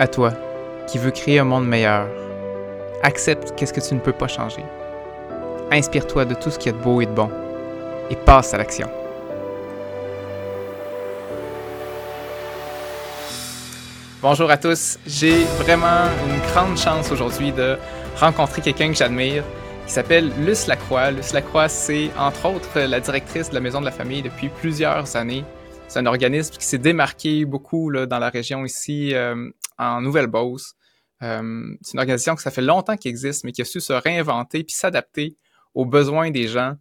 À 0.00 0.06
toi, 0.06 0.32
qui 0.86 0.96
veux 0.96 1.10
créer 1.10 1.40
un 1.40 1.44
monde 1.44 1.66
meilleur. 1.66 2.06
Accepte 3.02 3.52
qu'est-ce 3.56 3.72
que 3.72 3.80
tu 3.80 3.94
ne 3.94 3.98
peux 3.98 4.12
pas 4.12 4.28
changer. 4.28 4.62
Inspire-toi 5.72 6.24
de 6.24 6.34
tout 6.34 6.52
ce 6.52 6.58
qu'il 6.60 6.70
y 6.70 6.74
a 6.76 6.78
de 6.78 6.84
beau 6.84 7.00
et 7.00 7.06
de 7.06 7.10
bon. 7.10 7.28
Et 8.08 8.14
passe 8.14 8.54
à 8.54 8.58
l'action. 8.58 8.88
Bonjour 14.22 14.48
à 14.52 14.56
tous. 14.56 15.00
J'ai 15.04 15.42
vraiment 15.58 16.04
une 16.28 16.52
grande 16.52 16.78
chance 16.78 17.10
aujourd'hui 17.10 17.50
de 17.50 17.76
rencontrer 18.20 18.62
quelqu'un 18.62 18.92
que 18.92 18.96
j'admire 18.96 19.42
qui 19.88 19.94
s'appelle 19.94 20.30
Luce 20.38 20.68
Lacroix. 20.68 21.10
Luce 21.10 21.32
Lacroix, 21.32 21.68
c'est 21.68 22.10
entre 22.16 22.46
autres 22.46 22.78
la 22.78 23.00
directrice 23.00 23.50
de 23.50 23.54
la 23.54 23.60
Maison 23.60 23.80
de 23.80 23.86
la 23.86 23.90
Famille 23.90 24.22
depuis 24.22 24.48
plusieurs 24.48 25.16
années. 25.16 25.44
C'est 25.88 25.98
un 26.00 26.06
organisme 26.06 26.54
qui 26.56 26.66
s'est 26.66 26.78
démarqué 26.78 27.46
beaucoup 27.46 27.88
là, 27.88 28.04
dans 28.04 28.18
la 28.18 28.28
région 28.28 28.64
ici, 28.66 29.14
euh, 29.14 29.48
en 29.78 30.00
Nouvelle-Beauce. 30.00 30.74
Euh, 31.22 31.74
c'est 31.82 31.94
une 31.94 32.00
organisation 32.00 32.36
que 32.36 32.42
ça 32.42 32.50
fait 32.50 32.62
longtemps 32.62 32.96
qu'il 32.96 33.10
existe, 33.10 33.44
mais 33.44 33.52
qui 33.52 33.62
a 33.62 33.64
su 33.64 33.80
se 33.80 33.92
réinventer 33.92 34.64
puis 34.64 34.74
s'adapter 34.74 35.36
aux 35.74 35.84
besoins 35.84 36.30
des 36.30 36.48
gens. 36.48 36.74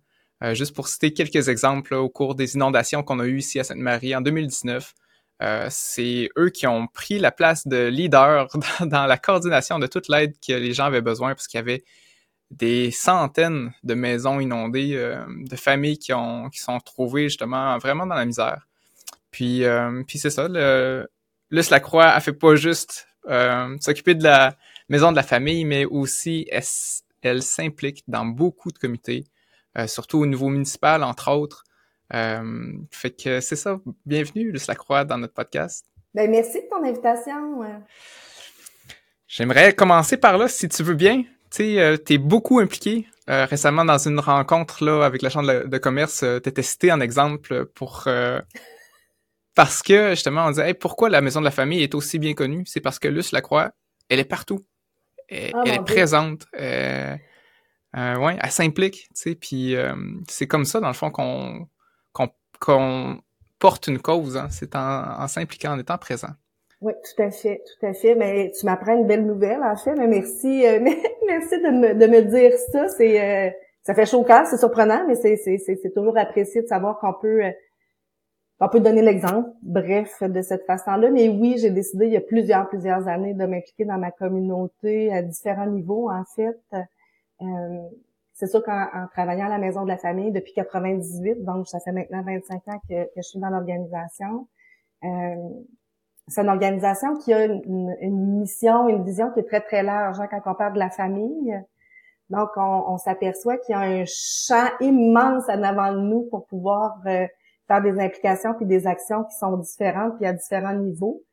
Euh, 0.43 0.53
juste 0.53 0.75
pour 0.75 0.87
citer 0.87 1.13
quelques 1.13 1.49
exemples, 1.49 1.95
au 1.95 2.09
cours 2.09 2.35
des 2.35 2.55
inondations 2.55 3.01
qu'on 3.03 3.19
a 3.19 3.25
eues 3.25 3.39
ici 3.39 3.59
à 3.59 3.63
Sainte-Marie 3.63 4.15
en 4.15 4.21
2019, 4.21 4.93
euh, 5.41 5.67
c'est 5.69 6.29
eux 6.37 6.49
qui 6.49 6.67
ont 6.67 6.87
pris 6.87 7.19
la 7.19 7.31
place 7.31 7.67
de 7.67 7.87
leader 7.87 8.47
dans, 8.81 9.05
la 9.05 9.17
coordination 9.17 9.79
de 9.79 9.87
toute 9.87 10.09
l'aide 10.09 10.33
que 10.45 10.53
les 10.53 10.73
gens 10.73 10.85
avaient 10.85 11.01
besoin 11.01 11.29
parce 11.29 11.47
qu'il 11.47 11.57
y 11.57 11.61
avait 11.61 11.83
des 12.51 12.91
centaines 12.91 13.73
de 13.83 13.93
maisons 13.93 14.39
inondées, 14.39 14.95
de 15.27 15.55
familles 15.57 15.99
qui 15.99 16.13
ont 16.13 16.49
qui 16.49 16.59
sont 16.59 16.79
trouvées 16.79 17.27
justement 17.27 17.77
vraiment 17.77 18.05
dans 18.05 18.15
la 18.15 18.25
misère. 18.25 18.69
Puis, 19.31 19.63
puis 20.07 20.17
c'est 20.17 20.29
ça, 20.29 20.47
Luce 21.49 21.69
Lacroix 21.69 22.07
a 22.07 22.19
fait 22.19 22.33
pas 22.33 22.55
juste 22.55 23.07
euh, 23.27 23.77
s'occuper 23.79 24.15
de 24.15 24.23
la 24.23 24.55
maison 24.89 25.11
de 25.11 25.15
la 25.15 25.23
famille, 25.23 25.65
mais 25.65 25.85
aussi 25.85 26.47
elle, 26.51 26.63
elle 27.21 27.43
s'implique 27.43 28.03
dans 28.07 28.25
beaucoup 28.25 28.71
de 28.71 28.77
comités, 28.77 29.25
euh, 29.77 29.87
surtout 29.87 30.19
au 30.19 30.25
niveau 30.25 30.49
municipal, 30.49 31.03
entre 31.03 31.31
autres. 31.31 31.63
Euh, 32.13 32.73
fait 32.91 33.11
que 33.11 33.39
c'est 33.41 33.55
ça. 33.55 33.79
Bienvenue, 34.05 34.51
Luce 34.51 34.67
Lacroix, 34.67 35.03
dans 35.03 35.17
notre 35.17 35.33
podcast. 35.33 35.85
Ben, 36.13 36.29
merci 36.29 36.61
de 36.61 36.67
ton 36.69 36.83
invitation. 36.83 37.63
J'aimerais 39.27 39.73
commencer 39.73 40.15
par 40.17 40.37
là, 40.37 40.47
si 40.47 40.69
tu 40.69 40.83
veux 40.83 40.93
bien. 40.93 41.23
Tu 41.51 41.63
sais, 41.63 41.79
euh, 41.79 41.97
t'es 41.97 42.17
beaucoup 42.17 42.59
impliqué. 42.59 43.07
Euh, 43.29 43.45
récemment, 43.45 43.83
dans 43.83 43.97
une 43.97 44.19
rencontre 44.19 44.85
là 44.85 45.03
avec 45.05 45.21
la 45.21 45.29
Chambre 45.29 45.65
de, 45.65 45.77
commerce, 45.77 46.23
euh, 46.23 46.39
t'étais 46.39 46.61
cité 46.61 46.91
en 46.93 47.01
exemple 47.01 47.65
pour 47.65 48.05
parce 49.57 49.81
que 49.81 50.11
justement 50.11 50.45
on 50.45 50.51
disait 50.51 50.73
pourquoi 50.73 51.09
la 51.09 51.19
maison 51.19 51.41
de 51.41 51.45
la 51.45 51.51
famille 51.51 51.83
est 51.83 51.95
aussi 51.95 52.19
bien 52.19 52.33
connue, 52.33 52.63
c'est 52.65 52.79
parce 52.79 52.99
que 52.99 53.07
Luce 53.07 53.31
Lacroix, 53.31 53.71
elle 54.07 54.19
est 54.19 54.25
partout, 54.25 54.59
elle, 55.27 55.51
elle 55.65 55.73
est 55.73 55.73
Dieu. 55.73 55.83
présente, 55.83 56.45
euh, 56.59 57.15
euh, 57.97 58.15
ouais, 58.17 58.37
elle 58.41 58.51
s'implique, 58.51 59.07
tu 59.09 59.09
sais, 59.15 59.35
puis 59.35 59.75
euh, 59.75 59.95
c'est 60.29 60.47
comme 60.47 60.63
ça 60.63 60.79
dans 60.79 60.87
le 60.87 60.93
fond 60.93 61.09
qu'on 61.09 61.67
qu'on 62.13 62.29
qu'on 62.59 63.19
porte 63.59 63.87
une 63.87 63.99
cause, 63.99 64.37
hein, 64.37 64.47
c'est 64.51 64.75
en, 64.75 65.21
en 65.21 65.27
s'impliquant, 65.27 65.73
en 65.73 65.79
étant 65.79 65.97
présent. 65.97 66.29
Oui, 66.79 66.93
tout 66.93 67.23
à 67.23 67.31
fait, 67.31 67.63
tout 67.65 67.85
à 67.87 67.93
fait. 67.93 68.13
Mais 68.13 68.51
tu 68.57 68.65
m'apprends 68.65 68.95
une 68.95 69.07
belle 69.07 69.25
nouvelle, 69.25 69.63
en 69.63 69.75
fait. 69.75 69.95
Mais 69.95 70.07
merci, 70.07 70.67
euh, 70.67 70.79
merci 71.27 71.57
de 71.57 71.71
me, 71.71 71.93
de 71.95 72.05
me 72.05 72.21
dire 72.21 72.51
ça. 72.71 72.87
C'est, 72.89 73.19
euh, 73.19 73.49
ça 73.81 73.95
fait 73.95 74.05
chaud 74.05 74.19
au 74.19 74.23
cœur, 74.23 74.45
c'est 74.45 74.57
surprenant, 74.57 75.03
mais 75.07 75.15
c'est, 75.15 75.37
c'est, 75.37 75.57
c'est, 75.57 75.79
c'est 75.81 75.93
toujours 75.93 76.17
apprécié 76.17 76.61
de 76.61 76.67
savoir 76.67 76.99
qu'on 76.99 77.13
peut, 77.13 77.41
qu'on 78.59 78.69
peut 78.69 78.79
donner 78.79 79.01
l'exemple. 79.01 79.49
Bref, 79.61 80.21
de 80.23 80.41
cette 80.41 80.65
façon-là. 80.65 81.09
Mais 81.11 81.29
oui, 81.29 81.57
j'ai 81.59 81.69
décidé 81.71 82.07
il 82.07 82.13
y 82.13 82.17
a 82.17 82.21
plusieurs, 82.21 82.67
plusieurs 82.69 83.07
années 83.07 83.33
de 83.33 83.45
m'impliquer 83.45 83.85
dans 83.85 83.97
ma 83.97 84.11
communauté 84.11 85.13
à 85.13 85.21
différents 85.21 85.67
niveaux, 85.67 86.09
en 86.09 86.23
fait. 86.35 86.59
Euh, 87.41 87.45
c'est 88.33 88.47
sûr 88.47 88.63
qu'en 88.63 88.83
en 88.93 89.07
travaillant 89.11 89.47
à 89.47 89.49
la 89.49 89.57
maison 89.57 89.83
de 89.83 89.87
la 89.89 89.97
famille 89.97 90.31
depuis 90.31 90.53
98, 90.53 91.43
donc 91.43 91.67
ça 91.67 91.79
fait 91.79 91.91
maintenant 91.91 92.21
25 92.23 92.67
ans 92.67 92.79
que, 92.87 93.05
que 93.05 93.09
je 93.17 93.21
suis 93.23 93.39
dans 93.39 93.49
l'organisation. 93.49 94.47
Euh, 95.03 95.35
c'est 96.27 96.41
une 96.41 96.49
organisation 96.49 97.15
qui 97.17 97.33
a 97.33 97.45
une- 97.45 97.95
une 98.01 98.39
mission, 98.39 98.89
une 98.89 99.03
vision 99.03 99.31
qui 99.31 99.39
est 99.39 99.43
très, 99.43 99.61
très 99.61 99.81
large 99.83 100.19
hein, 100.19 100.27
quand 100.29 100.51
on 100.51 100.55
parle 100.55 100.73
de 100.73 100.79
la 100.79 100.89
famille. 100.89 101.57
Donc, 102.29 102.49
on, 102.57 102.83
on 102.87 102.97
s'aperçoit 102.97 103.57
qu'il 103.57 103.73
y 103.73 103.75
a 103.75 103.81
un 103.81 104.03
champ 104.05 104.67
immense 104.81 105.47
en 105.47 105.63
avant 105.63 105.93
de 105.93 105.99
nous 106.01 106.23
pour 106.29 106.45
pouvoir 106.45 106.97
euh, 107.05 107.25
faire 107.67 107.81
des 107.81 107.99
implications 107.99 108.53
puis 108.53 108.65
des 108.65 108.87
actions 108.87 109.23
qui 109.25 109.37
sont 109.37 109.57
différentes 109.57 110.17
puis 110.17 110.25
à 110.25 110.33
différents 110.33 110.75
niveaux. 110.75 111.23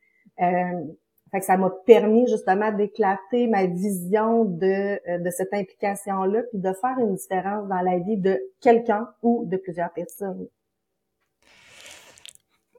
Euh, 0.40 0.84
fait 1.30 1.40
que 1.40 1.46
ça 1.46 1.56
m'a 1.56 1.70
permis 1.84 2.28
justement 2.28 2.70
d'éclater 2.70 3.48
ma 3.48 3.66
vision 3.66 4.44
de, 4.44 5.00
euh, 5.10 5.18
de 5.18 5.30
cette 5.30 5.52
implication-là 5.52 6.42
puis 6.50 6.60
de 6.60 6.72
faire 6.80 6.96
une 6.98 7.16
différence 7.16 7.68
dans 7.68 7.80
la 7.80 7.98
vie 7.98 8.16
de 8.16 8.40
quelqu'un 8.60 9.08
ou 9.22 9.44
de 9.46 9.56
plusieurs 9.56 9.92
personnes. 9.92 10.46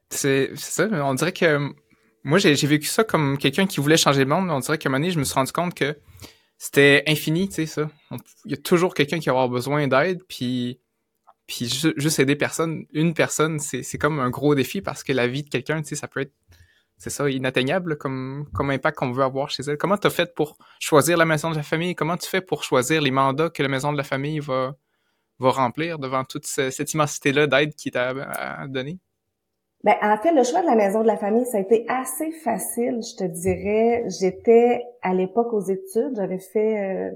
C'est 0.09 0.55
ça, 0.55 0.87
on 0.89 1.13
dirait 1.15 1.33
que 1.33 1.59
moi 2.23 2.37
j'ai 2.37 2.53
vécu 2.53 2.87
ça 2.87 3.03
comme 3.03 3.37
quelqu'un 3.37 3.65
qui 3.65 3.81
voulait 3.81 3.97
changer 3.97 4.21
le 4.21 4.29
monde, 4.29 4.49
on 4.49 4.59
dirait 4.59 4.77
qu'à 4.77 4.87
un 4.87 4.91
moment 4.91 5.01
donné, 5.01 5.11
je 5.11 5.19
me 5.19 5.25
suis 5.25 5.33
rendu 5.35 5.51
compte 5.51 5.73
que 5.73 5.97
c'était 6.57 7.03
infini, 7.07 7.49
tu 7.49 7.55
sais 7.55 7.65
ça. 7.65 7.89
Il 8.45 8.51
y 8.51 8.53
a 8.53 8.57
toujours 8.57 8.93
quelqu'un 8.93 9.19
qui 9.19 9.25
va 9.25 9.31
avoir 9.31 9.49
besoin 9.49 9.87
d'aide, 9.87 10.21
puis 10.29 10.79
puis 11.47 11.65
ju- 11.67 11.93
juste 11.97 12.19
aider 12.19 12.35
personne, 12.35 12.85
une 12.93 13.13
personne, 13.13 13.59
c'est 13.59 13.97
comme 13.97 14.19
un 14.19 14.29
gros 14.29 14.55
défi 14.55 14.81
parce 14.81 15.03
que 15.03 15.13
la 15.13 15.27
vie 15.27 15.43
de 15.43 15.49
quelqu'un, 15.49 15.81
tu 15.81 15.89
sais, 15.89 15.95
ça 15.95 16.07
peut 16.07 16.21
être 16.21 16.33
c'est 16.97 17.09
ça 17.09 17.29
inatteignable 17.29 17.97
comme 17.97 18.47
comme 18.53 18.69
impact 18.69 18.97
qu'on 18.97 19.11
veut 19.11 19.23
avoir 19.23 19.49
chez 19.49 19.63
elle. 19.67 19.77
Comment 19.77 19.97
tu 19.97 20.07
as 20.07 20.11
fait 20.11 20.33
pour 20.33 20.57
choisir 20.79 21.17
la 21.17 21.25
maison 21.25 21.51
de 21.51 21.55
la 21.55 21.63
famille? 21.63 21.93
Comment 21.93 22.15
tu 22.17 22.29
fais 22.29 22.41
pour 22.41 22.63
choisir 22.63 23.01
les 23.01 23.11
mandats 23.11 23.49
que 23.49 23.61
la 23.61 23.69
maison 23.69 23.91
de 23.91 23.97
la 23.97 24.03
famille 24.03 24.39
va 24.39 24.75
va 25.39 25.51
remplir 25.51 25.99
devant 25.99 26.23
toute 26.23 26.47
ce- 26.47 26.69
cette 26.69 26.93
immensité 26.93 27.33
là 27.33 27.47
d'aide 27.47 27.75
qui 27.75 27.91
t'a 27.91 28.09
à 28.09 28.67
donner? 28.67 28.99
Ben, 29.83 29.95
en 30.01 30.17
fait, 30.17 30.31
le 30.31 30.43
choix 30.43 30.61
de 30.61 30.65
la 30.65 30.75
maison 30.75 31.01
de 31.01 31.07
la 31.07 31.17
famille, 31.17 31.45
ça 31.45 31.57
a 31.57 31.59
été 31.59 31.85
assez 31.89 32.31
facile, 32.31 33.01
je 33.03 33.17
te 33.17 33.23
dirais. 33.23 34.05
J'étais 34.19 34.81
à 35.03 35.13
l'époque 35.13 35.53
aux 35.53 35.61
études, 35.61 36.13
j'avais 36.15 36.39
fait 36.39 36.79
euh, 36.79 37.11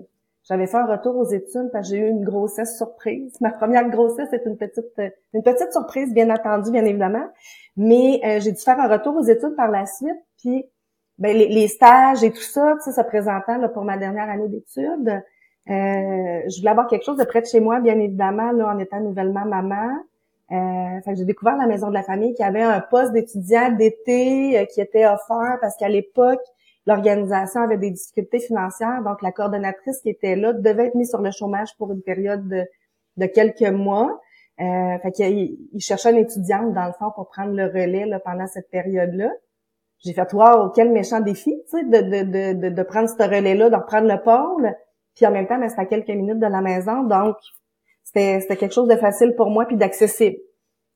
j'avais 0.49 0.67
fait 0.67 0.77
un 0.77 0.85
retour 0.85 1.15
aux 1.15 1.29
études 1.29 1.69
parce 1.71 1.89
que 1.89 1.95
j'ai 1.95 2.01
eu 2.01 2.09
une 2.09 2.23
grossesse 2.23 2.75
surprise. 2.77 3.37
Ma 3.39 3.51
première 3.51 3.87
grossesse 3.89 4.33
est 4.33 4.45
une 4.45 4.57
petite 4.57 4.97
euh, 4.99 5.09
une 5.33 5.43
petite 5.43 5.71
surprise, 5.71 6.13
bien 6.13 6.29
entendu, 6.29 6.71
bien 6.71 6.85
évidemment. 6.85 7.27
Mais 7.77 8.19
euh, 8.25 8.39
j'ai 8.39 8.51
dû 8.51 8.59
faire 8.59 8.79
un 8.79 8.87
retour 8.87 9.15
aux 9.15 9.23
études 9.23 9.55
par 9.55 9.69
la 9.69 9.85
suite. 9.85 10.17
Puis 10.41 10.65
ben, 11.19 11.37
les, 11.37 11.47
les 11.47 11.67
stages 11.67 12.23
et 12.23 12.31
tout 12.31 12.41
ça, 12.41 12.77
se 12.79 13.01
présentant 13.01 13.57
là, 13.57 13.69
pour 13.69 13.83
ma 13.83 13.97
dernière 13.97 14.29
année 14.29 14.47
d'études, 14.47 15.21
euh, 15.69 16.41
je 16.49 16.57
voulais 16.57 16.71
avoir 16.71 16.87
quelque 16.87 17.05
chose 17.05 17.17
de 17.17 17.25
près 17.25 17.41
de 17.41 17.45
chez 17.45 17.59
moi, 17.59 17.79
bien 17.79 17.99
évidemment, 17.99 18.51
là, 18.51 18.73
en 18.73 18.79
étant 18.79 18.99
nouvellement 19.01 19.45
maman. 19.45 19.99
Euh, 20.51 21.13
j'ai 21.15 21.25
découvert 21.25 21.57
la 21.57 21.67
maison 21.67 21.89
de 21.89 21.93
la 21.93 22.01
famille 22.01 22.33
qui 22.33 22.41
avait 22.41 22.63
un 22.63 22.79
poste 22.81 23.11
d'étudiant 23.13 23.71
d'été 23.71 24.57
euh, 24.57 24.65
qui 24.65 24.81
était 24.81 25.05
offert 25.05 25.57
parce 25.61 25.77
qu'à 25.77 25.89
l'époque, 25.89 26.41
l'organisation 26.85 27.61
avait 27.61 27.77
des 27.77 27.91
difficultés 27.91 28.39
financières. 28.39 29.01
Donc, 29.03 29.21
la 29.21 29.31
coordonnatrice 29.31 30.01
qui 30.01 30.09
était 30.09 30.35
là 30.35 30.53
devait 30.53 30.87
être 30.87 30.95
mise 30.95 31.09
sur 31.09 31.21
le 31.21 31.31
chômage 31.31 31.75
pour 31.77 31.91
une 31.91 32.01
période 32.01 32.47
de, 32.47 33.25
quelques 33.27 33.69
mois. 33.69 34.19
Euh, 34.59 34.97
fait 34.99 35.11
qu'il 35.11 35.57
il 35.71 35.79
cherchait 35.81 36.11
une 36.11 36.17
étudiante, 36.17 36.73
dans 36.73 36.85
le 36.85 36.93
fond, 36.93 37.11
pour 37.15 37.29
prendre 37.29 37.53
le 37.53 37.65
relais 37.65 38.05
là, 38.05 38.19
pendant 38.19 38.47
cette 38.47 38.69
période-là. 38.69 39.29
J'ai 39.99 40.13
fait, 40.13 40.33
wow, 40.33 40.69
quel 40.69 40.91
méchant 40.91 41.19
défi, 41.19 41.53
tu 41.69 41.77
sais, 41.77 41.83
de, 41.83 42.23
de, 42.23 42.53
de, 42.53 42.69
de, 42.69 42.83
prendre 42.83 43.09
ce 43.09 43.21
relais-là, 43.21 43.69
de 43.69 43.75
reprendre 43.75 44.07
le 44.07 44.21
pôle. 44.21 44.73
Puis 45.15 45.25
en 45.25 45.31
même 45.31 45.47
temps, 45.47 45.59
ben, 45.59 45.67
c'était 45.67 45.81
à 45.81 45.85
quelques 45.85 46.07
minutes 46.07 46.39
de 46.39 46.47
la 46.47 46.61
maison. 46.61 47.03
Donc, 47.03 47.35
c'était 48.03 48.39
c'était 48.39 48.55
quelque 48.55 48.73
chose 48.73 48.87
de 48.87 48.95
facile 48.95 49.35
pour 49.35 49.49
moi 49.49 49.65
puis 49.65 49.75
d'accessible. 49.75 50.37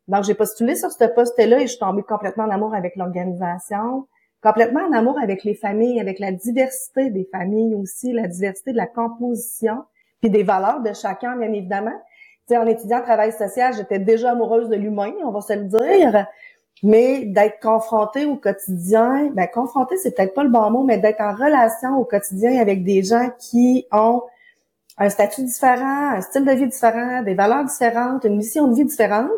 Donc, 0.08 0.24
j'ai 0.24 0.34
postulé 0.34 0.76
sur 0.76 0.92
ce 0.92 1.06
poste-là 1.06 1.60
et 1.60 1.64
je 1.64 1.72
suis 1.72 1.80
tombée 1.80 2.04
complètement 2.04 2.46
en 2.46 2.50
amour 2.50 2.74
avec 2.74 2.96
l'organisation, 2.96 4.08
complètement 4.44 4.82
en 4.82 4.92
amour 4.92 5.18
avec 5.20 5.44
les 5.44 5.56
familles, 5.56 6.00
avec 6.00 6.20
la 6.20 6.32
diversité 6.32 7.10
des 7.10 7.28
familles 7.32 7.76
aussi, 7.76 8.12
la 8.12 8.28
diversité 8.28 8.74
de 8.74 8.78
la 8.78 8.88
composition, 8.88 9.84
puis 10.22 10.30
des 10.30 10.44
valeurs 10.44 10.82
de 10.82 10.94
chacun, 10.94 11.38
bien 11.38 11.52
évidemment. 11.52 12.00
En 12.52 12.68
étudiant 12.68 13.02
travail 13.02 13.32
social, 13.32 13.74
j'étais 13.74 14.00
déjà 14.00 14.32
amoureuse 14.32 14.68
de 14.68 14.76
l'humain, 14.76 15.14
on 15.24 15.32
va 15.32 15.40
se 15.40 15.54
le 15.54 15.64
dire, 15.64 16.28
mais 16.84 17.26
d'être 17.26 17.62
confrontée 17.62 18.26
au 18.26 18.36
quotidien, 18.36 19.32
ben 19.34 19.48
confrontée, 19.48 19.96
c'est 19.98 20.14
peut-être 20.14 20.34
pas 20.34 20.44
le 20.44 20.50
bon 20.50 20.70
mot, 20.70 20.84
mais 20.84 20.98
d'être 20.98 21.22
en 21.22 21.34
relation 21.34 21.98
au 21.98 22.04
quotidien 22.04 22.60
avec 22.60 22.84
des 22.84 23.02
gens 23.02 23.30
qui 23.40 23.88
ont 23.94 24.24
un 24.98 25.10
statut 25.10 25.44
différent, 25.44 26.10
un 26.12 26.22
style 26.22 26.44
de 26.44 26.52
vie 26.52 26.68
différent, 26.68 27.24
des 27.24 27.34
valeurs 27.34 27.64
différentes, 27.64 28.26
une 28.26 28.36
mission 28.36 28.68
de 28.68 28.76
vie 28.76 28.86
différente, 28.86 29.32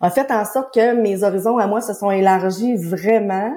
a 0.00 0.10
fait 0.10 0.30
en 0.30 0.44
sorte 0.44 0.74
que 0.74 0.94
mes 0.94 1.22
horizons 1.22 1.58
à 1.58 1.66
moi 1.66 1.80
se 1.80 1.94
sont 1.94 2.10
élargis 2.10 2.76
vraiment. 2.76 3.54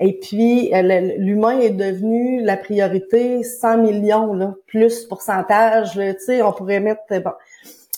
Et 0.00 0.18
puis, 0.18 0.74
euh, 0.74 0.82
l'humain 1.18 1.60
est 1.60 1.70
devenu 1.70 2.42
la 2.42 2.56
priorité 2.56 3.42
100 3.42 3.78
millions, 3.78 4.32
là, 4.32 4.54
plus 4.66 5.04
pourcentage, 5.04 5.92
tu 5.92 6.14
sais, 6.18 6.42
on 6.42 6.52
pourrait 6.52 6.80
mettre, 6.80 7.02
euh, 7.12 7.20
bon. 7.20 7.32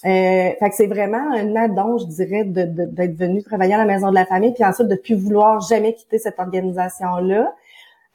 Euh, 0.04 0.50
fait 0.58 0.70
que 0.70 0.74
c'est 0.74 0.86
vraiment 0.86 1.32
un 1.32 1.56
addon, 1.56 1.98
je 1.98 2.04
dirais, 2.06 2.44
d'être 2.44 3.16
venu 3.16 3.42
travailler 3.42 3.74
à 3.74 3.78
la 3.78 3.86
Maison 3.86 4.10
de 4.10 4.14
la 4.14 4.26
Famille, 4.26 4.52
puis 4.52 4.64
ensuite 4.64 4.88
de 4.88 4.94
plus 4.94 5.14
vouloir 5.14 5.60
jamais 5.60 5.94
quitter 5.94 6.18
cette 6.18 6.38
organisation-là. 6.38 7.54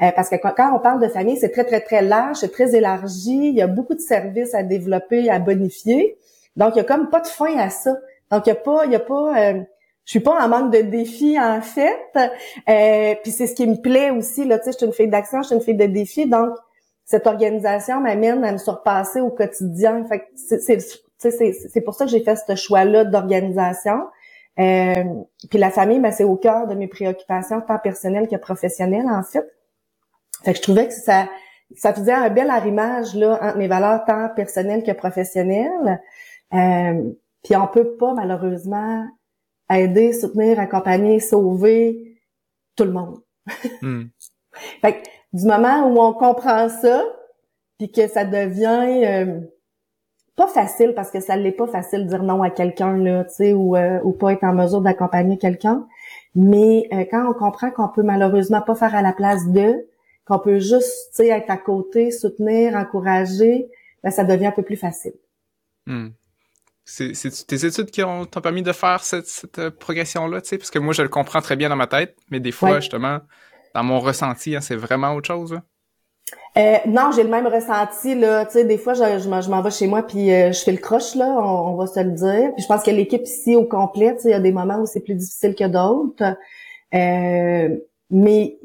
Euh, 0.02 0.12
parce 0.16 0.30
que 0.30 0.36
quand, 0.36 0.76
on 0.76 0.80
parle 0.80 1.02
de 1.02 1.08
famille, 1.08 1.38
c'est 1.38 1.52
très, 1.52 1.64
très, 1.64 1.82
très 1.82 2.02
large, 2.02 2.38
c'est 2.38 2.52
très 2.52 2.76
élargi. 2.76 3.50
Il 3.50 3.56
y 3.56 3.62
a 3.62 3.68
beaucoup 3.68 3.94
de 3.94 4.00
services 4.00 4.56
à 4.56 4.64
développer, 4.64 5.30
à 5.30 5.38
bonifier. 5.38 6.18
Donc, 6.56 6.74
il 6.76 6.78
y 6.78 6.82
a 6.82 6.84
comme 6.84 7.10
pas 7.10 7.20
de 7.20 7.28
fin 7.28 7.56
à 7.58 7.70
ça. 7.70 7.96
Donc, 8.32 8.48
il 8.48 8.50
y 8.50 8.54
a 8.54 8.56
pas, 8.56 8.86
il 8.86 8.92
y 8.92 8.96
a 8.96 9.00
pas, 9.00 9.38
euh, 9.38 9.62
je 10.06 10.12
suis 10.12 10.20
pas 10.20 10.44
en 10.44 10.48
manque 10.50 10.74
de 10.74 10.82
défis, 10.82 11.40
en 11.40 11.62
fait. 11.62 12.00
Euh, 12.16 13.16
puis 13.22 13.32
c'est 13.32 13.48
ce 13.48 13.56
qui 13.56 13.68
me 13.68 13.76
plaît 13.76 14.10
aussi, 14.10 14.46
là, 14.46 14.58
tu 14.58 14.66
sais, 14.66 14.72
je 14.72 14.78
suis 14.78 14.86
une 14.86 14.94
fille 14.94 15.08
d'action, 15.08 15.42
je 15.42 15.48
suis 15.48 15.56
une 15.56 15.62
fille 15.62 15.76
de 15.76 15.86
défis. 15.86 16.28
Donc, 16.28 16.56
cette 17.06 17.28
organisation 17.28 18.00
m'amène 18.00 18.44
à 18.44 18.52
me 18.52 18.58
surpasser 18.58 19.22
au 19.22 19.30
quotidien. 19.30 20.04
Fait 20.06 20.28
c'est 20.36 21.82
pour 21.82 21.94
ça 21.94 22.06
que 22.06 22.12
j'ai 22.12 22.24
fait 22.24 22.36
ce 22.36 22.56
choix-là 22.56 23.06
d'organisation. 23.06 24.00
Euh, 24.60 25.04
puis 25.50 25.60
la 25.60 25.70
famille, 25.70 26.00
ben, 26.00 26.12
c'est 26.12 26.24
au 26.24 26.36
cœur 26.36 26.68
de 26.68 26.76
mes 26.76 26.88
préoccupations, 26.88 27.62
tant 27.62 27.78
personnelles 27.80 28.28
que 28.28 28.36
professionnelles, 28.36 29.08
en 29.08 29.24
fait. 29.24 29.46
Fait 30.44 30.52
que 30.52 30.58
je 30.58 30.62
trouvais 30.64 30.88
que 30.88 30.94
ça, 30.94 31.28
ça 31.76 31.94
faisait 31.94 32.14
un 32.14 32.30
bel 32.30 32.50
arrimage 32.50 33.16
là 33.16 33.40
entre 33.42 33.58
mes 33.58 33.68
valeurs 33.68 34.04
tant 34.06 34.30
personnelles 34.36 34.84
que 34.84 34.92
professionnelles. 34.92 36.02
Euh, 36.54 37.12
puis 37.44 37.56
on 37.56 37.68
peut 37.68 37.96
pas 37.98 38.14
malheureusement 38.14 39.06
aider, 39.72 40.14
soutenir, 40.14 40.60
accompagner, 40.60 41.20
sauver 41.20 42.18
tout 42.76 42.84
le 42.84 42.92
monde. 42.92 43.20
Hmm. 43.82 44.04
fait 44.82 44.94
que 44.94 45.08
du 45.34 45.46
moment 45.46 45.88
où 45.88 46.00
on 46.00 46.14
comprend 46.14 46.70
ça, 46.70 47.04
puis 47.78 47.92
que 47.92 48.08
ça 48.08 48.26
devient 48.26 49.04
euh, 49.06 49.40
pas 50.36 50.48
facile 50.48 50.94
parce 50.96 51.12
que 51.12 51.20
ça 51.20 51.36
l'est 51.36 51.52
pas 51.52 51.68
facile 51.68 52.06
de 52.06 52.10
dire 52.10 52.24
non 52.24 52.44
à 52.44 52.50
quelqu'un 52.50 52.98
là, 52.98 53.24
tu 53.26 53.34
sais, 53.36 53.54
ou, 53.54 53.76
euh, 53.76 54.00
ou 54.04 54.12
pas 54.12 54.34
être 54.34 54.44
en 54.44 54.54
mesure 54.54 54.82
d'accompagner 54.82 55.38
quelqu'un. 55.38 55.88
Mais 56.36 56.88
euh, 56.94 57.06
quand 57.10 57.30
on 57.30 57.34
comprend 57.34 57.72
qu'on 57.72 57.90
peut 57.90 58.04
malheureusement 58.04 58.62
pas 58.62 58.76
faire 58.76 58.96
à 58.96 59.02
la 59.02 59.14
place 59.14 59.48
d'eux, 59.48 59.88
qu'on 60.26 60.40
peut 60.40 60.60
juste, 60.60 61.10
tu 61.12 61.24
sais, 61.24 61.28
être 61.28 61.50
à 61.50 61.58
côté, 61.58 62.12
soutenir, 62.12 62.76
encourager, 62.76 63.70
ben, 64.04 64.12
ça 64.12 64.24
devient 64.24 64.48
un 64.48 64.52
peu 64.52 64.64
plus 64.64 64.78
facile. 64.78 65.14
Hmm. 65.86 66.10
C'est 66.84 67.14
tes 67.48 67.66
études 67.66 67.92
qui 67.92 68.04
ont 68.04 68.26
t'ont 68.26 68.42
permis 68.42 68.64
de 68.64 68.72
faire 68.72 69.04
cette, 69.04 69.28
cette 69.28 69.70
progression-là, 69.70 70.42
tu 70.42 70.50
sais, 70.50 70.58
parce 70.58 70.72
que 70.72 70.80
moi 70.80 70.94
je 70.94 71.04
le 71.04 71.10
comprends 71.10 71.42
très 71.42 71.56
bien 71.56 71.70
dans 71.70 71.76
ma 71.76 71.88
tête, 71.88 72.18
mais 72.30 72.40
des 72.40 72.52
fois 72.52 72.80
justement, 72.80 73.20
dans 73.74 73.84
mon 73.84 74.00
ressenti, 74.00 74.56
hein, 74.56 74.62
c'est 74.62 74.76
vraiment 74.76 75.14
autre 75.14 75.28
chose. 75.28 75.60
Euh, 76.58 76.78
non, 76.86 77.12
j'ai 77.16 77.24
le 77.24 77.30
même 77.30 77.48
ressenti 77.48 78.14
là. 78.16 78.46
Tu 78.46 78.54
sais, 78.54 78.66
des 78.66 78.78
fois, 78.78 78.94
je, 78.94 79.20
je, 79.20 79.50
m'en 79.50 79.62
vais 79.62 79.72
chez 79.72 79.88
moi 79.88 80.04
puis 80.04 80.34
euh, 80.34 80.52
je 80.52 80.60
fais 80.60 80.72
le 80.72 80.80
croche 80.80 81.16
là, 81.16 81.26
on, 81.28 81.76
va 81.76 81.88
se 81.88 82.00
le 82.00 82.12
dire. 82.12 82.54
Puis 82.54 82.64
je 82.64 82.68
pense 82.68 82.84
que 82.84 82.92
l'équipe 82.92 83.24
ici 83.24 83.56
au 83.56 83.66
complet, 83.66 84.16
tu 84.16 84.24
sais, 84.24 84.30
il 84.30 84.32
y 84.32 84.36
a 84.36 84.40
des 84.40 84.52
moments 84.52 84.80
où 84.80 84.86
c'est 84.86 85.00
plus 85.00 85.16
difficile 85.16 85.56
que 85.56 85.66
d'autres. 85.66 86.36
Euh, 86.94 87.78
mais 88.10 88.58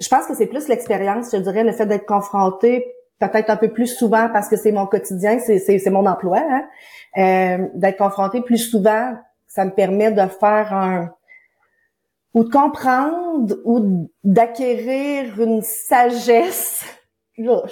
je 0.00 0.08
pense 0.08 0.26
que 0.26 0.34
c'est 0.34 0.46
plus 0.46 0.66
l'expérience, 0.66 1.28
je 1.32 1.36
dirais, 1.38 1.62
le 1.62 1.72
fait 1.72 1.86
d'être 1.86 2.06
confronté 2.06 2.84
peut-être 3.28 3.50
un 3.50 3.56
peu 3.56 3.68
plus 3.68 3.86
souvent 3.86 4.28
parce 4.32 4.48
que 4.48 4.56
c'est 4.56 4.72
mon 4.72 4.86
quotidien, 4.86 5.38
c'est 5.38 5.90
mon 5.90 6.06
emploi. 6.06 6.38
Hein. 6.38 6.64
Euh, 7.18 7.68
d'être 7.74 7.98
confronté 7.98 8.40
plus 8.40 8.58
souvent, 8.58 9.14
ça 9.48 9.64
me 9.64 9.70
permet 9.70 10.10
de 10.10 10.26
faire 10.26 10.72
un 10.72 11.10
ou 12.34 12.44
de 12.44 12.48
comprendre 12.50 13.56
ou 13.64 14.08
d'acquérir 14.24 15.38
une 15.38 15.60
sagesse 15.60 16.84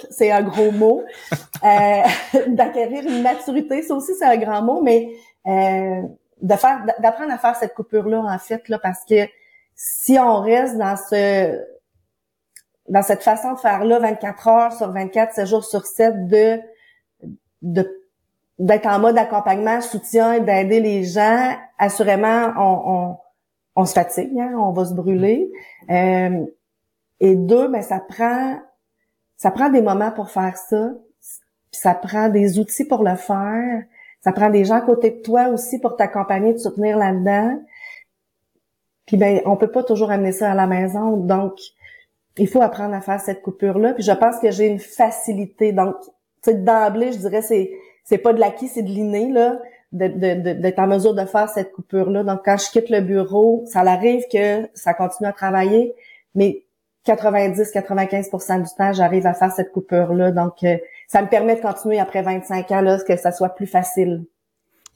c'est 0.09 0.31
un 0.31 0.41
gros 0.41 0.71
mot, 0.71 1.03
euh, 1.63 2.01
d'acquérir 2.47 3.03
une 3.07 3.21
maturité, 3.21 3.81
ça 3.83 3.95
aussi 3.95 4.13
c'est 4.17 4.25
un 4.25 4.37
grand 4.37 4.61
mot, 4.61 4.81
mais 4.81 5.09
euh, 5.47 6.01
de 6.41 6.55
faire, 6.55 6.85
d'apprendre 6.99 7.31
à 7.31 7.37
faire 7.37 7.55
cette 7.55 7.73
coupure-là 7.73 8.19
en 8.19 8.39
fait, 8.39 8.67
là, 8.69 8.79
parce 8.79 9.05
que 9.05 9.27
si 9.75 10.17
on 10.19 10.41
reste 10.41 10.77
dans 10.77 10.95
ce, 10.97 11.59
dans 12.91 13.01
cette 13.01 13.23
façon 13.23 13.53
de 13.53 13.59
faire 13.59 13.85
là, 13.85 13.99
24 13.99 14.47
heures 14.49 14.73
sur 14.73 14.91
24, 14.91 15.33
7 15.33 15.47
jours 15.47 15.63
sur 15.63 15.85
7, 15.85 16.27
de, 16.27 16.59
de 17.61 17.97
d'être 18.59 18.85
en 18.85 18.99
mode 18.99 19.17
accompagnement, 19.17 19.81
soutien, 19.81 20.39
d'aider 20.39 20.81
les 20.81 21.03
gens, 21.03 21.55
assurément, 21.79 22.51
on, 22.57 22.91
on, 22.93 23.17
on 23.75 23.85
se 23.85 23.93
fatigue, 23.93 24.37
hein, 24.37 24.53
on 24.55 24.71
va 24.71 24.85
se 24.85 24.93
brûler. 24.93 25.49
Euh, 25.89 26.45
et 27.19 27.35
deux, 27.35 27.69
ben 27.69 27.81
ça 27.81 27.99
prend 27.99 28.59
ça 29.37 29.49
prend 29.49 29.69
des 29.69 29.81
moments 29.81 30.11
pour 30.11 30.29
faire 30.29 30.55
ça, 30.57 30.91
puis 31.71 31.81
ça 31.81 31.95
prend 31.95 32.29
des 32.29 32.59
outils 32.59 32.85
pour 32.85 33.03
le 33.03 33.15
faire, 33.15 33.83
ça 34.19 34.31
prend 34.31 34.51
des 34.51 34.65
gens 34.65 34.75
à 34.75 34.81
côté 34.81 35.09
de 35.11 35.21
toi 35.21 35.47
aussi 35.47 35.79
pour 35.79 35.95
t'accompagner, 35.95 36.53
te 36.53 36.59
soutenir 36.59 36.97
là-dedans. 36.97 37.59
Puis 39.07 39.17
ben, 39.17 39.41
on 39.45 39.57
peut 39.57 39.71
pas 39.71 39.81
toujours 39.81 40.11
amener 40.11 40.33
ça 40.33 40.51
à 40.51 40.55
la 40.55 40.67
maison, 40.67 41.17
donc 41.17 41.57
il 42.37 42.47
faut 42.47 42.61
apprendre 42.61 42.93
à 42.93 43.01
faire 43.01 43.19
cette 43.19 43.41
coupure-là. 43.41 43.93
Puis 43.93 44.03
je 44.03 44.11
pense 44.11 44.39
que 44.39 44.51
j'ai 44.51 44.67
une 44.67 44.79
facilité. 44.79 45.73
Donc, 45.73 45.95
tu 46.43 46.51
sais, 46.51 46.53
d'emblée, 46.55 47.11
je 47.11 47.17
dirais, 47.17 47.41
c'est 47.41 47.71
c'est 48.03 48.17
pas 48.17 48.33
de 48.33 48.39
l'acquis, 48.39 48.67
c'est 48.67 48.81
de 48.81 48.89
l'inné, 48.89 49.31
là, 49.31 49.59
d'être 49.91 50.19
de, 50.19 50.53
de, 50.53 50.81
en 50.81 50.87
mesure 50.87 51.13
de 51.13 51.25
faire 51.25 51.49
cette 51.49 51.71
coupure-là. 51.71 52.23
Donc, 52.23 52.41
quand 52.43 52.57
je 52.57 52.69
quitte 52.71 52.89
le 52.89 53.01
bureau, 53.01 53.63
ça 53.67 53.81
arrive 53.81 54.23
que 54.31 54.67
ça 54.73 54.93
continue 54.93 55.29
à 55.29 55.33
travailler, 55.33 55.93
mais 56.35 56.63
90-95% 57.05 58.63
du 58.63 58.69
temps, 58.77 58.93
j'arrive 58.93 59.25
à 59.25 59.33
faire 59.33 59.51
cette 59.51 59.71
coupure-là. 59.71 60.31
Donc, 60.31 60.63
euh, 60.63 60.77
ça 61.07 61.21
me 61.21 61.27
permet 61.27 61.55
de 61.55 61.61
continuer 61.61 61.99
après 61.99 62.21
25 62.21 62.71
ans, 62.71 62.81
là, 62.81 62.99
que 62.99 63.15
ça 63.17 63.31
soit 63.31 63.49
plus 63.49 63.67
facile. 63.67 64.25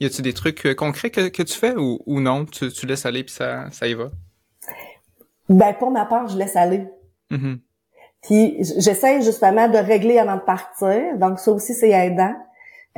Y 0.00 0.06
a-tu 0.06 0.22
des 0.22 0.34
trucs 0.34 0.66
euh, 0.66 0.74
concrets 0.74 1.10
que, 1.10 1.28
que, 1.28 1.42
tu 1.42 1.54
fais 1.54 1.74
ou, 1.74 2.00
ou 2.06 2.20
non? 2.20 2.44
Tu, 2.44 2.70
tu, 2.70 2.86
laisses 2.86 3.06
aller 3.06 3.24
puis 3.24 3.32
ça, 3.32 3.70
ça 3.70 3.86
y 3.86 3.94
va? 3.94 4.10
Ben, 5.48 5.72
pour 5.74 5.90
ma 5.90 6.04
part, 6.04 6.28
je 6.28 6.36
laisse 6.36 6.56
aller. 6.56 6.86
Mm-hmm. 7.30 7.58
Puis, 8.22 8.56
j'essaie 8.78 9.22
justement 9.22 9.68
de 9.68 9.78
régler 9.78 10.18
avant 10.18 10.36
de 10.36 10.40
partir. 10.40 11.16
Donc, 11.16 11.38
ça 11.38 11.52
aussi, 11.52 11.74
c'est 11.74 11.90
aidant. 11.90 12.34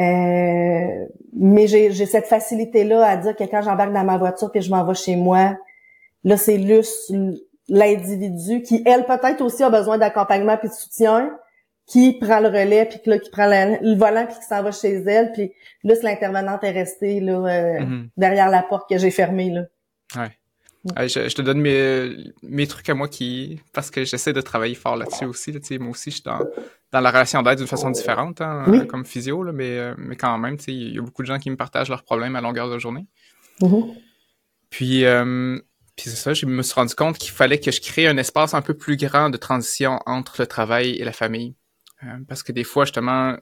Euh, 0.01 1.07
mais 1.37 1.67
j'ai 1.67 2.07
cette 2.07 2.27
facilité-là 2.27 3.05
à 3.05 3.17
dire 3.17 3.35
que 3.35 3.45
quand 3.45 3.63
j'embarque 3.63 3.93
dans 3.93 4.05
ma 4.05 4.17
voiture 4.17 4.51
puis 4.53 4.63
je 4.63 4.71
m'en 4.71 4.85
vais 4.85 4.95
chez 4.95 5.17
moi, 5.17 5.57
là, 6.25 6.37
c'est 6.37 6.57
l'individu 7.69 8.63
qui, 8.63 8.83
elle, 8.87 9.07
peut-être 9.07 9.41
aussi 9.41 9.63
a 9.65 9.71
besoin 9.71 9.99
d'accompagnement 9.99 10.57
puis 10.57 10.69
de 10.69 10.75
soutien, 10.75 11.37
qui 11.87 12.19
prend 12.19 12.41
le 12.41 12.49
relais, 12.49 12.85
puis 12.85 13.01
là, 13.07 13.19
qui 13.19 13.31
prend 13.31 13.49
le 13.49 13.97
volant, 13.97 14.27
puis 14.27 14.37
qui 14.37 14.45
s'en 14.45 14.63
va 14.63 14.71
chez 14.71 14.93
elle, 14.93 15.33
puis 15.33 15.53
là, 15.83 15.95
c'est 15.95 16.03
l'intervenante 16.03 16.63
est 16.63 16.71
restée 16.71 17.19
là, 17.21 17.33
euh, 17.33 17.81
mm-hmm. 17.81 18.09
derrière 18.17 18.51
la 18.51 18.63
porte 18.63 18.89
que 18.89 18.99
j'ai 18.99 19.11
fermée. 19.11 19.51
Là. 19.51 19.63
Ouais. 20.17 20.31
Je, 20.85 21.35
te 21.35 21.43
donne 21.43 21.61
mes, 21.61 22.33
mes 22.43 22.67
trucs 22.67 22.89
à 22.89 22.95
moi 22.95 23.09
qui 23.09 23.61
parce 23.73 23.91
que 23.91 24.05
j'essaie 24.05 24.33
de 24.33 24.41
travailler 24.41 24.75
fort 24.75 24.97
là-dessus 24.97 25.25
aussi. 25.25 25.53
Là, 25.53 25.61
moi 25.79 25.91
aussi, 25.91 26.11
je 26.11 26.17
suis 26.17 26.25
dans, 26.25 26.41
dans 26.93 27.01
la 27.01 27.11
relation 27.11 27.43
d'aide 27.43 27.59
d'une 27.59 27.67
façon 27.67 27.91
différente, 27.91 28.41
hein, 28.41 28.87
comme 28.89 29.05
physio, 29.05 29.43
là, 29.43 29.53
mais, 29.53 29.79
euh, 29.79 29.95
mais 29.99 30.17
quand 30.17 30.37
même, 30.39 30.57
il 30.67 30.95
y 30.95 30.99
a 30.99 31.03
beaucoup 31.03 31.23
de 31.23 31.27
gens 31.27 31.39
qui 31.39 31.51
me 31.51 31.57
partagent 31.57 31.91
leurs 31.91 32.05
problèmes 32.05 32.37
à 32.37 32.41
longueur 32.41 32.71
de 32.71 32.79
journée. 32.79 33.07
Mm-hmm. 33.61 33.95
Puis, 34.71 35.05
euh, 35.05 35.59
puis 35.97 36.11
c'est 36.11 36.17
ça, 36.17 36.33
je 36.33 36.47
me 36.47 36.63
suis 36.63 36.75
rendu 36.75 36.95
compte 36.95 37.19
qu'il 37.19 37.33
fallait 37.33 37.59
que 37.59 37.71
je 37.71 37.81
crée 37.81 38.07
un 38.07 38.17
espace 38.17 38.55
un 38.55 38.63
peu 38.63 38.75
plus 38.75 38.97
grand 38.97 39.31
de 39.31 39.37
transition 39.37 39.99
entre 40.07 40.37
le 40.39 40.47
travail 40.47 40.91
et 40.97 41.05
la 41.05 41.13
famille. 41.13 41.55
Euh, 42.05 42.19
parce 42.29 42.43
que 42.43 42.53
des 42.53 42.65
fois, 42.65 42.85
justement, 42.85 43.37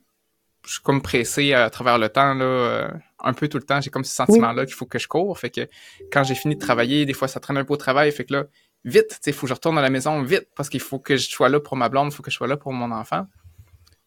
je 0.67 0.73
suis 0.73 0.83
comme 0.83 1.01
pressé 1.01 1.55
à 1.55 1.71
travers 1.71 1.99
le 1.99 2.09
temps, 2.09 2.35
là, 2.35 2.45
euh, 2.45 2.89
un 3.21 3.33
peu 3.33 3.49
tout 3.49 3.57
le 3.57 3.63
temps. 3.63 3.81
J'ai 3.81 3.91
comme 3.91 4.05
ce 4.05 4.15
sentiment-là 4.15 4.67
qu'il 4.67 4.75
faut 4.75 4.87
que 4.87 4.99
je 4.99 5.07
cours. 5.07 5.39
Fait 5.39 5.51
que 5.51 5.69
quand 6.11 6.25
j'ai 6.25 6.35
fini 6.35 6.57
de 6.57 6.61
travailler, 6.61 7.07
des 7.07 7.13
fois, 7.13 7.29
ça 7.29 7.39
traîne 7.41 7.57
un 7.57 7.65
peu 7.65 7.75
au 7.75 7.77
travail. 7.77 8.11
Fait 8.11 8.25
que 8.25 8.35
là, 8.35 8.45
vite, 8.85 9.19
il 9.27 9.33
faut 9.33 9.43
que 9.43 9.49
je 9.49 9.55
retourne 9.55 9.79
à 9.79 9.83
la 9.83 9.91
maison 9.91 10.23
vite 10.23 10.49
parce 10.57 10.69
qu'il 10.69 10.81
faut 10.81 10.99
que 10.99 11.17
je 11.17 11.29
sois 11.29 11.49
là 11.49 11.61
pour 11.61 11.77
ma 11.77 11.89
blonde, 11.89 12.11
il 12.13 12.15
faut 12.15 12.23
que 12.23 12.31
je 12.31 12.37
sois 12.37 12.49
là 12.49 12.57
pour 12.57 12.73
mon 12.73 12.91
enfant. 12.91 13.27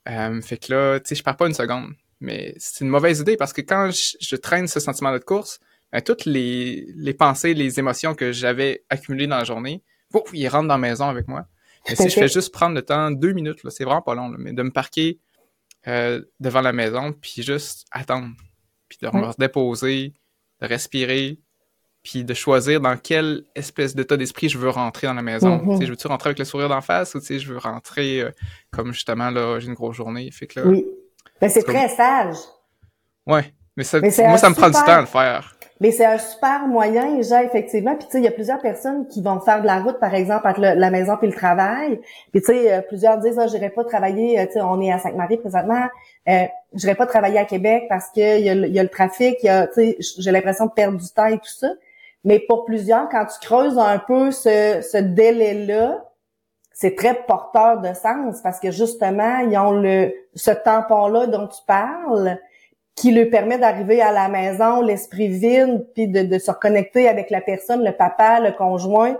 Euh, 0.10 0.42
fait 0.42 0.58
que 0.58 0.74
là, 0.74 1.00
tu 1.00 1.10
sais, 1.10 1.16
je 1.16 1.24
pars 1.24 1.38
pas 1.38 1.48
une 1.48 1.54
seconde. 1.54 1.94
Mais 2.20 2.54
c'est 2.58 2.84
une 2.84 2.90
mauvaise 2.90 3.20
idée 3.22 3.38
parce 3.38 3.54
que 3.54 3.62
quand 3.62 3.92
je, 3.92 4.18
je 4.20 4.36
traîne 4.36 4.68
ce 4.68 4.82
sentiment 4.82 5.14
de 5.14 5.20
course, 5.20 5.60
ben, 5.94 6.02
toutes 6.02 6.26
les, 6.26 6.88
les 6.96 7.14
pensées, 7.14 7.54
les 7.54 7.80
émotions 7.80 8.16
que 8.16 8.34
j'avais 8.34 8.84
accumulées 8.90 9.28
dans 9.28 9.38
la 9.38 9.46
journée, 9.46 9.82
ouf, 10.14 10.30
ils 10.34 10.48
rentrent 10.50 10.68
dans 10.68 10.76
la 10.76 10.78
maison 10.78 11.08
avec 11.08 11.28
moi. 11.28 11.46
Mais 11.88 11.96
si 11.96 12.10
je 12.10 12.16
fais 12.16 12.28
juste 12.28 12.52
prendre 12.52 12.76
le 12.76 12.82
temps, 12.82 13.10
deux 13.10 13.32
minutes, 13.32 13.64
là, 13.64 13.72
c'est 13.72 13.86
vraiment 13.86 14.02
pas 14.02 14.14
long, 14.14 14.30
mais 14.38 14.52
de 14.52 14.62
me 14.62 14.72
parquer 14.72 15.20
euh, 15.88 16.22
devant 16.40 16.62
la 16.62 16.74
maison, 16.74 17.14
puis 17.14 17.42
juste 17.42 17.86
attendre, 17.92 18.30
puis 18.88 18.98
de 19.02 19.10
déposer, 19.38 20.14
de 20.62 20.68
respirer, 20.68 21.40
puis 22.04 22.24
de 22.24 22.34
choisir 22.34 22.80
dans 22.82 22.98
quelle 22.98 23.46
espèce 23.56 23.96
d'état 23.96 24.18
d'esprit 24.18 24.50
je 24.50 24.58
veux 24.58 24.70
rentrer 24.70 25.08
dans 25.08 25.14
la 25.14 25.22
maison. 25.22 25.58
Mm-hmm. 25.58 25.86
Je 25.86 25.90
veux-tu 25.90 26.08
rentrer 26.08 26.30
avec 26.30 26.40
le 26.40 26.46
sourire 26.46 26.70
d'en 26.70 26.82
face 26.82 27.16
ou 27.16 27.22
je 27.22 27.46
veux 27.46 27.58
rentrer 27.58 28.22
euh, 28.22 28.32
comme 28.72 28.94
justement 28.94 29.30
là, 29.30 29.60
j'ai 29.60 29.68
une 29.68 29.74
grosse 29.74 29.96
journée. 29.96 30.30
Fait 30.32 30.48
que 30.48 30.60
là, 30.60 30.68
oui. 30.68 30.86
Ben, 31.42 31.50
c'est 31.50 31.64
très 31.64 31.90
sage. 31.90 32.38
Ouais. 33.26 33.54
Mais, 33.78 33.84
ça, 33.84 34.00
moi, 34.02 34.38
ça 34.38 34.50
me 34.50 34.56
prend 34.56 34.68
du 34.68 34.74
temps 34.74 34.88
à 34.88 35.02
le 35.02 35.08
faire. 35.08 35.56
Mais 35.82 35.92
c'est 35.92 36.06
un 36.06 36.18
super 36.18 36.68
moyen, 36.68 37.16
déjà, 37.16 37.42
effectivement. 37.44 37.96
Puis, 37.96 38.06
tu 38.06 38.12
sais, 38.12 38.18
il 38.20 38.26
y 38.26 38.28
a 38.28 38.32
plusieurs 38.32 38.60
personnes 38.60 39.08
qui 39.08 39.22
vont 39.22 39.40
faire 39.40 39.62
de 39.62 39.66
la 39.66 39.80
route, 39.80 39.98
par 40.00 40.14
exemple, 40.14 40.46
entre 40.46 40.60
la 40.60 40.92
maison 40.92 41.16
puis 41.18 41.28
le 41.28 41.34
travail. 41.34 42.02
Puis, 42.32 42.42
tu 42.42 42.48
sais, 42.48 42.74
euh, 42.74 42.82
plusieurs 42.82 43.18
disent, 43.20 43.40
ah, 43.40 43.48
j'irai 43.48 43.70
pas 43.70 43.86
travailler, 43.86 44.40
euh, 44.40 44.46
tu 44.46 44.54
sais, 44.54 44.62
on 44.62 44.82
est 44.82 44.92
à 44.92 45.00
Sainte-Marie 45.00 45.38
présentement, 45.38 45.86
euh, 46.28 46.46
j'irai 46.74 46.96
pas 46.96 47.06
travailler 47.06 47.40
à 47.40 47.46
Québec 47.46 47.86
parce 47.88 48.10
qu'il 48.10 48.42
y, 48.42 48.50
a 48.50 48.56
le, 48.56 48.68
y 48.68 48.78
a 48.78 48.84
le 48.84 48.90
trafic, 48.90 49.38
tu 49.40 49.48
sais, 49.48 49.98
j'ai 50.00 50.32
l'impression 50.32 50.66
de 50.66 50.72
perdre 50.72 50.98
du 50.98 51.10
temps 51.10 51.28
et 51.28 51.38
tout 51.38 51.58
ça. 51.58 51.70
Mais 52.26 52.40
pour 52.40 52.66
plusieurs, 52.66 53.08
quand 53.08 53.26
tu 53.26 53.40
creuses 53.40 53.78
un 53.78 54.00
peu 54.00 54.32
ce, 54.32 54.82
ce 54.82 54.98
délai-là, 54.98 56.04
c'est 56.74 56.96
très 56.96 57.14
porteur 57.14 57.80
de 57.82 57.94
sens 57.94 58.42
parce 58.42 58.60
que 58.60 58.72
justement, 58.72 59.40
ils 59.40 59.58
ont 59.58 59.72
le 59.72 60.14
ce 60.36 60.52
tampon-là 60.52 61.28
dont 61.28 61.48
tu 61.48 61.60
parles 61.68 62.38
qui 63.00 63.14
lui 63.14 63.28
permet 63.28 63.58
d'arriver 63.58 64.02
à 64.02 64.12
la 64.12 64.28
maison, 64.28 64.82
l'esprit 64.82 65.30
vide, 65.30 65.86
puis 65.96 66.10
de, 66.10 66.24
de, 66.24 66.38
se 66.38 66.52
reconnecter 66.52 67.08
avec 67.08 67.30
la 67.30 67.40
personne, 67.40 67.82
le 67.82 67.94
papa, 67.94 68.42
le 68.42 68.52
conjoint. 68.52 69.18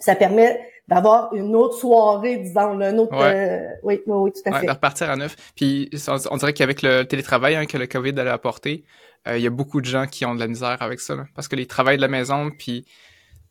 Ça 0.00 0.16
permet 0.16 0.60
d'avoir 0.88 1.32
une 1.32 1.54
autre 1.54 1.76
soirée, 1.76 2.38
disons, 2.38 2.80
un 2.80 2.98
autre... 2.98 3.14
Euh, 3.14 3.68
oui, 3.84 4.00
oui, 4.04 4.32
tout 4.32 4.50
à 4.52 4.58
fait. 4.58 4.66
De 4.66 4.72
repartir 4.72 5.10
à 5.10 5.16
neuf. 5.16 5.36
Puis 5.54 5.90
on, 6.28 6.36
dirait 6.36 6.52
qu'avec 6.52 6.82
le 6.82 7.04
télétravail 7.04 7.54
hein, 7.54 7.66
que 7.66 7.78
le 7.78 7.86
COVID 7.86 8.18
a 8.18 8.32
apporté, 8.32 8.82
euh, 9.28 9.38
il 9.38 9.44
y 9.44 9.46
a 9.46 9.50
beaucoup 9.50 9.80
de 9.80 9.86
gens 9.86 10.08
qui 10.08 10.24
ont 10.24 10.34
de 10.34 10.40
la 10.40 10.48
misère 10.48 10.78
avec 10.80 10.98
ça, 10.98 11.14
parce 11.36 11.46
que 11.46 11.54
les 11.54 11.66
travaillent 11.66 11.98
de 11.98 12.02
la 12.02 12.08
maison, 12.08 12.50
puis 12.50 12.84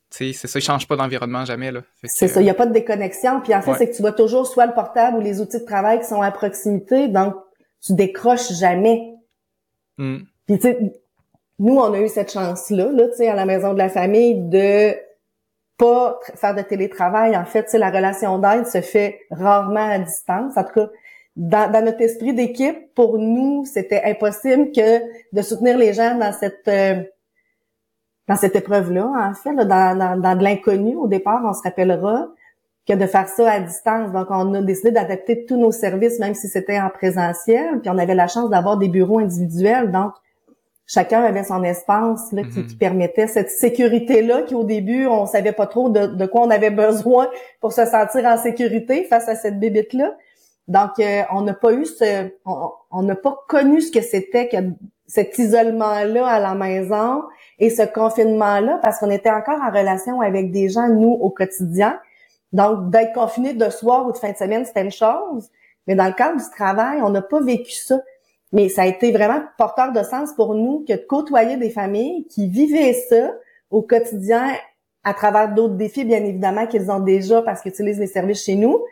c'est 0.09 0.33
ça, 0.33 0.59
ils 0.59 0.61
changent 0.61 0.89
pas 0.89 0.97
d'environnement 0.97 1.45
jamais. 1.45 1.71
C'est 2.03 2.27
ça, 2.27 2.41
il 2.41 2.43
n'y 2.43 2.49
a 2.49 2.53
pas 2.53 2.65
de 2.65 2.73
déconnexion. 2.73 3.39
Puis 3.39 3.55
en 3.55 3.61
fait, 3.61 3.75
c'est 3.75 3.89
que 3.89 3.95
tu 3.95 4.01
vois 4.01 4.11
toujours 4.11 4.45
soit 4.45 4.65
le 4.65 4.73
portable 4.73 5.15
ou 5.15 5.21
les 5.21 5.39
outils 5.39 5.61
de 5.61 5.65
travail 5.65 6.01
qui 6.01 6.05
sont 6.05 6.21
à 6.21 6.31
proximité, 6.31 7.07
donc 7.07 7.35
tu 7.81 7.93
décroches 7.93 8.51
jamais. 8.59 9.10
Mm. 9.97 10.17
Puis 10.47 10.55
tu 10.57 10.61
sais, 10.61 11.01
nous, 11.59 11.75
on 11.75 11.93
a 11.93 11.99
eu 11.99 12.07
cette 12.07 12.31
chance-là, 12.31 12.91
là, 12.91 13.07
tu 13.09 13.17
sais, 13.17 13.27
à 13.27 13.35
la 13.35 13.45
maison 13.45 13.73
de 13.73 13.77
la 13.77 13.89
famille, 13.89 14.35
de 14.35 14.95
pas 15.77 16.19
faire 16.35 16.55
de 16.55 16.61
télétravail. 16.61 17.35
En 17.35 17.45
fait, 17.45 17.63
tu 17.63 17.71
sais, 17.71 17.77
la 17.77 17.89
relation 17.89 18.37
d'aide 18.39 18.67
se 18.67 18.81
fait 18.81 19.19
rarement 19.31 19.89
à 19.89 19.99
distance. 19.99 20.57
En 20.57 20.63
tout 20.63 20.73
cas, 20.73 20.89
dans, 21.35 21.71
dans 21.71 21.85
notre 21.85 22.01
esprit 22.01 22.33
d'équipe, 22.33 22.93
pour 22.93 23.17
nous, 23.17 23.65
c'était 23.65 24.03
impossible 24.03 24.71
que 24.71 24.99
de 25.33 25.41
soutenir 25.41 25.77
les 25.77 25.93
gens 25.93 26.17
dans 26.17 26.33
cette 26.33 26.67
euh, 26.67 27.01
dans 28.27 28.35
cette 28.35 28.55
épreuve-là, 28.55 29.05
en 29.05 29.33
fait, 29.33 29.53
dans, 29.55 30.21
dans, 30.21 30.37
de 30.37 30.43
l'inconnu 30.43 30.95
au 30.95 31.07
départ, 31.07 31.41
on 31.43 31.53
se 31.53 31.61
rappellera 31.63 32.27
que 32.87 32.93
de 32.93 33.05
faire 33.05 33.27
ça 33.27 33.51
à 33.51 33.59
distance. 33.59 34.11
Donc, 34.11 34.27
on 34.29 34.53
a 34.53 34.61
décidé 34.61 34.91
d'adapter 34.91 35.45
tous 35.45 35.57
nos 35.57 35.71
services, 35.71 36.19
même 36.19 36.33
si 36.33 36.47
c'était 36.47 36.79
en 36.79 36.89
présentiel. 36.89 37.79
Puis, 37.81 37.89
on 37.89 37.97
avait 37.97 38.15
la 38.15 38.27
chance 38.27 38.49
d'avoir 38.49 38.77
des 38.77 38.89
bureaux 38.89 39.19
individuels. 39.19 39.91
Donc, 39.91 40.13
chacun 40.87 41.23
avait 41.23 41.43
son 41.43 41.63
espace 41.63 42.31
là, 42.31 42.43
qui, 42.43 42.59
mm-hmm. 42.59 42.77
permettait 42.77 43.27
cette 43.27 43.49
sécurité-là, 43.49 44.41
qui 44.43 44.55
au 44.55 44.63
début, 44.63 45.05
on 45.07 45.25
savait 45.25 45.53
pas 45.53 45.67
trop 45.67 45.89
de, 45.89 46.07
de, 46.07 46.25
quoi 46.25 46.41
on 46.41 46.49
avait 46.49 46.71
besoin 46.71 47.29
pour 47.61 47.71
se 47.71 47.85
sentir 47.85 48.25
en 48.25 48.37
sécurité 48.37 49.03
face 49.05 49.29
à 49.29 49.35
cette 49.35 49.59
bébite-là. 49.59 50.15
Donc, 50.67 50.99
euh, 50.99 51.21
on 51.31 51.41
n'a 51.41 51.53
pas 51.53 51.73
eu 51.73 51.85
ce, 51.85 52.29
on 52.45 53.03
n'a 53.03 53.15
pas 53.15 53.37
connu 53.47 53.81
ce 53.81 53.91
que 53.91 54.01
c'était 54.01 54.47
que 54.47 54.57
cet 55.07 55.37
isolement-là 55.37 56.25
à 56.25 56.39
la 56.39 56.55
maison 56.55 57.23
et 57.59 57.69
ce 57.69 57.83
confinement-là 57.83 58.79
parce 58.81 58.99
qu'on 58.99 59.09
était 59.09 59.31
encore 59.31 59.59
en 59.61 59.69
relation 59.69 60.21
avec 60.21 60.51
des 60.51 60.69
gens, 60.69 60.87
nous, 60.87 61.11
au 61.11 61.29
quotidien. 61.29 61.99
Donc, 62.53 62.89
d'être 62.89 63.13
confiné 63.13 63.53
de 63.53 63.69
soir 63.69 64.07
ou 64.07 64.11
de 64.11 64.17
fin 64.17 64.31
de 64.31 64.37
semaine, 64.37 64.65
c'était 64.65 64.83
une 64.83 64.91
chose. 64.91 65.49
Mais 65.87 65.95
dans 65.95 66.05
le 66.05 66.13
cadre 66.13 66.37
du 66.37 66.49
travail, 66.55 67.01
on 67.01 67.09
n'a 67.09 67.21
pas 67.21 67.41
vécu 67.41 67.71
ça. 67.71 68.01
Mais 68.51 68.67
ça 68.67 68.83
a 68.83 68.85
été 68.87 69.11
vraiment 69.11 69.41
porteur 69.57 69.93
de 69.93 70.03
sens 70.03 70.33
pour 70.33 70.53
nous 70.55 70.83
que 70.87 70.93
de 70.93 71.05
côtoyer 71.07 71.57
des 71.57 71.69
familles 71.69 72.27
qui 72.27 72.47
vivaient 72.47 72.93
ça 72.93 73.33
au 73.69 73.81
quotidien 73.81 74.53
à 75.03 75.13
travers 75.13 75.53
d'autres 75.53 75.75
défis, 75.75 76.03
bien 76.03 76.23
évidemment, 76.23 76.67
qu'ils 76.67 76.91
ont 76.91 76.99
déjà 76.99 77.41
parce 77.41 77.61
qu'ils 77.61 77.71
utilisent 77.71 77.99
les 77.99 78.07
services 78.07 78.43
chez 78.43 78.55
nous, 78.55 78.83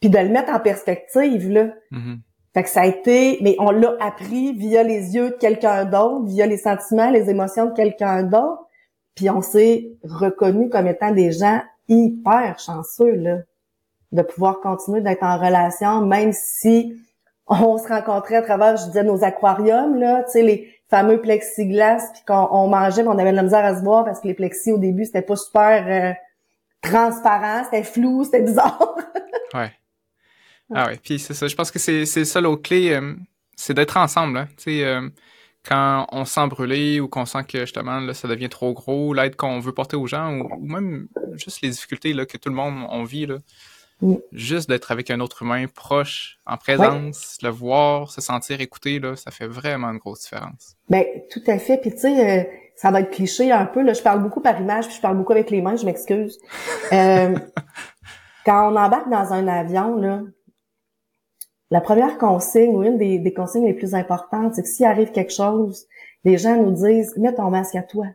puis 0.00 0.10
de 0.10 0.18
le 0.18 0.28
mettre 0.28 0.52
en 0.52 0.60
perspective, 0.60 1.50
là. 1.50 1.70
Mm-hmm. 1.90 2.18
Fait 2.54 2.62
que 2.62 2.68
ça 2.68 2.82
a 2.82 2.86
été, 2.86 3.38
mais 3.40 3.56
on 3.58 3.70
l'a 3.70 3.96
appris 4.00 4.52
via 4.52 4.82
les 4.82 5.14
yeux 5.14 5.30
de 5.30 5.34
quelqu'un 5.34 5.84
d'autre, 5.84 6.24
via 6.24 6.46
les 6.46 6.56
sentiments, 6.56 7.10
les 7.10 7.30
émotions 7.30 7.66
de 7.66 7.74
quelqu'un 7.74 8.22
d'autre, 8.22 8.66
puis 9.14 9.28
on 9.30 9.42
s'est 9.42 9.92
reconnu 10.04 10.68
comme 10.68 10.86
étant 10.86 11.10
des 11.10 11.32
gens 11.32 11.60
hyper 11.88 12.58
chanceux, 12.58 13.14
là, 13.16 13.38
de 14.12 14.22
pouvoir 14.22 14.60
continuer 14.60 15.00
d'être 15.00 15.22
en 15.22 15.38
relation, 15.38 16.04
même 16.06 16.32
si 16.32 16.94
on 17.46 17.78
se 17.78 17.88
rencontrait 17.88 18.36
à 18.36 18.42
travers, 18.42 18.76
je 18.76 18.86
disais, 18.86 19.02
nos 19.02 19.24
aquariums, 19.24 19.98
là, 19.98 20.22
tu 20.24 20.32
sais, 20.32 20.42
les 20.42 20.74
fameux 20.88 21.20
plexiglas, 21.20 22.12
puis 22.12 22.22
qu'on 22.26 22.68
mangeait, 22.68 23.06
on 23.06 23.18
avait 23.18 23.30
de 23.30 23.36
la 23.36 23.42
misère 23.42 23.64
à 23.64 23.76
se 23.76 23.82
voir 23.82 24.04
parce 24.04 24.20
que 24.20 24.28
les 24.28 24.34
plexis, 24.34 24.72
au 24.72 24.78
début, 24.78 25.04
c'était 25.04 25.22
pas 25.22 25.36
super 25.36 25.86
euh, 25.86 26.14
transparent, 26.82 27.64
c'était 27.64 27.82
flou, 27.82 28.24
c'était 28.24 28.42
bizarre. 28.42 28.96
ouais. 29.54 29.72
Ah 30.74 30.86
ouais, 30.86 30.98
puis 31.02 31.18
c'est 31.18 31.34
ça. 31.34 31.46
Je 31.46 31.54
pense 31.54 31.70
que 31.70 31.78
c'est 31.78 32.04
ça 32.06 32.40
l'autre 32.40 32.62
clé, 32.62 32.92
euh, 32.92 33.14
c'est 33.56 33.74
d'être 33.74 33.96
ensemble. 33.96 34.36
Hein. 34.36 34.48
Tu 34.58 34.64
sais, 34.64 34.84
euh, 34.84 35.08
quand 35.64 36.06
on 36.12 36.24
se 36.24 36.34
sent 36.34 36.46
brûlé 36.48 37.00
ou 37.00 37.08
qu'on 37.08 37.26
sent 37.26 37.44
que 37.44 37.60
justement 37.60 38.00
là, 38.00 38.14
ça 38.14 38.28
devient 38.28 38.48
trop 38.48 38.72
gros, 38.74 39.14
l'aide 39.14 39.36
qu'on 39.36 39.60
veut 39.60 39.72
porter 39.72 39.96
aux 39.96 40.06
gens 40.06 40.38
ou, 40.38 40.66
même 40.66 41.08
juste 41.38 41.62
les 41.62 41.70
difficultés 41.70 42.12
là, 42.12 42.26
que 42.26 42.36
tout 42.36 42.48
le 42.48 42.54
monde 42.54 42.86
on 42.90 43.04
vit, 43.04 43.26
là, 43.26 43.38
juste 44.32 44.68
d'être 44.68 44.92
avec 44.92 45.10
un 45.10 45.20
autre 45.20 45.42
humain 45.42 45.66
proche, 45.66 46.38
en 46.46 46.56
présence, 46.56 47.38
le 47.42 47.48
voir, 47.48 48.10
se 48.10 48.20
sentir 48.20 48.60
écouté, 48.60 49.00
là, 49.00 49.16
ça 49.16 49.30
fait 49.30 49.46
vraiment 49.46 49.88
une 49.88 49.98
grosse 49.98 50.22
différence. 50.22 50.76
Ben 50.88 51.04
tout 51.30 51.42
à 51.46 51.58
fait. 51.58 51.78
Puis 51.78 51.92
tu 51.92 51.98
sais, 51.98 52.40
euh, 52.40 52.44
ça 52.76 52.90
va 52.90 53.00
être 53.00 53.10
cliché 53.10 53.50
un 53.50 53.66
peu. 53.66 53.82
Là, 53.82 53.92
je 53.92 54.02
parle 54.02 54.22
beaucoup 54.22 54.40
par 54.40 54.60
image, 54.60 54.86
puis 54.86 54.96
je 54.96 55.00
parle 55.00 55.16
beaucoup 55.16 55.32
avec 55.32 55.50
les 55.50 55.60
mains. 55.60 55.76
Je 55.76 55.84
m'excuse. 55.84 56.38
quand 56.90 58.72
on 58.72 58.76
embarque 58.76 59.10
dans 59.10 59.32
un 59.32 59.48
avion, 59.48 59.96
là, 59.96 60.22
la 61.70 61.80
première 61.80 62.18
consigne, 62.18 62.74
ou 62.74 62.82
une 62.82 62.96
des, 62.96 63.34
consignes 63.34 63.66
les 63.66 63.74
plus 63.74 63.94
importantes, 63.94 64.54
c'est 64.54 64.62
que 64.62 64.68
s'il 64.68 64.86
arrive 64.86 65.10
quelque 65.10 65.32
chose, 65.32 65.86
les 66.24 66.38
gens 66.38 66.56
nous 66.56 66.72
disent, 66.72 67.14
mets 67.16 67.34
ton 67.34 67.50
masque 67.50 67.74
à 67.74 67.82
toi. 67.82 68.06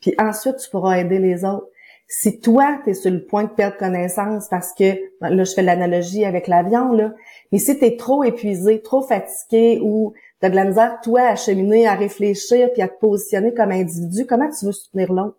Puis 0.00 0.14
ensuite, 0.18 0.56
tu 0.56 0.70
pourras 0.70 0.98
aider 0.98 1.18
les 1.18 1.44
autres. 1.44 1.68
Si 2.06 2.40
toi, 2.40 2.78
tu 2.84 2.90
es 2.90 2.94
sur 2.94 3.10
le 3.10 3.24
point 3.24 3.44
de 3.44 3.48
perdre 3.48 3.76
connaissance 3.76 4.48
parce 4.48 4.72
que, 4.72 4.94
là, 5.20 5.44
je 5.44 5.52
fais 5.52 5.62
l'analogie 5.62 6.24
avec 6.24 6.48
l'avion, 6.48 6.92
là, 6.92 7.12
mais 7.50 7.58
si 7.58 7.78
tu 7.78 7.84
es 7.84 7.96
trop 7.96 8.22
épuisé, 8.24 8.82
trop 8.82 9.02
fatigué 9.02 9.80
ou 9.82 10.12
tu 10.42 10.50
de 10.50 10.54
la 10.54 10.64
misère, 10.64 10.98
toi, 11.02 11.22
à 11.22 11.36
cheminer, 11.36 11.86
à 11.88 11.94
réfléchir, 11.94 12.70
puis 12.72 12.82
à 12.82 12.88
te 12.88 12.98
positionner 12.98 13.54
comme 13.54 13.72
individu, 13.72 14.26
comment 14.26 14.50
tu 14.50 14.66
veux 14.66 14.72
soutenir 14.72 15.12
l'autre? 15.12 15.38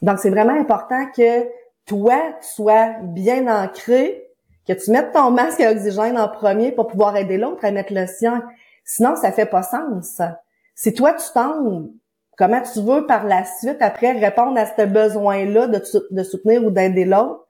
Donc, 0.00 0.18
c'est 0.18 0.30
vraiment 0.30 0.58
important 0.58 1.06
que 1.14 1.46
toi, 1.86 2.18
tu 2.40 2.48
sois 2.48 2.94
bien 3.02 3.46
ancré 3.46 4.26
que 4.66 4.72
tu 4.72 4.90
mettes 4.90 5.12
ton 5.12 5.30
masque 5.30 5.60
à 5.60 5.72
oxygène 5.72 6.18
en 6.18 6.28
premier 6.28 6.72
pour 6.72 6.86
pouvoir 6.86 7.16
aider 7.16 7.36
l'autre 7.36 7.64
à 7.64 7.70
mettre 7.70 7.92
le 7.92 8.06
sien. 8.06 8.42
Sinon, 8.84 9.16
ça 9.16 9.32
fait 9.32 9.46
pas 9.46 9.62
sens. 9.62 10.20
Si 10.74 10.94
toi, 10.94 11.12
tu 11.14 11.24
tombes, 11.34 11.90
comment 12.36 12.62
tu 12.62 12.80
veux 12.80 13.06
par 13.06 13.24
la 13.24 13.44
suite, 13.44 13.78
après, 13.80 14.12
répondre 14.12 14.58
à 14.58 14.66
ce 14.66 14.84
besoin-là 14.86 15.68
de, 15.68 15.82
de 16.10 16.22
soutenir 16.22 16.64
ou 16.64 16.70
d'aider 16.70 17.04
l'autre? 17.04 17.46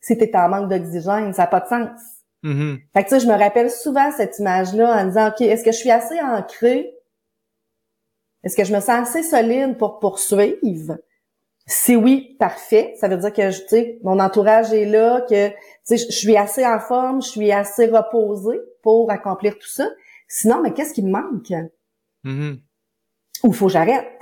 Si 0.00 0.16
tu 0.16 0.24
es 0.24 0.36
en 0.36 0.48
manque 0.48 0.68
d'oxygène? 0.68 1.32
Ça 1.32 1.42
n'a 1.42 1.46
pas 1.48 1.60
de 1.60 1.68
sens. 1.68 2.00
Mm-hmm. 2.44 2.78
Fait 2.92 3.04
que 3.04 3.08
tu 3.08 3.14
sais, 3.14 3.20
je 3.20 3.26
me 3.26 3.36
rappelle 3.36 3.70
souvent 3.70 4.10
cette 4.12 4.38
image-là 4.38 5.02
en 5.02 5.04
disant, 5.06 5.28
OK, 5.28 5.40
est-ce 5.40 5.64
que 5.64 5.72
je 5.72 5.76
suis 5.76 5.90
assez 5.90 6.20
ancré? 6.20 6.94
Est-ce 8.44 8.56
que 8.56 8.64
je 8.64 8.72
me 8.72 8.80
sens 8.80 9.08
assez 9.08 9.22
solide 9.22 9.76
pour 9.76 9.98
poursuivre? 9.98 10.98
Si 11.66 11.96
oui, 11.96 12.36
parfait. 12.38 12.94
Ça 12.98 13.08
veut 13.08 13.16
dire 13.16 13.32
que 13.32 13.50
tu 13.50 13.68
sais, 13.68 13.98
mon 14.02 14.20
entourage 14.20 14.72
est 14.72 14.86
là, 14.86 15.20
que 15.28 15.50
je 15.90 15.96
suis 15.96 16.36
assez 16.36 16.64
en 16.64 16.78
forme, 16.78 17.20
je 17.20 17.28
suis 17.28 17.52
assez 17.52 17.86
reposée 17.86 18.60
pour 18.82 19.10
accomplir 19.10 19.58
tout 19.58 19.68
ça. 19.68 19.88
Sinon, 20.28 20.62
mais 20.62 20.72
qu'est-ce 20.72 20.94
qui 20.94 21.02
me 21.02 21.10
manque? 21.10 21.52
Mm-hmm. 22.24 22.60
Ou 23.42 23.52
faut 23.52 23.66
que 23.66 23.72
j'arrête? 23.72 24.18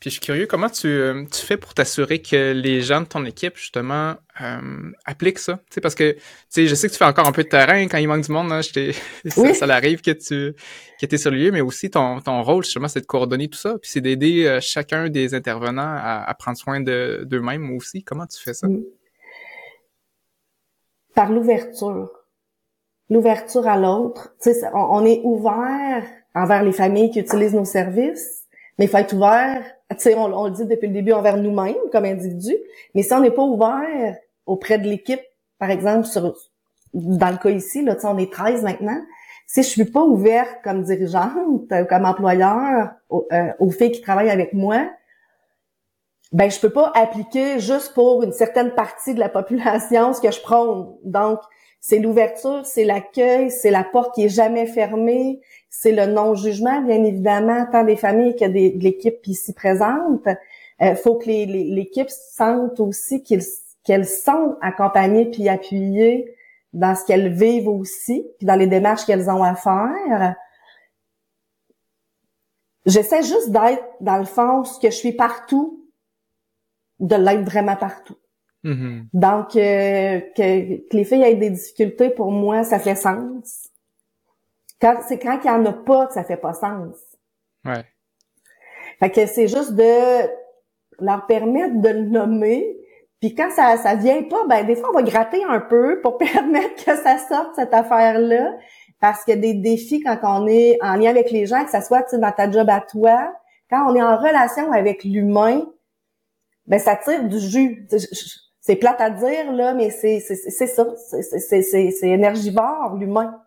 Puis 0.00 0.08
je 0.08 0.14
suis 0.14 0.20
curieux, 0.20 0.46
comment 0.46 0.70
tu, 0.70 0.86
euh, 0.86 1.26
tu 1.30 1.44
fais 1.44 1.58
pour 1.58 1.74
t'assurer 1.74 2.22
que 2.22 2.52
les 2.52 2.80
gens 2.80 3.02
de 3.02 3.06
ton 3.06 3.26
équipe, 3.26 3.58
justement, 3.58 4.14
euh, 4.40 4.92
appliquent 5.04 5.38
ça? 5.38 5.60
sais 5.68 5.82
parce 5.82 5.94
que 5.94 6.16
je 6.56 6.74
sais 6.74 6.86
que 6.88 6.92
tu 6.92 6.98
fais 6.98 7.04
encore 7.04 7.28
un 7.28 7.32
peu 7.32 7.44
de 7.44 7.50
terrain 7.50 7.86
quand 7.86 7.98
il 7.98 8.08
manque 8.08 8.24
du 8.24 8.32
monde. 8.32 8.50
Hein, 8.50 8.62
ça, 9.26 9.54
ça 9.54 9.66
arrive 9.66 10.00
que 10.00 10.12
tu 10.12 10.54
que 10.98 11.14
es 11.14 11.18
sur 11.18 11.30
le 11.30 11.36
lieu, 11.36 11.52
mais 11.52 11.60
aussi 11.60 11.90
ton, 11.90 12.18
ton 12.22 12.42
rôle, 12.42 12.64
justement, 12.64 12.88
c'est 12.88 13.02
de 13.02 13.06
coordonner 13.06 13.48
tout 13.48 13.58
ça. 13.58 13.76
Puis 13.78 13.90
c'est 13.90 14.00
d'aider 14.00 14.46
euh, 14.46 14.58
chacun 14.62 15.10
des 15.10 15.34
intervenants 15.34 15.96
à, 16.02 16.34
prendre 16.38 16.56
soin 16.56 16.80
d'eux-mêmes 16.80 17.70
aussi. 17.76 18.02
Comment 18.02 18.26
tu 18.26 18.42
fais 18.42 18.54
ça? 18.54 18.68
Par 21.14 21.30
l'ouverture. 21.30 22.10
L'ouverture 23.10 23.68
à 23.68 23.76
l'autre. 23.76 24.34
On, 24.72 24.78
on 24.78 25.04
est 25.04 25.20
ouvert 25.24 26.06
envers 26.34 26.62
les 26.62 26.72
familles 26.72 27.10
qui 27.10 27.20
utilisent 27.20 27.54
nos 27.54 27.64
services, 27.64 28.44
mais 28.78 28.86
il 28.86 28.88
faut 28.88 28.98
être 28.98 29.12
ouvert 29.14 29.62
on, 30.06 30.32
on, 30.32 30.44
le 30.46 30.50
dit 30.52 30.66
depuis 30.66 30.86
le 30.86 30.94
début 30.94 31.12
envers 31.12 31.36
nous-mêmes 31.36 31.74
comme 31.92 32.04
individus, 32.04 32.56
mais 32.94 33.02
si 33.02 33.12
on 33.12 33.20
n'est 33.20 33.30
pas 33.30 33.42
ouvert 33.42 34.16
auprès 34.46 34.78
de 34.78 34.88
l'équipe, 34.88 35.20
par 35.58 35.70
exemple, 35.70 36.06
sur, 36.06 36.34
dans 36.94 37.30
le 37.30 37.36
cas 37.36 37.50
ici, 37.50 37.84
là, 37.84 37.96
on 38.04 38.18
est 38.18 38.32
13 38.32 38.62
maintenant, 38.62 39.00
si 39.46 39.62
je 39.62 39.68
suis 39.68 39.84
pas 39.84 40.04
ouverte 40.04 40.58
comme 40.62 40.82
dirigeante, 40.82 41.72
euh, 41.72 41.84
comme 41.84 42.04
employeur, 42.04 42.90
euh, 43.10 43.52
aux, 43.58 43.70
filles 43.70 43.90
qui 43.90 44.00
travaillent 44.00 44.30
avec 44.30 44.52
moi, 44.52 44.88
ben 46.32 46.48
je 46.48 46.60
peux 46.60 46.70
pas 46.70 46.92
appliquer 46.94 47.58
juste 47.58 47.92
pour 47.92 48.22
une 48.22 48.32
certaine 48.32 48.70
partie 48.70 49.14
de 49.14 49.18
la 49.18 49.28
population 49.28 50.12
ce 50.12 50.20
que 50.20 50.30
je 50.30 50.40
prône. 50.40 50.94
Donc, 51.02 51.40
c'est 51.80 51.98
l'ouverture, 51.98 52.64
c'est 52.64 52.84
l'accueil, 52.84 53.50
c'est 53.50 53.70
la 53.70 53.82
porte 53.82 54.14
qui 54.14 54.26
est 54.26 54.28
jamais 54.28 54.66
fermée, 54.66 55.40
c'est 55.70 55.92
le 55.92 56.06
non-jugement, 56.06 56.82
bien 56.82 57.02
évidemment, 57.04 57.64
tant 57.70 57.84
des 57.84 57.96
familles 57.96 58.34
que 58.34 58.44
des, 58.44 58.70
de 58.70 58.82
l'équipe 58.82 59.24
ici 59.26 59.52
présente. 59.52 60.26
Il 60.80 60.88
euh, 60.88 60.94
faut 60.96 61.14
que 61.14 61.26
l'équipe 61.26 62.10
sente 62.10 62.80
aussi 62.80 63.22
qu'ils 63.22 63.42
qu'elles 63.82 64.06
sont 64.06 64.56
accompagnées 64.60 65.30
puis 65.30 65.48
appuyées 65.48 66.34
dans 66.72 66.94
ce 66.94 67.04
qu'elles 67.06 67.32
vivent 67.32 67.68
aussi, 67.68 68.26
puis 68.38 68.46
dans 68.46 68.56
les 68.56 68.66
démarches 68.66 69.06
qu'elles 69.06 69.30
ont 69.30 69.42
à 69.42 69.54
faire. 69.54 70.36
J'essaie 72.86 73.22
juste 73.22 73.50
d'être, 73.50 73.82
dans 74.00 74.18
le 74.18 74.24
fond, 74.24 74.64
ce 74.64 74.78
que 74.78 74.90
je 74.90 74.96
suis 74.96 75.12
partout, 75.12 75.88
de 76.98 77.16
l'être 77.16 77.44
vraiment 77.44 77.76
partout. 77.76 78.16
Mm-hmm. 78.64 79.04
Donc, 79.14 79.56
euh, 79.56 80.20
que, 80.36 80.94
les 80.94 81.04
filles 81.04 81.22
aient 81.22 81.34
des 81.34 81.50
difficultés, 81.50 82.10
pour 82.10 82.30
moi, 82.30 82.62
ça 82.62 82.78
fait 82.78 82.94
sens. 82.94 83.69
Quand, 84.80 85.00
c'est 85.06 85.18
quand 85.18 85.38
il 85.44 85.50
n'y 85.50 85.50
en 85.50 85.64
a 85.66 85.72
pas 85.72 86.06
que 86.06 86.14
ça 86.14 86.24
fait 86.24 86.36
pas 86.36 86.54
sens. 86.54 86.96
Ouais. 87.64 87.84
Fait 88.98 89.10
que 89.10 89.26
c'est 89.26 89.48
juste 89.48 89.74
de 89.74 90.28
leur 91.00 91.26
permettre 91.26 91.80
de 91.80 91.88
le 91.88 92.02
nommer. 92.02 92.76
Puis 93.20 93.34
quand 93.34 93.50
ça 93.50 93.76
ça 93.76 93.94
vient 93.94 94.22
pas, 94.24 94.46
ben 94.46 94.66
des 94.66 94.76
fois 94.76 94.90
on 94.90 94.94
va 94.94 95.02
gratter 95.02 95.42
un 95.44 95.60
peu 95.60 96.00
pour 96.02 96.18
permettre 96.18 96.84
que 96.84 96.96
ça 96.96 97.18
sorte 97.18 97.54
cette 97.56 97.74
affaire-là. 97.74 98.56
Parce 99.00 99.24
que 99.24 99.32
des 99.32 99.54
défis 99.54 100.00
quand 100.00 100.18
on 100.22 100.46
est 100.46 100.78
en 100.82 100.96
lien 100.96 101.10
avec 101.10 101.30
les 101.30 101.46
gens, 101.46 101.64
que 101.64 101.70
ça 101.70 101.80
soit 101.80 102.14
dans 102.14 102.32
ta 102.32 102.50
job 102.50 102.68
à 102.68 102.82
toi, 102.82 103.32
quand 103.70 103.90
on 103.90 103.94
est 103.94 104.02
en 104.02 104.16
relation 104.18 104.72
avec 104.72 105.04
l'humain, 105.04 105.62
ben 106.66 106.78
ça 106.78 106.96
tire 106.96 107.24
du 107.24 107.38
jus. 107.38 107.88
C'est 108.60 108.76
plate 108.76 109.00
à 109.00 109.08
dire 109.08 109.52
là, 109.52 109.72
mais 109.72 109.90
c'est 109.90 110.20
c'est 110.20 110.36
c'est 110.36 110.66
ça, 110.66 110.86
c'est 110.96 111.62
c'est 111.62 111.90
c'est 111.90 112.08
énergivore 112.08 112.96
l'humain. 112.98 113.40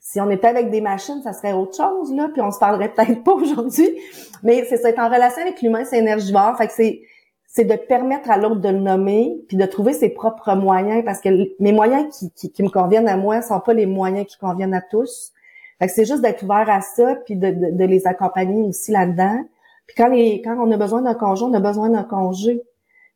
Si 0.00 0.20
on 0.20 0.30
était 0.30 0.46
avec 0.46 0.70
des 0.70 0.80
machines, 0.80 1.20
ça 1.22 1.32
serait 1.32 1.52
autre 1.52 1.76
chose, 1.76 2.12
là, 2.14 2.28
puis 2.32 2.40
on 2.40 2.50
se 2.50 2.58
parlerait 2.58 2.88
peut-être 2.88 3.22
pas 3.24 3.32
aujourd'hui. 3.32 3.98
Mais 4.42 4.64
c'est 4.68 4.78
ça, 4.78 4.90
être 4.90 4.98
en 4.98 5.08
relation 5.08 5.42
avec 5.42 5.60
l'humain, 5.60 5.84
c'est 5.84 5.98
énergivore. 5.98 6.56
Fait 6.56 6.68
que 6.68 6.72
c'est, 6.72 7.02
c'est 7.46 7.64
de 7.64 7.76
permettre 7.76 8.30
à 8.30 8.38
l'autre 8.38 8.60
de 8.60 8.68
le 8.68 8.78
nommer, 8.78 9.42
puis 9.48 9.56
de 9.56 9.66
trouver 9.66 9.92
ses 9.92 10.08
propres 10.10 10.54
moyens, 10.54 11.04
parce 11.04 11.20
que 11.20 11.28
mes 11.62 11.72
moyens 11.72 12.30
qui, 12.36 12.50
qui, 12.50 12.62
me 12.62 12.70
conviennent 12.70 13.08
à 13.08 13.16
moi 13.16 13.42
sont 13.42 13.60
pas 13.60 13.74
les 13.74 13.86
moyens 13.86 14.26
qui 14.26 14.38
conviennent 14.38 14.74
à 14.74 14.80
tous. 14.82 15.32
Fait 15.78 15.86
que 15.86 15.92
c'est 15.92 16.06
juste 16.06 16.22
d'être 16.22 16.42
ouvert 16.42 16.68
à 16.68 16.80
ça, 16.80 17.16
puis 17.26 17.36
de, 17.36 17.50
de, 17.50 17.84
les 17.84 18.06
accompagner 18.06 18.62
aussi 18.62 18.90
là-dedans. 18.90 19.44
Puis 19.86 19.96
quand, 19.96 20.08
les, 20.08 20.42
quand 20.42 20.56
on 20.58 20.70
a 20.72 20.76
besoin 20.76 21.02
d'un 21.02 21.14
congé, 21.14 21.44
on 21.44 21.54
a 21.54 21.60
besoin 21.60 21.90
d'un 21.90 22.04
congé. 22.04 22.62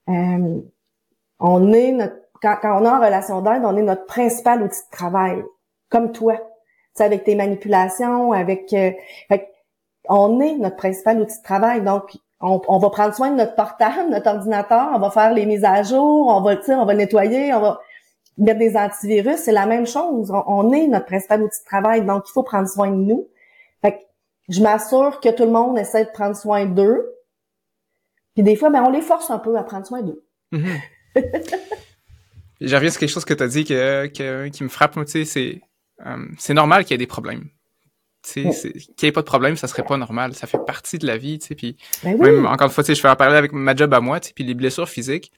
Euh, 0.08 0.60
on 1.40 1.72
est 1.72 1.92
notre, 1.92 2.16
quand, 2.40 2.56
quand 2.60 2.80
on 2.80 2.84
est 2.84 2.88
en 2.88 3.00
relation 3.00 3.40
d'aide, 3.40 3.62
on 3.64 3.76
est 3.76 3.82
notre 3.82 4.06
principal 4.06 4.62
outil 4.62 4.80
de 4.90 4.96
travail 4.96 5.42
comme 5.92 6.10
toi. 6.10 6.34
Tu 6.96 7.02
avec 7.02 7.24
tes 7.24 7.34
manipulations, 7.34 8.32
avec, 8.32 8.72
euh, 8.72 8.90
on 10.08 10.40
est 10.40 10.56
notre 10.56 10.76
principal 10.76 11.20
outil 11.20 11.38
de 11.38 11.42
travail. 11.42 11.82
Donc, 11.82 12.18
on, 12.40 12.78
va 12.78 12.90
prendre 12.90 13.14
soin 13.14 13.30
de 13.30 13.36
notre 13.36 13.54
portable, 13.54 14.10
notre 14.10 14.28
ordinateur, 14.28 14.90
on 14.92 14.98
va 14.98 15.10
faire 15.10 15.32
les 15.32 15.46
mises 15.46 15.64
à 15.64 15.82
jour, 15.84 16.26
on 16.26 16.40
va, 16.40 16.56
on 16.68 16.84
va 16.84 16.94
nettoyer, 16.94 17.54
on 17.54 17.60
va 17.60 17.80
mettre 18.36 18.58
des 18.58 18.76
antivirus. 18.76 19.36
C'est 19.36 19.52
la 19.52 19.66
même 19.66 19.86
chose. 19.86 20.32
On, 20.46 20.72
est 20.72 20.88
notre 20.88 21.06
principal 21.06 21.42
outil 21.42 21.60
de 21.60 21.66
travail. 21.66 22.04
Donc, 22.04 22.24
il 22.28 22.32
faut 22.32 22.42
prendre 22.42 22.68
soin 22.68 22.90
de 22.90 22.96
nous. 22.96 23.28
Fait 23.80 23.92
que 23.92 23.98
je 24.48 24.60
m'assure 24.60 25.20
que 25.20 25.28
tout 25.28 25.44
le 25.44 25.52
monde 25.52 25.78
essaie 25.78 26.04
de 26.04 26.10
prendre 26.10 26.36
soin 26.36 26.66
d'eux. 26.66 27.14
Puis 28.34 28.42
des 28.42 28.56
fois, 28.56 28.70
ben, 28.70 28.82
on 28.82 28.90
les 28.90 29.02
force 29.02 29.30
un 29.30 29.38
peu 29.38 29.56
à 29.56 29.62
prendre 29.62 29.86
soin 29.86 30.02
d'eux. 30.02 30.24
Mm-hmm. 30.52 30.80
J'en 32.60 32.76
reviens 32.76 32.90
sur 32.90 33.00
quelque 33.00 33.08
chose 33.08 33.24
que 33.24 33.34
tu 33.34 33.42
as 33.42 33.48
dit 33.48 33.64
que, 33.64 34.48
qui 34.48 34.64
me 34.64 34.68
frappe, 34.68 34.94
tu 34.94 35.06
sais, 35.06 35.24
c'est 35.24 35.60
euh, 36.06 36.26
c'est 36.38 36.54
normal 36.54 36.84
qu'il 36.84 36.92
y 36.92 36.94
ait 36.94 36.98
des 36.98 37.06
problèmes. 37.06 37.48
Qu'il 38.22 38.44
n'y 38.46 39.08
ait 39.08 39.12
pas 39.12 39.22
de 39.22 39.26
problème, 39.26 39.56
ça 39.56 39.66
serait 39.66 39.84
pas 39.84 39.96
normal. 39.96 40.34
Ça 40.34 40.46
fait 40.46 40.64
partie 40.64 40.98
de 40.98 41.06
la 41.06 41.16
vie. 41.16 41.38
Puis 41.38 41.76
ben 42.04 42.16
même, 42.16 42.46
encore 42.46 42.68
une 42.68 42.72
fois, 42.72 42.84
je 42.86 42.94
fais 42.94 43.08
en 43.08 43.16
parler 43.16 43.36
avec 43.36 43.52
ma 43.52 43.74
job 43.74 43.92
à 43.94 44.00
moi, 44.00 44.20
puis 44.20 44.44
les 44.44 44.54
blessures 44.54 44.88
physiques, 44.88 45.32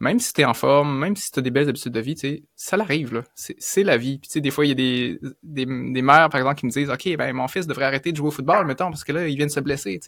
même 0.00 0.20
si 0.20 0.32
tu 0.32 0.42
es 0.42 0.44
en 0.44 0.54
forme, 0.54 0.96
même 0.96 1.16
si 1.16 1.32
tu 1.32 1.40
as 1.40 1.42
des 1.42 1.50
belles 1.50 1.68
habitudes 1.68 1.92
de 1.92 2.00
vie, 2.00 2.16
ça 2.54 2.76
l'arrive. 2.76 3.24
C'est 3.34 3.82
la 3.82 3.96
vie. 3.96 4.18
Puis 4.18 4.40
des 4.40 4.50
fois, 4.52 4.64
il 4.64 4.68
y 4.68 4.72
a 4.72 4.74
des, 4.74 5.18
des, 5.42 5.66
des, 5.66 6.02
mères, 6.02 6.28
par 6.28 6.40
exemple, 6.40 6.60
qui 6.60 6.66
me 6.66 6.70
disent, 6.70 6.90
OK, 6.90 7.16
ben 7.16 7.32
mon 7.32 7.48
fils 7.48 7.66
devrait 7.66 7.86
arrêter 7.86 8.12
de 8.12 8.16
jouer 8.16 8.28
au 8.28 8.32
football, 8.32 8.66
mettons, 8.66 8.90
parce 8.90 9.02
que 9.02 9.12
là, 9.12 9.26
il 9.26 9.36
vient 9.36 9.46
de 9.46 9.50
se 9.50 9.60
blesser. 9.60 9.98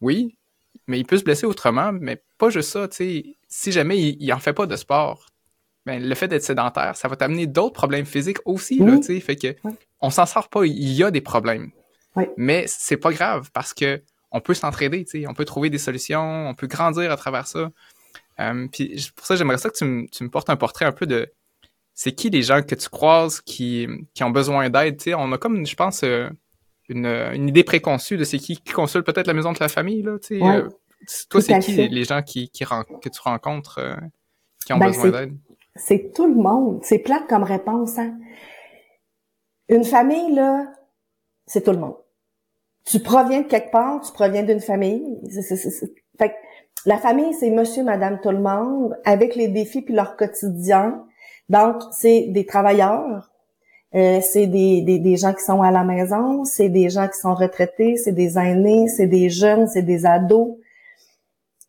Oui, 0.00 0.34
mais 0.86 0.98
il 0.98 1.04
peut 1.04 1.18
se 1.18 1.24
blesser 1.24 1.44
autrement, 1.44 1.92
mais 1.92 2.22
pas 2.38 2.48
juste 2.48 2.70
ça. 2.70 2.88
Si 2.90 3.72
jamais 3.72 3.98
il, 3.98 4.16
il 4.18 4.32
en 4.32 4.38
fait 4.38 4.54
pas 4.54 4.66
de 4.66 4.76
sport, 4.76 5.26
ben, 5.90 6.08
le 6.08 6.14
fait 6.14 6.28
d'être 6.28 6.44
sédentaire, 6.44 6.94
ça 6.94 7.08
va 7.08 7.16
t'amener 7.16 7.48
d'autres 7.48 7.74
problèmes 7.74 8.06
physiques 8.06 8.38
aussi, 8.44 8.78
là, 8.78 9.00
fait 9.02 9.34
que 9.34 9.56
on 10.00 10.08
s'en 10.08 10.24
sort 10.24 10.48
pas, 10.48 10.64
il 10.64 10.92
y 10.92 11.02
a 11.02 11.10
des 11.10 11.20
problèmes. 11.20 11.72
Mais 12.36 12.64
c'est 12.68 12.96
pas 12.96 13.12
grave 13.12 13.50
parce 13.52 13.74
que 13.74 14.00
on 14.30 14.40
peut 14.40 14.54
s'entraider, 14.54 15.04
on 15.26 15.34
peut 15.34 15.44
trouver 15.44 15.68
des 15.68 15.78
solutions, 15.78 16.48
on 16.48 16.54
peut 16.54 16.68
grandir 16.68 17.10
à 17.10 17.16
travers 17.16 17.48
ça. 17.48 17.72
Euh, 18.38 18.68
puis 18.70 19.10
pour 19.16 19.26
ça, 19.26 19.34
j'aimerais 19.34 19.58
ça 19.58 19.68
que 19.68 19.76
tu, 19.76 19.84
me 19.84 20.28
portes 20.28 20.48
un 20.48 20.54
portrait 20.54 20.84
un 20.84 20.92
peu 20.92 21.06
de 21.06 21.32
c'est 21.92 22.12
qui 22.12 22.30
les 22.30 22.42
gens 22.42 22.62
que 22.62 22.76
tu 22.76 22.88
croises 22.88 23.40
qui, 23.40 23.88
qui 24.14 24.22
ont 24.22 24.30
besoin 24.30 24.70
d'aide, 24.70 25.02
on 25.16 25.32
a 25.32 25.38
comme, 25.38 25.66
je 25.66 25.74
pense, 25.74 26.04
euh, 26.04 26.30
une, 26.88 27.06
une, 27.06 27.48
idée 27.48 27.64
préconçue 27.64 28.16
de 28.16 28.22
c'est 28.22 28.38
qui 28.38 28.58
qui 28.58 28.72
consulte 28.72 29.04
peut-être 29.04 29.26
la 29.26 29.34
maison 29.34 29.52
de 29.52 29.58
la 29.58 29.68
famille, 29.68 30.02
là. 30.02 30.18
Euh, 30.30 30.68
toi, 31.28 31.42
c'est 31.42 31.58
qui 31.58 31.88
les, 31.88 32.04
gens 32.04 32.22
qui, 32.22 32.48
qui 32.48 32.64
que 32.64 33.08
tu 33.08 33.20
rencontres 33.20 33.80
qui 34.64 34.72
ont 34.72 34.78
ben, 34.78 34.86
besoin 34.86 35.10
d'aide? 35.10 35.36
C'est 35.76 36.12
tout 36.12 36.26
le 36.26 36.34
monde. 36.34 36.80
C'est 36.82 36.98
plate 36.98 37.26
comme 37.28 37.42
réponse, 37.42 37.98
hein? 37.98 38.18
Une 39.68 39.84
famille, 39.84 40.34
là, 40.34 40.66
c'est 41.46 41.62
tout 41.62 41.70
le 41.70 41.78
monde. 41.78 41.96
Tu 42.84 42.98
proviens 43.00 43.42
de 43.42 43.46
quelque 43.46 43.70
part, 43.70 44.00
tu 44.00 44.12
proviens 44.12 44.42
d'une 44.42 44.60
famille. 44.60 45.20
Fait 46.18 46.34
la 46.86 46.96
famille, 46.96 47.34
c'est 47.34 47.50
monsieur, 47.50 47.84
madame, 47.84 48.20
tout 48.20 48.30
le 48.30 48.40
monde, 48.40 48.96
avec 49.04 49.36
les 49.36 49.48
défis 49.48 49.82
puis 49.82 49.94
leur 49.94 50.16
quotidien. 50.16 51.04
Donc, 51.48 51.76
c'est 51.92 52.28
des 52.28 52.46
travailleurs, 52.46 53.30
euh, 53.94 54.20
c'est 54.20 54.46
des, 54.46 54.80
des, 54.82 54.98
des, 54.98 55.16
gens 55.16 55.34
qui 55.34 55.44
sont 55.44 55.62
à 55.62 55.70
la 55.70 55.84
maison, 55.84 56.44
c'est 56.44 56.68
des 56.68 56.88
gens 56.88 57.08
qui 57.08 57.18
sont 57.18 57.34
retraités, 57.34 57.96
c'est 57.96 58.12
des 58.12 58.38
aînés, 58.38 58.88
c'est 58.88 59.08
des 59.08 59.28
jeunes, 59.28 59.68
c'est 59.68 59.82
des 59.82 60.06
ados 60.06 60.56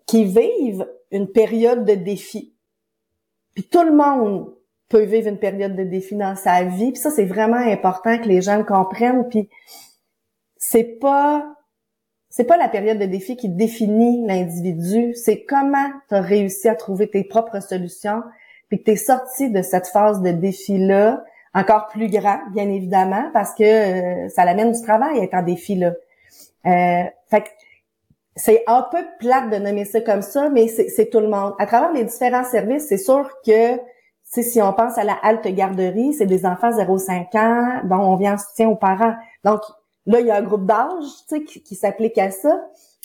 qui 0.06 0.26
vivent 0.26 0.88
une 1.12 1.28
période 1.28 1.84
de 1.84 1.96
défis. 1.96 2.54
Puis 3.54 3.64
tout 3.64 3.84
le 3.84 3.94
monde 3.94 4.54
peut 4.90 5.04
vivre 5.04 5.28
une 5.28 5.40
période 5.40 5.76
de 5.76 5.84
défi 5.84 6.16
dans 6.16 6.36
sa 6.36 6.64
vie. 6.64 6.92
Puis 6.92 7.02
ça, 7.02 7.12
c'est 7.12 7.26
vraiment 7.26 7.56
important 7.56 8.18
que 8.18 8.28
les 8.28 8.42
gens 8.42 8.58
le 8.58 8.64
comprennent. 8.64 9.28
Puis 9.30 9.50
c'est 10.58 11.00
pas 11.00 11.46
c'est 12.32 12.46
pas 12.46 12.56
la 12.56 12.70
période 12.70 12.98
de 12.98 13.06
défi 13.06 13.36
qui 13.36 13.50
définit 13.50 14.26
l'individu, 14.26 15.14
c'est 15.16 15.44
comment 15.44 15.90
tu 16.08 16.16
as 16.16 16.22
réussi 16.22 16.70
à 16.70 16.76
trouver 16.76 17.10
tes 17.10 17.26
propres 17.26 17.62
solutions, 17.62 18.24
puis 18.70 18.80
que 18.80 18.86
tu 18.86 18.92
es 18.92 18.96
sorti 18.96 19.52
de 19.52 19.62
cette 19.62 19.88
phase 19.88 20.22
de 20.22 20.32
défi-là, 20.32 21.26
encore 21.54 21.88
plus 21.88 22.10
grand, 22.10 22.40
bien 22.54 22.70
évidemment, 22.70 23.30
parce 23.34 23.54
que 23.54 23.64
euh, 23.64 24.30
ça 24.30 24.46
l'amène 24.46 24.72
du 24.72 24.82
travail 24.82 25.20
être 25.20 25.34
en 25.34 25.44
défi-là. 25.44 25.94
Euh, 26.66 27.04
fait 27.30 27.52
c'est 28.36 28.64
un 28.68 28.86
peu 28.90 29.00
plate 29.20 29.50
de 29.50 29.58
nommer 29.58 29.86
ça 29.86 30.02
comme 30.02 30.22
ça, 30.22 30.50
mais 30.50 30.68
c'est 30.68 31.10
tout 31.10 31.20
le 31.20 31.28
monde. 31.28 31.54
À 31.60 31.66
travers 31.66 31.92
les 31.92 32.06
différents 32.06 32.46
services, 32.46 32.88
c'est 32.88 32.98
sûr 32.98 33.30
que 33.46 33.78
si 34.24 34.62
on 34.62 34.72
pense 34.72 34.98
à 34.98 35.04
la 35.04 35.18
halte 35.22 35.48
garderie, 35.48 36.14
c'est 36.14 36.26
des 36.26 36.46
enfants 36.46 36.72
0-5 36.72 37.38
ans 37.38 37.82
dont 37.84 38.14
on 38.14 38.16
vient 38.16 38.36
en 38.36 38.38
soutien 38.38 38.70
aux 38.70 38.78
parents. 38.78 39.14
Donc 39.44 39.60
là, 40.06 40.22
il 40.22 40.28
y 40.28 40.32
a 40.32 40.38
un 40.38 40.42
groupe 40.42 40.66
d'âge 40.66 41.06
qui, 41.28 41.62
qui 41.62 41.76
s'applique 41.76 42.18
à 42.18 42.32
ça. 42.32 42.62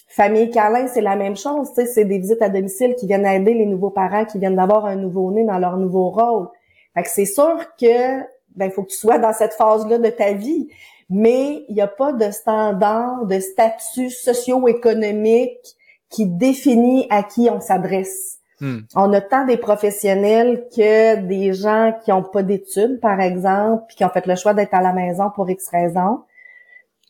Famille 0.09 0.51
câlin, 0.51 0.87
c'est 0.87 1.01
la 1.01 1.17
même 1.17 1.37
chose. 1.37 1.69
C'est 1.75 2.05
des 2.05 2.19
visites 2.19 2.43
à 2.43 2.49
domicile 2.49 2.95
qui 2.95 3.09
viennent 3.09 3.27
aider 3.27 3.55
les 3.55 3.67
nouveaux 3.67 3.91
parents 3.91 4.25
qui 4.25 4.39
viennent 4.39 4.55
d'avoir 4.55 4.87
un 4.87 4.95
nouveau-né 4.95 5.45
dans 5.45 5.59
leur 5.59 5.77
nouveau 5.77 6.11
rôle. 6.11 6.49
Fait 6.95 7.03
que 7.03 7.11
c'est 7.11 7.27
sûr 7.27 7.59
que 7.79 8.21
ben 8.55 8.71
faut 8.71 8.85
que 8.85 8.91
tu 8.91 8.97
sois 8.97 9.19
dans 9.19 9.33
cette 9.33 9.53
phase-là 9.53 9.99
de 9.99 10.09
ta 10.09 10.33
vie 10.33 10.69
mais 11.09 11.65
il 11.69 11.75
n'y 11.75 11.81
a 11.81 11.87
pas 11.87 12.13
de 12.13 12.31
standard 12.31 13.27
de 13.27 13.39
statut 13.39 14.11
socio-économique 14.11 15.77
qui 16.11 16.27
définit 16.27 17.07
à 17.11 17.23
qui 17.23 17.49
on 17.51 17.61
s'adresse. 17.61 18.39
Hmm. 18.61 18.81
On 18.95 19.13
a 19.13 19.21
tant 19.21 19.45
des 19.45 19.59
professionnels 19.59 20.67
que 20.75 21.17
des 21.17 21.53
gens 21.53 21.93
qui 22.03 22.11
n'ont 22.11 22.23
pas 22.23 22.43
d'études, 22.43 23.01
par 23.01 23.21
exemple, 23.21 23.85
puis 23.89 23.97
qui 23.97 24.05
ont 24.05 24.09
fait 24.09 24.27
le 24.27 24.35
choix 24.35 24.55
d'être 24.55 24.75
à 24.75 24.81
la 24.81 24.93
maison 24.93 25.31
pour 25.35 25.49
X 25.51 25.69
raisons. 25.69 26.23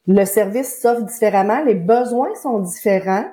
Le 0.09 0.25
service 0.25 0.81
s'offre 0.81 1.03
différemment, 1.03 1.63
les 1.63 1.75
besoins 1.75 2.35
sont 2.35 2.61
différents, 2.61 3.27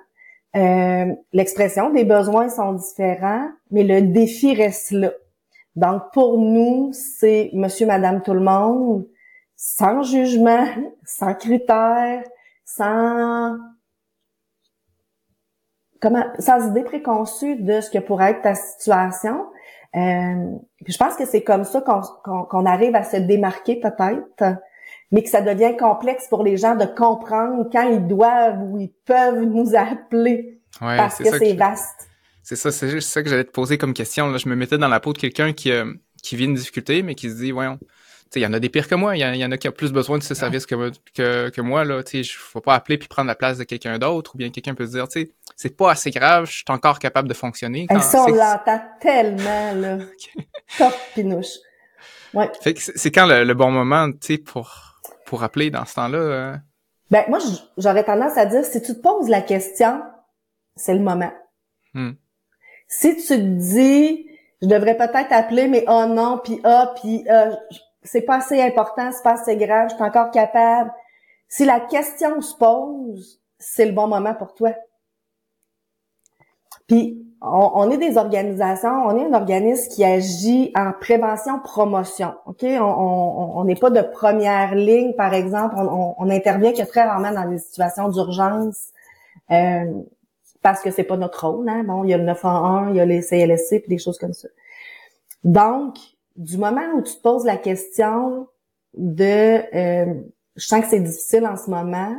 euh, 0.56 1.06
l'expression 1.32 1.90
des 1.92 2.04
besoins 2.04 2.50
sont 2.50 2.74
différents, 2.74 3.48
mais 3.72 3.84
le 3.84 4.02
défi 4.02 4.54
reste 4.54 4.92
là. 4.92 5.12
Donc 5.76 6.04
pour 6.14 6.38
nous, 6.38 6.92
c'est 6.94 7.50
Monsieur, 7.54 7.88
Madame, 7.88 8.22
tout 8.22 8.34
le 8.34 8.42
monde 8.42 9.06
sans 9.66 10.04
jugement, 10.04 10.68
sans 11.06 11.34
critères, 11.36 12.22
sans 12.66 13.58
comment 16.02 16.26
sans 16.38 16.68
idée 16.70 16.84
préconçue 16.84 17.56
de 17.56 17.80
ce 17.80 17.90
que 17.90 18.00
pourrait 18.00 18.32
être 18.32 18.42
ta 18.42 18.56
situation. 18.56 19.46
Euh, 19.96 20.52
je 20.86 20.98
pense 20.98 21.16
que 21.16 21.26
c'est 21.26 21.44
comme 21.44 21.64
ça 21.64 21.82
qu'on 21.82 22.66
arrive 22.66 22.94
à 22.94 23.04
se 23.06 23.16
démarquer 23.16 23.80
peut-être, 23.80 24.58
mais 25.12 25.24
que 25.24 25.30
ça 25.30 25.42
devient 25.42 25.78
complexe 25.78 26.28
pour 26.28 26.44
les 26.44 26.58
gens 26.58 26.76
de 26.76 26.86
comprendre 26.86 27.70
quand 27.72 27.84
ils 27.84 28.06
doivent 28.06 28.62
ou 28.64 28.80
ils 28.80 28.92
peuvent 29.06 29.44
nous 29.44 29.76
appeler 29.76 30.60
parce 30.78 31.20
que 31.20 31.38
c'est 31.38 31.54
vaste. 31.54 32.10
C'est 32.42 32.58
ça, 32.58 32.70
c'est 32.70 32.90
juste 32.90 33.10
ça 33.10 33.24
que 33.24 33.30
j'allais 33.30 33.46
te 33.46 33.52
poser 33.52 33.78
comme 33.78 33.94
question. 33.94 34.28
Là. 34.28 34.38
Je 34.38 34.50
me 34.50 34.58
mettais 34.58 34.78
dans 34.78 34.90
la 34.90 35.00
peau 35.00 35.14
de 35.14 35.20
quelqu'un 35.20 35.54
qui, 35.54 35.72
euh, 35.72 35.94
qui 36.22 36.36
vit 36.36 36.44
une 36.44 36.56
difficulté, 36.56 37.02
mais 37.02 37.16
qui 37.16 37.30
se 37.30 37.36
dit, 37.36 37.52
voyons, 37.52 37.80
il 38.36 38.42
y 38.42 38.46
en 38.46 38.54
a 38.54 38.60
des 38.60 38.70
pires 38.70 38.88
que 38.88 38.96
moi, 38.96 39.16
il 39.16 39.20
y, 39.20 39.46
en 39.46 39.52
a 39.52 39.58
qui 39.58 39.68
ont 39.68 39.74
plus 39.74 39.92
besoin 39.92 40.18
de 40.18 40.24
ce 40.24 40.34
service 40.34 40.66
que, 40.66 40.92
que, 41.14 41.50
que 41.50 41.62
moi. 41.62 41.84
Là, 41.84 42.02
je 42.12 42.18
ne 42.18 42.24
faut 42.24 42.62
pas 42.62 42.76
appeler 42.76 42.98
puis 42.98 43.08
prendre 43.08 43.28
la 43.28 43.36
place 43.36 43.58
de 43.58 43.64
quelqu'un 43.64 43.98
d'autre, 43.98 44.36
ou 44.36 44.38
bien 44.38 44.50
quelqu'un 44.50 44.76
peut 44.76 44.86
se 44.86 44.92
dire, 44.92 45.08
c'est 45.56 45.78
pas 45.78 45.92
assez 45.92 46.12
grave, 46.12 46.46
je 46.46 46.58
suis 46.58 46.66
encore 46.70 47.00
capable 47.00 47.28
de 47.28 47.34
fonctionner. 47.34 47.88
Quand 47.88 48.00
ça, 48.00 48.24
on 48.24 48.28
l'entend 48.28 48.82
tellement, 49.00 49.74
là. 49.74 49.98
Top 50.78 50.94
pinouche. 51.14 51.58
Ouais. 52.34 52.50
c'est 52.62 53.12
quand 53.12 53.28
le, 53.28 53.54
bon 53.54 53.70
moment, 53.70 54.12
tu 54.12 54.18
sais, 54.22 54.38
pour, 54.38 55.00
pour 55.26 55.44
appeler 55.44 55.70
dans 55.70 55.86
ce 55.86 55.96
temps-là? 55.96 56.18
Euh? 56.18 56.56
Ben, 57.12 57.26
moi, 57.30 57.38
j'aurais 57.78 58.04
tendance 58.04 58.38
à 58.38 58.46
dire, 58.46 58.66
si 58.66 58.82
tu 58.82 58.96
te 58.96 59.00
poses 59.00 59.30
la 59.30 59.42
question, 59.42 60.02
c'est 60.76 60.94
le 60.94 61.00
moment. 61.00 61.32
Hmm. 61.94 62.14
Si 62.88 63.16
tu 63.18 63.28
te 63.28 63.34
dis, 63.34 64.28
je 64.64 64.68
devrais 64.68 64.98
peut-être 64.98 65.32
appeler, 65.32 65.68
mais 65.68 65.84
oh 65.88 66.06
non, 66.08 66.40
puis 66.44 66.60
ah, 66.64 66.94
puis 67.00 67.24
euh, 67.30 67.52
c'est 68.04 68.22
pas 68.22 68.38
assez 68.38 68.62
important, 68.62 69.12
c'est 69.12 69.24
pas 69.24 69.34
assez 69.34 69.58
grave, 69.58 69.90
je 69.90 69.96
suis 69.96 70.04
encore 70.04 70.32
capable. 70.32 70.92
Si 71.48 71.66
la 71.66 71.80
question 71.80 72.42
se 72.42 72.56
pose, 72.56 73.42
c'est 73.60 73.86
le 73.86 73.92
bon 73.92 74.08
moment 74.08 74.34
pour 74.34 74.54
toi. 74.54 74.72
Puis 76.88 77.24
on, 77.42 77.90
est 77.92 77.98
des 77.98 78.18
organisations, 78.18 79.06
on 79.06 79.18
est 79.18 79.26
un 79.26 79.34
organisme 79.34 79.92
qui 79.92 80.04
agit 80.04 80.72
en 80.76 80.92
prévention-promotion. 80.94 82.34
Ok, 82.46 82.64
on 82.64 83.64
n'est 83.66 83.76
pas 83.76 83.90
de 83.90 84.02
première 84.02 84.76
ligne, 84.76 85.14
par 85.14 85.34
exemple. 85.34 85.76
On, 85.78 86.30
intervient 86.30 86.72
que 86.72 86.84
très 86.84 87.04
rarement 87.04 87.32
dans 87.32 87.50
des 87.50 87.60
situations 87.60 88.10
d'urgence 88.10 88.88
euh, 89.52 89.92
parce 90.62 90.82
que 90.82 90.92
c'est 90.92 91.04
pas 91.04 91.18
notre 91.18 91.48
rôle. 91.48 91.68
Hein? 91.68 91.84
Bon, 91.84 92.04
il 92.04 92.12
y 92.12 92.14
a 92.14 92.18
le 92.18 92.24
911, 92.24 92.88
il 92.92 92.98
y 92.98 93.02
a 93.02 93.06
les 93.06 93.22
CLSC 93.22 93.82
puis 93.82 93.90
des 93.90 93.98
choses 93.98 94.18
comme 94.18 94.34
ça. 94.34 94.48
Donc, 95.44 95.96
du 96.36 96.58
moment 96.58 96.86
où 96.96 97.02
tu 97.02 97.14
te 97.16 97.22
poses 97.22 97.46
la 97.46 97.58
question 97.58 98.48
de 98.96 99.62
euh, 99.76 100.14
je 100.56 100.68
sens 100.68 100.82
que 100.82 100.90
c'est 100.90 101.00
difficile 101.00 101.46
en 101.48 101.58
ce 101.58 101.70
moment, 101.70 102.16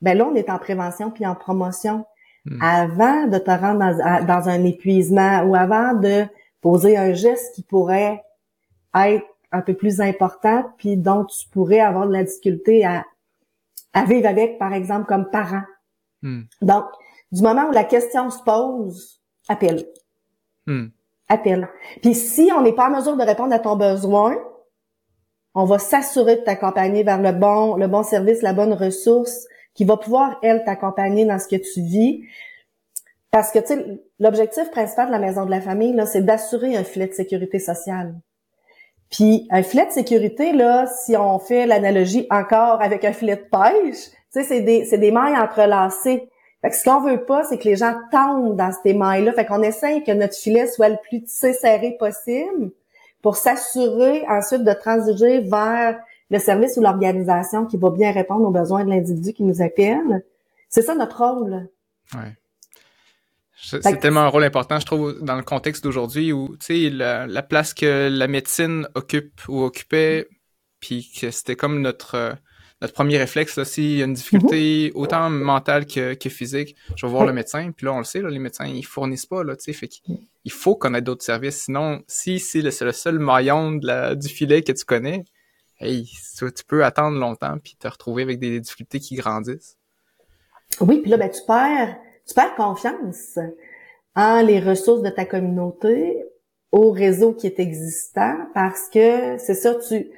ben 0.00 0.16
là, 0.16 0.26
on 0.26 0.34
est 0.34 0.50
en 0.50 0.58
prévention 0.58 1.10
puis 1.10 1.26
en 1.26 1.34
promotion. 1.34 2.04
Hmm. 2.44 2.58
Avant 2.60 3.26
de 3.26 3.38
te 3.38 3.50
rendre 3.50 3.78
dans, 4.26 4.48
un 4.48 4.64
épuisement 4.64 5.42
ou 5.42 5.54
avant 5.54 5.94
de 5.94 6.24
poser 6.60 6.96
un 6.96 7.12
geste 7.12 7.54
qui 7.54 7.62
pourrait 7.62 8.22
être 8.94 9.26
un 9.52 9.60
peu 9.60 9.74
plus 9.74 10.00
important, 10.00 10.64
puis 10.78 10.96
dont 10.96 11.24
tu 11.24 11.48
pourrais 11.48 11.80
avoir 11.80 12.06
de 12.06 12.12
la 12.12 12.24
difficulté 12.24 12.84
à, 12.84 13.04
à 13.92 14.04
vivre 14.04 14.26
avec, 14.26 14.58
par 14.58 14.72
exemple, 14.72 15.06
comme 15.06 15.30
parent. 15.30 15.62
Hmm. 16.22 16.42
Donc, 16.62 16.84
du 17.30 17.42
moment 17.42 17.68
où 17.68 17.72
la 17.72 17.84
question 17.84 18.30
se 18.30 18.42
pose, 18.42 19.20
appelle. 19.48 19.86
Hmm 20.66 20.88
appelle. 21.32 21.68
Puis 22.00 22.14
si 22.14 22.50
on 22.56 22.62
n'est 22.62 22.72
pas 22.72 22.88
en 22.88 22.96
mesure 22.96 23.16
de 23.16 23.24
répondre 23.24 23.54
à 23.54 23.58
ton 23.58 23.76
besoin, 23.76 24.36
on 25.54 25.64
va 25.64 25.78
s'assurer 25.78 26.36
de 26.36 26.40
t'accompagner 26.42 27.02
vers 27.02 27.20
le 27.20 27.32
bon, 27.32 27.76
le 27.76 27.86
bon 27.86 28.02
service, 28.02 28.42
la 28.42 28.52
bonne 28.52 28.72
ressource 28.72 29.46
qui 29.74 29.84
va 29.84 29.96
pouvoir, 29.96 30.38
elle, 30.42 30.64
t'accompagner 30.64 31.24
dans 31.24 31.38
ce 31.38 31.48
que 31.48 31.56
tu 31.56 31.80
vis. 31.80 32.22
Parce 33.30 33.50
que, 33.50 33.58
tu 33.58 33.68
sais, 33.68 34.02
l'objectif 34.18 34.70
principal 34.70 35.06
de 35.06 35.12
la 35.12 35.18
maison 35.18 35.46
de 35.46 35.50
la 35.50 35.60
famille, 35.60 35.94
là, 35.94 36.04
c'est 36.04 36.22
d'assurer 36.22 36.76
un 36.76 36.84
filet 36.84 37.06
de 37.06 37.14
sécurité 37.14 37.58
sociale. 37.58 38.14
Puis, 39.10 39.46
un 39.50 39.62
filet 39.62 39.86
de 39.86 39.92
sécurité, 39.92 40.52
là, 40.52 40.86
si 40.86 41.16
on 41.16 41.38
fait 41.38 41.66
l'analogie 41.66 42.26
encore 42.30 42.82
avec 42.82 43.04
un 43.04 43.12
filet 43.12 43.36
de 43.36 43.42
pêche, 43.50 44.10
tu 44.10 44.40
sais, 44.40 44.44
c'est 44.44 44.60
des, 44.60 44.84
c'est 44.84 44.98
des 44.98 45.10
mailles 45.10 45.36
entrelacées. 45.36 46.28
Fait 46.62 46.70
que 46.70 46.76
ce 46.76 46.84
qu'on 46.84 47.00
veut 47.00 47.24
pas, 47.24 47.42
c'est 47.44 47.58
que 47.58 47.64
les 47.64 47.76
gens 47.76 47.94
tombent 48.12 48.56
dans 48.56 48.72
ces 48.82 48.94
mailles-là. 48.94 49.32
Fait 49.32 49.44
qu'on 49.44 49.62
essaye 49.62 50.04
que 50.04 50.12
notre 50.12 50.34
filet 50.34 50.68
soit 50.68 50.88
le 50.88 50.96
plus 51.08 51.22
tissé 51.22 51.52
serré 51.52 51.96
possible 51.98 52.70
pour 53.20 53.36
s'assurer 53.36 54.24
ensuite 54.28 54.62
de 54.62 54.72
transiger 54.72 55.40
vers 55.40 55.98
le 56.30 56.38
service 56.38 56.76
ou 56.76 56.80
l'organisation 56.80 57.66
qui 57.66 57.76
va 57.76 57.90
bien 57.90 58.12
répondre 58.12 58.46
aux 58.46 58.50
besoins 58.50 58.84
de 58.84 58.90
l'individu 58.90 59.32
qui 59.32 59.42
nous 59.42 59.60
appelle. 59.60 60.24
C'est 60.68 60.82
ça 60.82 60.94
notre 60.94 61.18
rôle. 61.18 61.68
Ouais. 62.14 62.36
C'est 63.54 64.00
tellement 64.00 64.20
un 64.20 64.28
rôle 64.28 64.42
important, 64.42 64.80
je 64.80 64.86
trouve, 64.86 65.20
dans 65.22 65.36
le 65.36 65.42
contexte 65.42 65.84
d'aujourd'hui 65.84 66.32
où, 66.32 66.56
tu 66.56 66.66
sais, 66.66 66.90
la, 66.90 67.42
place 67.42 67.74
que 67.74 68.08
la 68.10 68.26
médecine 68.26 68.88
occupe 68.94 69.40
ou 69.48 69.62
occupait, 69.62 70.28
puis 70.80 71.12
que 71.20 71.30
c'était 71.30 71.54
comme 71.54 71.80
notre 71.80 72.36
notre 72.82 72.94
premier 72.94 73.16
réflexe, 73.16 73.62
s'il 73.62 73.98
y 73.98 74.02
a 74.02 74.06
une 74.06 74.12
difficulté 74.12 74.90
mhm. 74.92 75.00
autant 75.00 75.30
mentale 75.30 75.86
que, 75.86 76.28
physique, 76.28 76.74
je 76.96 77.06
vais 77.06 77.12
voir 77.12 77.24
le 77.24 77.32
médecin. 77.32 77.70
Puis 77.70 77.86
là, 77.86 77.92
on 77.92 77.98
le 77.98 78.04
sait, 78.04 78.20
les 78.20 78.38
médecins, 78.40 78.66
ils 78.66 78.84
fournissent 78.84 79.24
pas, 79.24 79.44
là, 79.44 79.54
tu 79.54 79.62
sais, 79.62 79.72
fait 79.72 79.86
qu'il 79.86 80.50
faut 80.50 80.74
connaître 80.74 81.04
d'autres 81.04 81.24
services. 81.24 81.62
Sinon, 81.62 82.02
si 82.08 82.40
c'est 82.40 82.60
le, 82.60 82.70
seul 82.70 83.20
maillon 83.20 83.70
de 83.70 83.86
la, 83.86 84.16
du 84.16 84.26
filet 84.26 84.62
que 84.62 84.72
tu 84.72 84.84
connais, 84.84 85.24
hey, 85.78 86.10
tu, 86.36 86.64
peux 86.66 86.84
attendre 86.84 87.18
longtemps 87.20 87.56
puis 87.62 87.76
te 87.78 87.86
retrouver 87.86 88.24
avec 88.24 88.40
des 88.40 88.58
difficultés 88.58 88.98
qui 88.98 89.14
grandissent. 89.14 89.78
Oui, 90.80 90.98
puis 90.98 91.10
là, 91.12 91.18
ben, 91.18 91.30
tu 91.30 91.40
perds, 91.46 91.96
tu 92.26 92.34
perds 92.34 92.56
confiance 92.56 93.38
en 94.16 94.42
les 94.42 94.58
ressources 94.58 95.02
de 95.02 95.10
ta 95.10 95.24
communauté, 95.24 96.24
au 96.72 96.90
réseau 96.90 97.32
qui 97.32 97.46
est 97.46 97.60
existant, 97.60 98.34
parce 98.54 98.88
que 98.88 99.38
c'est 99.38 99.54
ça, 99.54 99.76
tu 99.76 100.10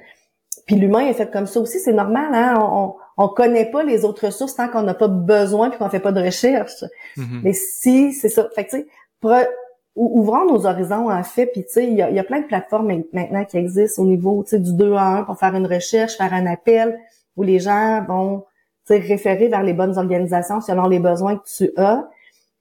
puis 0.65 0.75
l'humain 0.75 1.01
est 1.01 1.13
fait 1.13 1.31
comme 1.31 1.45
ça 1.45 1.59
aussi, 1.59 1.79
c'est 1.79 1.93
normal. 1.93 2.33
Hein? 2.33 2.55
On, 2.59 2.95
on 3.17 3.27
connaît 3.29 3.69
pas 3.69 3.83
les 3.83 4.03
autres 4.03 4.25
ressources 4.25 4.55
tant 4.55 4.67
qu'on 4.67 4.81
n'a 4.81 4.93
pas 4.93 5.07
besoin 5.07 5.69
puis 5.69 5.77
qu'on 5.77 5.89
fait 5.89 5.99
pas 5.99 6.11
de 6.11 6.21
recherche. 6.21 6.83
Mm-hmm. 7.17 7.41
Mais 7.43 7.53
si 7.53 8.13
c'est 8.13 8.29
ça, 8.29 8.49
fait 8.55 8.65
tu 8.65 8.77
sais, 8.77 8.87
ouvrons 9.95 10.45
nos 10.45 10.65
horizons 10.65 11.09
en 11.09 11.23
fait. 11.23 11.47
Puis 11.47 11.63
tu 11.63 11.71
sais, 11.71 11.87
il 11.87 11.95
y 11.95 12.01
a, 12.01 12.23
plein 12.23 12.41
de 12.41 12.47
plateformes 12.47 13.03
maintenant 13.13 13.45
qui 13.45 13.57
existent 13.57 14.01
au 14.01 14.05
niveau 14.05 14.43
tu 14.43 14.51
sais 14.51 14.59
du 14.59 14.73
2 14.73 14.93
à 14.93 15.19
1 15.19 15.23
pour 15.23 15.37
faire 15.37 15.55
une 15.55 15.67
recherche, 15.67 16.17
faire 16.17 16.33
un 16.33 16.45
appel 16.45 16.99
où 17.37 17.43
les 17.43 17.59
gens 17.59 18.03
vont 18.07 18.45
tu 18.87 18.93
sais 18.93 18.99
référer 18.99 19.47
vers 19.47 19.63
les 19.63 19.73
bonnes 19.73 19.97
organisations 19.97 20.61
selon 20.61 20.87
les 20.87 20.99
besoins 20.99 21.37
que 21.37 21.45
tu 21.57 21.71
as. 21.77 22.07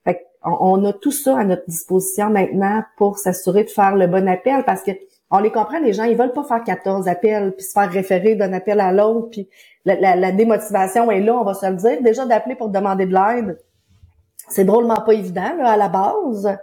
Fait 0.04 0.26
on, 0.44 0.56
on 0.60 0.84
a 0.84 0.92
tout 0.92 1.10
ça 1.10 1.38
à 1.38 1.44
notre 1.44 1.64
disposition 1.66 2.30
maintenant 2.30 2.82
pour 2.96 3.18
s'assurer 3.18 3.64
de 3.64 3.70
faire 3.70 3.96
le 3.96 4.06
bon 4.06 4.28
appel 4.28 4.62
parce 4.64 4.82
que 4.82 4.92
on 5.30 5.38
les 5.38 5.50
comprend, 5.50 5.78
les 5.78 5.92
gens, 5.92 6.04
ils 6.04 6.16
veulent 6.16 6.32
pas 6.32 6.44
faire 6.44 6.62
14 6.62 7.08
appels 7.08 7.52
puis 7.56 7.64
se 7.64 7.72
faire 7.72 7.90
référer 7.90 8.34
d'un 8.34 8.52
appel 8.52 8.80
à 8.80 8.92
l'autre, 8.92 9.30
puis 9.30 9.48
la, 9.84 10.32
démotivation 10.32 11.10
est 11.10 11.20
là, 11.20 11.34
on 11.34 11.44
va 11.44 11.54
se 11.54 11.66
le 11.66 11.76
dire. 11.76 12.02
Déjà 12.02 12.24
d'appeler 12.24 12.54
pour 12.54 12.68
demander 12.68 13.06
de 13.06 13.14
l'aide, 13.14 13.58
c'est 14.48 14.64
drôlement 14.64 15.00
pas 15.00 15.14
évident 15.14 15.56
là, 15.58 15.72
à 15.72 15.76
la 15.76 15.88
base. 15.88 16.56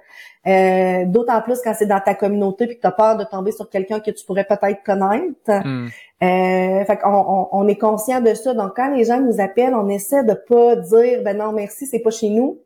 Euh, 0.47 1.06
d'autant 1.06 1.39
plus 1.41 1.60
quand 1.63 1.74
c'est 1.78 1.86
dans 1.86 2.00
ta 2.00 2.15
communauté 2.15 2.65
puis 2.65 2.76
que 2.78 2.82
tu 2.82 2.88
as 2.88 2.91
peur 2.91 3.15
de 3.15 3.24
tomber 3.24 3.52
sur 3.52 3.69
quelqu'un 3.69 4.00
que 4.00 4.10
tu 4.10 4.26
pourrais 4.26 4.43
peut-être 4.43 4.82
connaître. 4.84 5.36
Hmm. 5.47 5.88
Euh, 6.24 6.86
fait 6.86 6.97
qu'on 6.97 7.47
on, 7.52 7.67
est 7.67 7.78
conscient 7.78 8.21
de 8.21 8.34
ça. 8.34 8.54
Donc, 8.56 8.76
quand 8.76 8.89
les 8.89 9.04
gens 9.04 9.19
nous 9.19 9.39
appellent, 9.39 9.76
on 9.76 9.88
essaie 9.88 10.24
de 10.24 10.34
pas 10.34 10.76
dire 10.76 11.21
ben 11.24 11.38
non, 11.38 11.52
merci, 11.52 11.86
c'est 11.86 12.00
pas 12.00 12.10
chez 12.10 12.30
nous. 12.30 12.60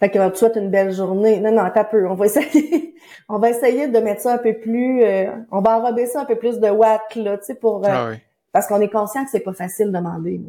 Fait 0.00 0.10
que 0.10 0.28
tu 0.30 0.36
souhaites 0.36 0.56
une 0.56 0.70
belle 0.70 0.92
journée. 0.92 1.40
Non, 1.40 1.52
non, 1.52 1.70
t'as 1.72 1.84
peu. 1.84 2.06
On 2.08 2.14
va 2.14 2.26
essayer, 2.26 2.94
on 3.28 3.38
va 3.38 3.50
essayer 3.50 3.88
de 3.88 3.98
mettre 3.98 4.22
ça 4.22 4.34
un 4.34 4.38
peu 4.38 4.54
plus, 4.54 5.02
euh, 5.02 5.30
on 5.50 5.60
va 5.60 5.78
enrober 5.78 6.06
ça 6.06 6.22
un 6.22 6.24
peu 6.24 6.36
plus 6.36 6.58
de 6.58 6.68
watts, 6.68 7.14
là, 7.16 7.38
tu 7.38 7.44
sais, 7.44 7.54
pour, 7.54 7.84
euh, 7.84 7.90
ah 7.90 8.12
parce 8.52 8.68
qu'on 8.68 8.80
est 8.80 8.90
conscient 8.90 9.24
que 9.24 9.30
c'est 9.30 9.40
pas 9.40 9.52
facile 9.52 9.88
de 9.88 9.92
demander. 9.92 10.40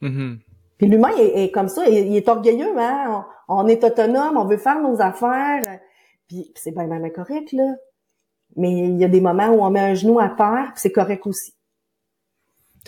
Mm-hmm. 0.00 0.38
Puis 0.78 0.86
l'humain 0.86 1.10
est, 1.18 1.50
comme 1.50 1.68
ça, 1.68 1.88
il, 1.88 2.16
est 2.16 2.28
orgueilleux, 2.28 2.78
hein. 2.78 3.26
On, 3.48 3.66
est 3.66 3.82
autonome, 3.82 4.36
on 4.36 4.44
veut 4.44 4.58
faire 4.58 4.80
nos 4.80 5.00
affaires. 5.00 5.80
Puis, 6.28 6.52
c'est 6.54 6.70
bien, 6.70 6.86
bien, 6.86 7.10
correct, 7.10 7.52
là. 7.52 7.74
Mais 8.56 8.70
il 8.70 8.98
y 8.98 9.04
a 9.04 9.08
des 9.08 9.20
moments 9.20 9.48
où 9.48 9.62
on 9.62 9.70
met 9.70 9.80
un 9.80 9.94
genou 9.94 10.20
à 10.20 10.28
terre, 10.28 10.70
puis 10.72 10.80
c'est 10.82 10.92
correct 10.92 11.26
aussi. 11.26 11.52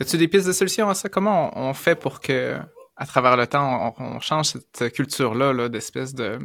As-tu 0.00 0.16
des 0.16 0.28
pistes 0.28 0.46
de 0.46 0.52
solution 0.52 0.88
à 0.88 0.94
ça? 0.94 1.08
Comment 1.08 1.50
on 1.56 1.74
fait 1.74 1.94
pour 1.94 2.20
que 2.20 2.56
à 3.00 3.06
travers 3.06 3.36
le 3.38 3.46
temps, 3.46 3.94
on, 3.98 4.20
change 4.20 4.52
cette 4.52 4.92
culture-là 4.92 5.54
-là, 5.54 5.68
d'espèce 5.70 6.14
de, 6.14 6.38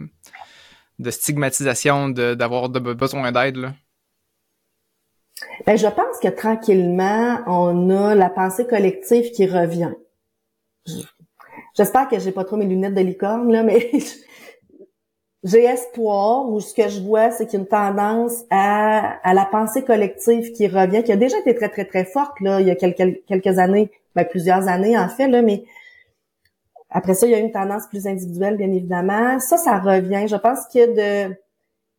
de 1.00 1.12
stigmatisation 1.12 2.08
d'avoir 2.10 2.70
de, 2.70 2.80
besoin 2.80 3.34
d'aide? 3.34 3.74
Ben, 5.66 5.78
je 5.78 5.88
pense 5.88 6.18
que 6.24 6.30
tranquillement, 6.30 7.42
on 7.46 7.90
a 7.90 8.16
la 8.16 8.30
pensée 8.30 8.66
collective 8.66 9.32
qui 9.32 9.46
revient. 9.48 9.92
J'espère 11.76 12.08
que 12.08 12.20
j'ai 12.20 12.32
pas 12.32 12.46
trop 12.46 12.56
mes 12.56 12.66
lunettes 12.66 12.96
de 12.96 13.02
licorne, 13.02 13.52
là, 13.52 13.62
mais 13.62 13.92
j'ai 15.44 15.66
espoir, 15.66 16.50
ou 16.50 16.62
ce 16.62 16.74
que 16.74 16.88
je 16.88 17.02
vois, 17.02 17.32
c'est 17.32 17.48
qu'il 17.48 17.60
y 17.60 17.62
a 17.62 17.64
une 17.64 17.68
tendance 17.68 18.46
à, 18.50 19.18
à, 19.30 19.34
la 19.34 19.44
pensée 19.44 19.84
collective 19.84 20.54
qui 20.54 20.70
revient, 20.70 21.04
qui 21.04 21.12
a 21.12 21.18
déjà 21.18 21.38
été 21.40 21.54
très, 21.54 21.68
très, 21.68 21.84
très 21.84 22.06
forte, 22.06 22.40
là, 22.40 22.62
il 22.62 22.68
y 22.68 22.72
a 22.72 22.76
quelques, 22.76 23.26
quelques 23.28 23.60
années, 23.60 23.92
ben, 24.16 24.24
plusieurs 24.24 24.70
années, 24.70 24.98
en 24.98 25.10
fait, 25.10 25.28
là, 25.28 25.42
mais 25.42 25.66
après 26.96 27.14
ça, 27.14 27.28
il 27.28 27.32
y 27.32 27.36
a 27.36 27.40
une 27.40 27.52
tendance 27.52 27.88
plus 27.88 28.08
individuelle, 28.08 28.56
bien 28.56 28.72
évidemment. 28.72 29.38
Ça, 29.42 29.58
ça 29.58 29.80
revient. 29.80 30.30
Je 30.30 30.38
pense 30.38 30.60
que 30.74 31.28
de, 31.28 31.36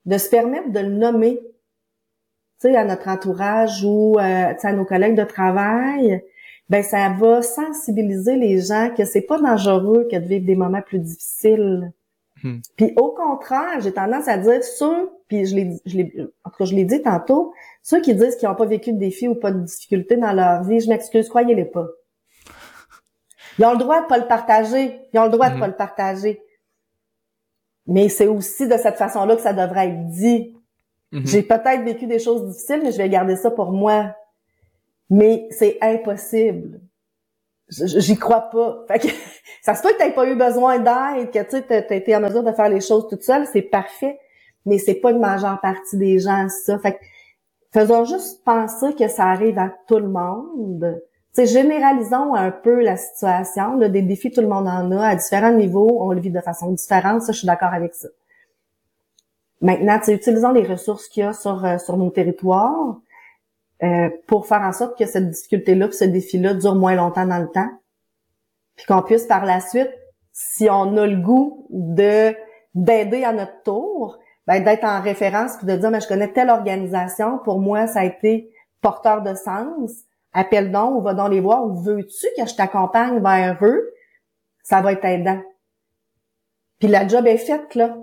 de 0.06 0.16
se 0.16 0.30
permettre 0.30 0.70
de 0.72 0.80
le 0.80 0.88
nommer, 0.88 1.38
tu 1.38 2.70
sais, 2.70 2.76
à 2.76 2.82
notre 2.82 3.06
entourage 3.08 3.84
ou 3.84 4.18
euh, 4.18 4.54
à 4.60 4.72
nos 4.72 4.86
collègues 4.86 5.14
de 5.14 5.24
travail, 5.24 6.24
ben 6.70 6.82
ça 6.82 7.10
va 7.10 7.42
sensibiliser 7.42 8.36
les 8.36 8.58
gens 8.62 8.88
que 8.96 9.04
c'est 9.04 9.20
pas 9.20 9.38
dangereux 9.38 10.08
que 10.10 10.16
de 10.16 10.24
vivre 10.24 10.46
des 10.46 10.56
moments 10.56 10.80
plus 10.80 10.98
difficiles. 10.98 11.92
Hmm. 12.42 12.60
Puis 12.78 12.94
au 12.96 13.10
contraire, 13.10 13.80
j'ai 13.80 13.92
tendance 13.92 14.28
à 14.28 14.38
dire 14.38 14.64
ceux, 14.64 15.10
puis 15.28 15.44
je 15.44 15.56
l'ai, 15.56 15.76
je 15.84 15.98
l'ai, 15.98 16.14
en 16.42 16.48
tout 16.48 16.56
cas, 16.56 16.64
je 16.64 16.74
l'ai 16.74 16.86
dit 16.86 17.02
tantôt, 17.02 17.52
ceux 17.82 18.00
qui 18.00 18.14
disent 18.14 18.36
qu'ils 18.36 18.48
n'ont 18.48 18.54
pas 18.54 18.64
vécu 18.64 18.94
de 18.94 18.98
défis 18.98 19.28
ou 19.28 19.34
pas 19.34 19.52
de 19.52 19.60
difficultés 19.60 20.16
dans 20.16 20.32
leur 20.32 20.64
vie, 20.64 20.80
je 20.80 20.88
m'excuse, 20.88 21.28
croyez-les 21.28 21.66
pas. 21.66 21.86
Ils 23.58 23.64
ont 23.64 23.72
le 23.72 23.78
droit 23.78 24.02
de 24.02 24.06
pas 24.06 24.18
le 24.18 24.26
partager. 24.26 25.00
Ils 25.12 25.18
ont 25.18 25.24
le 25.24 25.30
droit 25.30 25.50
de 25.50 25.56
hmm. 25.56 25.60
pas 25.60 25.66
le 25.68 25.76
partager. 25.76 26.42
Mais 27.86 28.08
c'est 28.08 28.26
aussi 28.26 28.66
de 28.66 28.76
cette 28.76 28.96
façon-là 28.96 29.36
que 29.36 29.42
ça 29.42 29.52
devrait 29.52 29.88
être 29.88 30.08
dit. 30.08 30.56
Hmm. 31.12 31.24
J'ai 31.24 31.42
peut-être 31.42 31.82
vécu 31.84 32.06
des 32.06 32.18
choses 32.18 32.46
difficiles, 32.46 32.80
mais 32.82 32.92
je 32.92 32.98
vais 32.98 33.08
garder 33.08 33.36
ça 33.36 33.50
pour 33.50 33.72
moi. 33.72 34.14
Mais 35.08 35.46
c'est 35.50 35.78
impossible 35.80 36.80
j'y 37.68 38.16
crois 38.16 38.42
pas. 38.42 38.84
Fait 38.88 38.98
que, 38.98 39.08
ça 39.62 39.74
se 39.74 39.82
peut 39.82 39.90
que 39.90 39.98
t'aies 39.98 40.12
pas 40.12 40.26
eu 40.26 40.36
besoin 40.36 40.78
d'aide, 40.78 41.30
que 41.30 41.42
tu 41.42 41.72
as 41.72 41.94
été 41.94 42.16
en 42.16 42.20
mesure 42.20 42.42
de 42.42 42.52
faire 42.52 42.68
les 42.68 42.80
choses 42.80 43.08
toute 43.08 43.22
seule, 43.22 43.46
c'est 43.46 43.62
parfait, 43.62 44.18
mais 44.64 44.78
c'est 44.78 44.94
pas 44.94 45.10
une 45.10 45.20
majeure 45.20 45.60
partie 45.60 45.96
des 45.96 46.18
gens, 46.18 46.48
ça. 46.48 46.78
Fait 46.78 46.94
que, 46.94 46.98
faisons 47.72 48.04
juste 48.04 48.44
penser 48.44 48.94
que 48.94 49.08
ça 49.08 49.26
arrive 49.26 49.58
à 49.58 49.72
tout 49.86 49.98
le 49.98 50.08
monde. 50.08 51.02
T'sais, 51.36 51.44
généralisons 51.44 52.34
un 52.34 52.50
peu 52.50 52.82
la 52.82 52.96
situation. 52.96 53.76
Là, 53.76 53.90
des 53.90 54.00
défis, 54.00 54.30
tout 54.30 54.40
le 54.40 54.48
monde 54.48 54.66
en 54.66 54.90
a 54.90 55.06
à 55.06 55.16
différents 55.16 55.52
niveaux. 55.52 55.98
On 56.00 56.12
le 56.12 56.20
vit 56.20 56.30
de 56.30 56.40
façon 56.40 56.72
différente. 56.72 57.20
Ça, 57.20 57.32
je 57.32 57.40
suis 57.40 57.46
d'accord 57.46 57.74
avec 57.74 57.94
ça. 57.94 58.08
Maintenant, 59.60 60.00
utilisons 60.08 60.52
les 60.52 60.66
ressources 60.66 61.08
qu'il 61.08 61.24
y 61.24 61.26
a 61.26 61.34
sur, 61.34 61.62
euh, 61.62 61.76
sur 61.76 61.98
nos 61.98 62.08
territoires. 62.08 62.96
Euh, 63.82 64.08
pour 64.26 64.46
faire 64.46 64.62
en 64.62 64.72
sorte 64.72 64.98
que 64.98 65.04
cette 65.04 65.28
difficulté-là, 65.28 65.92
ce 65.92 66.06
défi-là 66.06 66.54
dure 66.54 66.74
moins 66.74 66.94
longtemps 66.94 67.26
dans 67.26 67.40
le 67.40 67.50
temps, 67.50 67.68
puis 68.74 68.86
qu'on 68.86 69.02
puisse 69.02 69.26
par 69.26 69.44
la 69.44 69.60
suite, 69.60 69.92
si 70.32 70.70
on 70.70 70.96
a 70.96 71.06
le 71.06 71.16
goût 71.16 71.66
de 71.68 72.34
d'aider 72.74 73.24
à 73.24 73.34
notre 73.34 73.62
tour, 73.62 74.18
ben, 74.46 74.64
d'être 74.64 74.84
en 74.84 75.02
référence 75.02 75.58
puis 75.58 75.66
de 75.66 75.76
dire 75.76 75.90
mais 75.90 76.00
je 76.00 76.08
connais 76.08 76.32
telle 76.32 76.48
organisation, 76.48 77.36
pour 77.44 77.58
moi 77.58 77.86
ça 77.86 78.00
a 78.00 78.04
été 78.04 78.50
porteur 78.80 79.20
de 79.20 79.34
sens. 79.34 80.05
Appelle 80.38 80.70
donc 80.70 80.96
ou 80.96 81.00
va 81.00 81.14
dans 81.14 81.28
les 81.28 81.40
voir 81.40 81.64
ou 81.64 81.82
veux-tu 81.82 82.26
que 82.36 82.46
je 82.46 82.54
t'accompagne 82.54 83.22
vers 83.22 83.56
eux, 83.62 83.90
ça 84.62 84.82
va 84.82 84.92
être 84.92 85.04
aidant. 85.06 85.40
Puis 86.78 86.88
la 86.88 87.08
job 87.08 87.26
est 87.26 87.38
faite 87.38 87.74
là. 87.74 87.96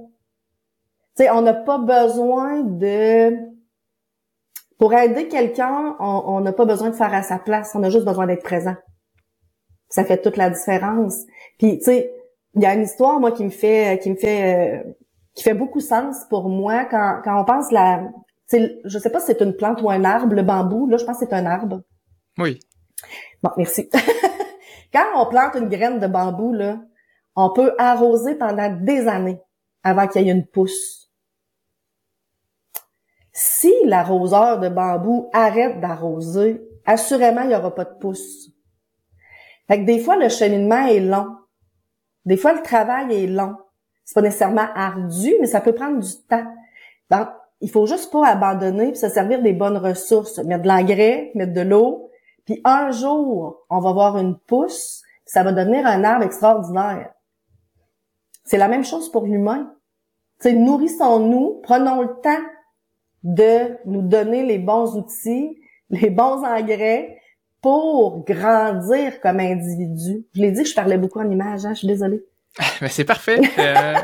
Tu 1.15 1.25
sais, 1.25 1.29
on 1.29 1.43
n'a 1.43 1.53
pas 1.53 1.77
besoin 1.77 2.61
de 2.61 3.37
pour 4.79 4.95
aider 4.95 5.27
quelqu'un, 5.27 5.95
on 5.99 6.41
n'a 6.41 6.53
pas 6.53 6.65
besoin 6.65 6.89
de 6.89 6.95
faire 6.95 7.13
à 7.13 7.21
sa 7.21 7.37
place, 7.37 7.75
on 7.75 7.83
a 7.83 7.91
juste 7.91 8.05
besoin 8.05 8.25
d'être 8.25 8.43
présent. 8.43 8.75
Ça 9.89 10.03
fait 10.03 10.19
toute 10.19 10.35
la 10.35 10.49
différence. 10.49 11.15
Puis 11.59 11.77
tu 11.77 11.83
sais, 11.83 12.11
il 12.55 12.63
y 12.63 12.65
a 12.65 12.73
une 12.73 12.81
histoire 12.81 13.19
moi 13.19 13.31
qui 13.31 13.43
me 13.43 13.51
fait 13.51 13.99
qui 14.01 14.09
me 14.09 14.15
fait 14.15 14.81
euh, 14.83 14.91
qui 15.35 15.43
fait 15.43 15.53
beaucoup 15.53 15.81
sens 15.81 16.25
pour 16.31 16.49
moi 16.49 16.85
quand 16.85 17.21
quand 17.23 17.39
on 17.39 17.45
pense 17.45 17.71
la 17.71 18.09
je 18.51 18.97
sais 18.97 19.11
pas 19.11 19.19
si 19.19 19.27
c'est 19.27 19.41
une 19.41 19.55
plante 19.55 19.83
ou 19.83 19.91
un 19.91 20.03
arbre, 20.03 20.33
le 20.33 20.41
bambou, 20.41 20.87
là 20.87 20.97
je 20.97 21.05
pense 21.05 21.19
que 21.19 21.25
c'est 21.27 21.33
un 21.35 21.45
arbre. 21.45 21.81
Oui. 22.37 22.59
Bon, 23.41 23.51
merci. 23.57 23.89
quand 24.93 25.05
on 25.15 25.27
plante 25.27 25.55
une 25.55 25.69
graine 25.69 25.99
de 25.99 26.07
bambou 26.07 26.53
là, 26.53 26.79
on 27.35 27.51
peut 27.51 27.73
arroser 27.77 28.35
pendant 28.35 28.69
des 28.69 29.07
années 29.07 29.39
avant 29.83 30.07
qu'il 30.07 30.21
y 30.21 30.29
ait 30.29 30.33
une 30.33 30.45
pousse 30.45 31.03
si 33.33 33.73
l'arroseur 33.85 34.59
de 34.59 34.69
bambou 34.69 35.29
arrête 35.33 35.81
d'arroser, 35.81 36.61
assurément, 36.85 37.41
il 37.41 37.49
n'y 37.49 37.55
aura 37.55 37.73
pas 37.73 37.85
de 37.85 37.95
pouce. 37.99 38.49
Fait 39.67 39.79
que 39.79 39.85
des 39.85 39.99
fois, 39.99 40.15
le 40.15 40.29
cheminement 40.29 40.85
est 40.85 40.99
long. 40.99 41.35
Des 42.25 42.37
fois, 42.37 42.53
le 42.53 42.61
travail 42.61 43.23
est 43.23 43.27
long. 43.27 43.55
C'est 44.05 44.13
pas 44.15 44.21
nécessairement 44.21 44.67
ardu, 44.75 45.33
mais 45.41 45.47
ça 45.47 45.61
peut 45.61 45.73
prendre 45.73 45.99
du 45.99 46.15
temps. 46.29 46.45
Donc, 47.09 47.27
il 47.61 47.71
faut 47.71 47.87
juste 47.87 48.11
pas 48.11 48.27
abandonner 48.27 48.91
puis 48.91 48.97
se 48.97 49.09
servir 49.09 49.41
des 49.41 49.53
bonnes 49.53 49.77
ressources. 49.77 50.37
Mettre 50.39 50.63
de 50.63 50.67
l'engrais, 50.67 51.31
mettre 51.33 51.53
de 51.53 51.61
l'eau. 51.61 52.11
Puis 52.45 52.61
un 52.65 52.91
jour, 52.91 53.65
on 53.69 53.79
va 53.79 53.93
voir 53.93 54.17
une 54.17 54.37
pousse, 54.37 55.01
ça 55.25 55.43
va 55.43 55.51
devenir 55.51 55.85
un 55.85 56.03
arbre 56.03 56.25
extraordinaire. 56.25 57.11
C'est 58.43 58.57
la 58.57 58.67
même 58.67 58.83
chose 58.83 59.11
pour 59.11 59.25
l'humain. 59.25 59.73
nourrissons-nous, 60.45 61.61
prenons 61.63 62.01
le 62.01 62.09
temps 62.21 62.43
de 63.23 63.77
nous 63.85 64.01
donner 64.01 64.45
les 64.45 64.59
bons 64.59 64.97
outils, 64.97 65.57
les 65.89 66.09
bons 66.09 66.43
engrais 66.43 67.17
pour 67.61 68.25
grandir 68.25 69.21
comme 69.21 69.39
individu. 69.39 70.25
Je 70.35 70.41
l'ai 70.41 70.51
dit 70.51 70.65
je 70.65 70.75
parlais 70.75 70.97
beaucoup 70.97 71.19
en 71.19 71.29
images, 71.29 71.65
hein, 71.65 71.73
je 71.73 71.79
suis 71.79 71.87
désolée. 71.87 72.25
Mais 72.81 72.89
c'est 72.89 73.05
parfait. 73.05 73.39
Euh, 73.57 73.95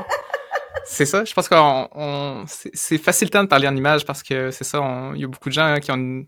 c'est 0.85 1.05
ça. 1.05 1.25
Je 1.25 1.33
pense 1.33 1.49
qu'on 1.49 2.45
c'est 2.47 2.97
facilitant 2.97 3.43
de 3.43 3.49
parler 3.49 3.67
en 3.67 3.75
images 3.75 4.05
parce 4.05 4.23
que 4.23 4.49
c'est 4.51 4.63
ça. 4.63 4.79
Il 5.13 5.21
y 5.21 5.25
a 5.25 5.27
beaucoup 5.27 5.49
de 5.49 5.53
gens 5.53 5.65
hein, 5.65 5.79
qui 5.81 5.91
ont 5.91 5.95
une, 5.95 6.25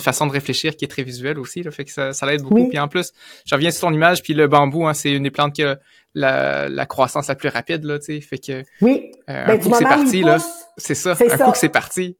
façon 0.00 0.26
de 0.26 0.32
réfléchir 0.32 0.76
qui 0.76 0.84
est 0.84 0.88
très 0.88 1.02
visuelle 1.02 1.38
aussi. 1.38 1.62
Là, 1.62 1.70
fait 1.70 1.84
que 1.84 1.90
ça, 1.90 2.12
ça 2.12 2.26
l'aide 2.26 2.42
beaucoup. 2.42 2.68
Puis 2.68 2.78
en 2.78 2.88
plus, 2.88 3.12
je 3.46 3.54
reviens 3.54 3.70
sur 3.70 3.82
ton 3.82 3.92
image. 3.92 4.22
Puis 4.22 4.34
le 4.34 4.46
bambou, 4.46 4.86
hein, 4.86 4.94
c'est 4.94 5.12
une 5.12 5.22
des 5.22 5.30
plantes 5.30 5.54
qui 5.54 5.62
a 5.62 5.78
la, 6.14 6.68
la 6.68 6.86
croissance 6.86 7.28
la 7.28 7.34
plus 7.34 7.48
rapide, 7.48 7.84
là, 7.84 7.98
tu 7.98 8.06
sais. 8.06 8.20
Fait 8.20 8.38
que. 8.38 8.62
Oui. 8.80 9.10
Euh, 9.28 9.46
ben, 9.46 9.54
un 9.54 9.58
coup 9.58 9.74
c'est 9.76 9.84
parti, 9.84 10.22
là. 10.22 10.38
C'est 10.76 10.94
ça. 10.94 11.12
Un 11.12 11.38
coup 11.38 11.52
que 11.52 11.58
c'est 11.58 11.68
parti. 11.68 12.16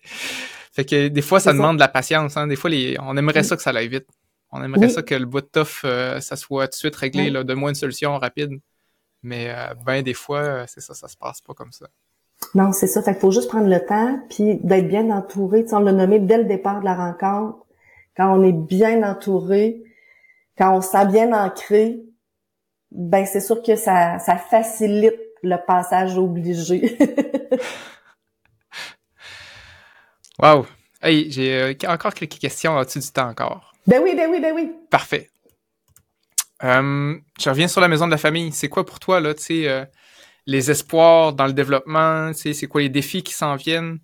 Fait 0.72 0.84
que 0.84 1.08
des 1.08 1.22
fois, 1.22 1.40
ça 1.40 1.52
demande 1.52 1.76
de 1.76 1.80
la 1.80 1.88
patience, 1.88 2.36
hein. 2.36 2.46
Des 2.46 2.56
fois, 2.56 2.70
les, 2.70 2.96
on 3.00 3.16
aimerait 3.16 3.42
ça 3.42 3.56
que 3.56 3.62
ça 3.62 3.70
aille 3.70 3.88
vite. 3.88 4.06
On 4.50 4.62
aimerait 4.62 4.88
ça 4.88 5.02
que 5.02 5.14
le 5.14 5.26
bout 5.26 5.42
de 5.42 5.46
tough, 5.46 5.84
euh, 5.84 6.20
ça 6.20 6.36
soit 6.36 6.68
tout 6.68 6.72
de 6.72 6.76
suite 6.76 6.96
réglé, 6.96 7.28
là, 7.30 7.44
de 7.44 7.54
moins 7.54 7.68
une 7.70 7.74
solution 7.74 8.16
rapide. 8.16 8.52
Mais 9.22 9.50
euh, 9.50 9.74
ben 9.84 10.02
des 10.02 10.14
fois, 10.14 10.40
euh, 10.40 10.64
c'est 10.68 10.80
ça, 10.80 10.94
ça 10.94 11.08
se 11.08 11.16
passe 11.16 11.40
pas 11.40 11.52
comme 11.52 11.72
ça. 11.72 11.88
Non, 12.54 12.72
c'est 12.72 12.86
ça. 12.86 13.02
Fait 13.02 13.12
qu'il 13.12 13.20
faut 13.20 13.30
juste 13.30 13.48
prendre 13.48 13.68
le 13.68 13.84
temps, 13.84 14.20
puis 14.30 14.56
d'être 14.62 14.88
bien 14.88 15.10
entouré. 15.10 15.62
Tu 15.62 15.70
sais, 15.70 15.74
on 15.74 15.80
l'a 15.80 15.92
nommé 15.92 16.18
dès 16.18 16.38
le 16.38 16.44
départ 16.44 16.80
de 16.80 16.84
la 16.84 16.94
rencontre. 16.94 17.58
Quand 18.16 18.36
on 18.36 18.42
est 18.42 18.52
bien 18.52 19.08
entouré, 19.08 19.82
quand 20.56 20.76
on 20.76 20.80
sent 20.80 21.06
bien 21.06 21.32
ancré, 21.32 22.00
ben 22.90 23.26
c'est 23.26 23.40
sûr 23.40 23.62
que 23.62 23.76
ça, 23.76 24.18
ça 24.18 24.36
facilite 24.36 25.14
le 25.42 25.56
passage 25.64 26.18
obligé. 26.18 26.98
wow! 30.42 30.66
Hey, 31.00 31.30
j'ai 31.30 31.54
euh, 31.54 31.74
encore 31.86 32.14
quelques 32.14 32.38
questions. 32.38 32.76
As-tu 32.76 32.98
du 32.98 33.08
temps 33.08 33.28
encore? 33.28 33.72
Ben 33.86 34.02
oui, 34.02 34.14
ben 34.16 34.28
oui, 34.30 34.40
ben 34.40 34.52
oui. 34.54 34.72
Parfait. 34.90 35.30
Euh, 36.64 37.16
je 37.38 37.48
reviens 37.48 37.68
sur 37.68 37.80
la 37.80 37.86
maison 37.86 38.06
de 38.06 38.10
la 38.10 38.18
famille. 38.18 38.50
C'est 38.52 38.68
quoi 38.68 38.84
pour 38.84 38.98
toi, 38.98 39.20
là, 39.20 39.34
tu 39.34 39.42
sais, 39.42 39.68
euh, 39.68 39.84
les 40.48 40.70
espoirs 40.70 41.34
dans 41.34 41.46
le 41.46 41.52
développement? 41.52 42.32
C'est 42.32 42.66
quoi 42.66 42.80
les 42.80 42.88
défis 42.88 43.22
qui 43.22 43.34
s'en 43.34 43.54
viennent? 43.54 43.98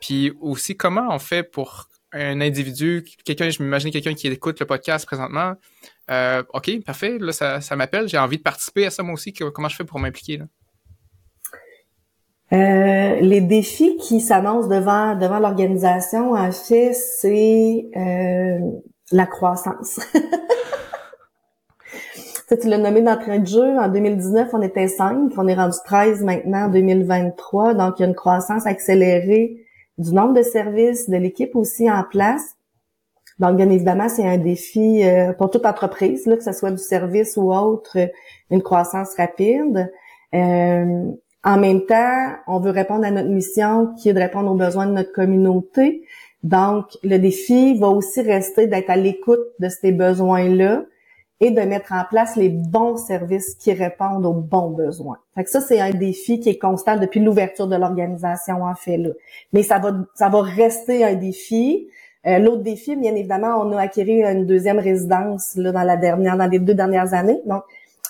Puis 0.00 0.32
aussi, 0.40 0.76
comment 0.76 1.08
on 1.10 1.18
fait 1.18 1.42
pour 1.42 1.90
un 2.12 2.40
individu, 2.40 3.04
quelqu'un, 3.24 3.50
je 3.50 3.62
m'imagine 3.62 3.90
quelqu'un 3.90 4.14
qui 4.14 4.26
écoute 4.28 4.58
le 4.58 4.66
podcast 4.66 5.06
présentement, 5.06 5.54
euh, 6.10 6.42
OK, 6.54 6.82
parfait, 6.84 7.18
là, 7.18 7.32
ça, 7.32 7.60
ça 7.60 7.76
m'appelle, 7.76 8.08
j'ai 8.08 8.18
envie 8.18 8.38
de 8.38 8.42
participer 8.42 8.86
à 8.86 8.90
ça 8.90 9.02
moi 9.02 9.14
aussi. 9.14 9.32
Comment 9.32 9.68
je 9.68 9.76
fais 9.76 9.84
pour 9.84 10.00
m'impliquer? 10.00 10.40
Euh, 12.52 13.20
les 13.20 13.40
défis 13.40 13.96
qui 13.98 14.20
s'annoncent 14.20 14.66
devant 14.66 15.14
devant 15.14 15.38
l'organisation, 15.38 16.32
en 16.32 16.50
fait, 16.50 16.94
c'est 16.94 17.86
euh, 17.96 18.58
la 19.12 19.26
croissance. 19.26 20.00
tu 22.56 22.68
l'as 22.68 22.78
nommé 22.78 23.02
d'entrée 23.02 23.38
de 23.38 23.46
jeu. 23.46 23.78
En 23.78 23.88
2019, 23.88 24.48
on 24.52 24.62
était 24.62 24.88
5, 24.88 25.32
on 25.36 25.46
est 25.46 25.54
rendu 25.54 25.76
13 25.84 26.22
maintenant 26.22 26.64
en 26.64 26.68
2023. 26.68 27.74
Donc, 27.74 27.98
il 27.98 28.02
y 28.02 28.04
a 28.04 28.08
une 28.08 28.14
croissance 28.14 28.66
accélérée 28.66 29.56
du 29.98 30.12
nombre 30.12 30.34
de 30.34 30.42
services, 30.42 31.08
de 31.08 31.16
l'équipe 31.16 31.54
aussi 31.54 31.90
en 31.90 32.02
place. 32.02 32.56
Donc, 33.38 33.56
bien 33.56 33.70
évidemment, 33.70 34.08
c'est 34.08 34.26
un 34.26 34.38
défi 34.38 35.04
euh, 35.04 35.32
pour 35.32 35.50
toute 35.50 35.64
entreprise, 35.64 36.26
là, 36.26 36.36
que 36.36 36.42
ce 36.42 36.52
soit 36.52 36.70
du 36.70 36.82
service 36.82 37.36
ou 37.36 37.52
autre, 37.52 37.96
une 38.50 38.62
croissance 38.62 39.14
rapide. 39.16 39.90
Euh, 40.34 41.04
en 41.42 41.58
même 41.58 41.86
temps, 41.86 42.32
on 42.46 42.60
veut 42.60 42.70
répondre 42.70 43.04
à 43.04 43.10
notre 43.10 43.30
mission 43.30 43.94
qui 43.94 44.10
est 44.10 44.12
de 44.12 44.18
répondre 44.18 44.50
aux 44.50 44.56
besoins 44.56 44.86
de 44.86 44.92
notre 44.92 45.12
communauté. 45.12 46.02
Donc, 46.42 46.86
le 47.02 47.18
défi 47.18 47.78
va 47.78 47.88
aussi 47.88 48.20
rester 48.22 48.66
d'être 48.66 48.90
à 48.90 48.96
l'écoute 48.96 49.40
de 49.58 49.68
ces 49.68 49.92
besoins-là 49.92 50.84
et 51.42 51.50
de 51.50 51.60
mettre 51.62 51.92
en 51.92 52.04
place 52.04 52.36
les 52.36 52.50
bons 52.50 52.96
services 52.96 53.54
qui 53.54 53.72
répondent 53.72 54.26
aux 54.26 54.34
bons 54.34 54.70
besoins. 54.70 55.18
Fait 55.34 55.44
que 55.44 55.50
ça, 55.50 55.62
c'est 55.62 55.80
un 55.80 55.90
défi 55.90 56.38
qui 56.38 56.50
est 56.50 56.58
constant 56.58 56.96
depuis 56.98 57.20
l'ouverture 57.20 57.66
de 57.66 57.76
l'organisation, 57.76 58.62
en 58.62 58.74
fait, 58.74 58.98
là. 58.98 59.10
Mais 59.54 59.62
ça 59.62 59.78
va, 59.78 59.92
ça 60.14 60.28
va 60.28 60.42
rester 60.42 61.02
un 61.02 61.14
défi. 61.14 61.88
Euh, 62.26 62.38
l'autre 62.38 62.62
défi, 62.62 62.94
bien 62.94 63.14
évidemment, 63.14 63.56
on 63.58 63.72
a 63.72 63.80
acquis 63.80 64.02
une 64.02 64.44
deuxième 64.44 64.78
résidence 64.78 65.56
là, 65.56 65.72
dans 65.72 65.82
la 65.82 65.96
dernière, 65.96 66.36
dans 66.36 66.46
les 66.46 66.58
deux 66.58 66.74
dernières 66.74 67.14
années. 67.14 67.40
Donc, 67.46 67.62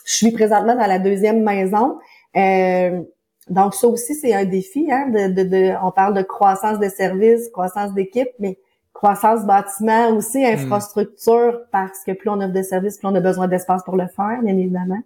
je 0.04 0.14
suis 0.14 0.32
présentement 0.32 0.74
dans 0.74 0.88
la 0.88 0.98
deuxième 0.98 1.44
maison. 1.44 1.98
Euh, 2.36 3.00
donc, 3.48 3.74
ça 3.74 3.86
aussi, 3.86 4.16
c'est 4.16 4.34
un 4.34 4.44
défi. 4.44 4.88
Hein, 4.90 5.08
de, 5.08 5.44
de, 5.44 5.72
on 5.84 5.92
parle 5.92 6.14
de 6.14 6.22
croissance 6.22 6.80
de 6.80 6.88
services, 6.88 7.48
croissance 7.50 7.94
d'équipe, 7.94 8.30
mais 8.40 8.58
croissance 9.00 9.46
bâtiment 9.46 10.10
aussi, 10.10 10.42
hmm. 10.42 10.58
infrastructure, 10.58 11.62
parce 11.72 12.04
que 12.04 12.12
plus 12.12 12.28
on 12.28 12.38
offre 12.42 12.52
de 12.52 12.62
services, 12.62 12.98
plus 12.98 13.08
on 13.08 13.14
a 13.14 13.20
besoin 13.20 13.48
d'espace 13.48 13.82
pour 13.82 13.96
le 13.96 14.06
faire, 14.08 14.40
bien 14.42 14.58
évidemment. 14.58 15.00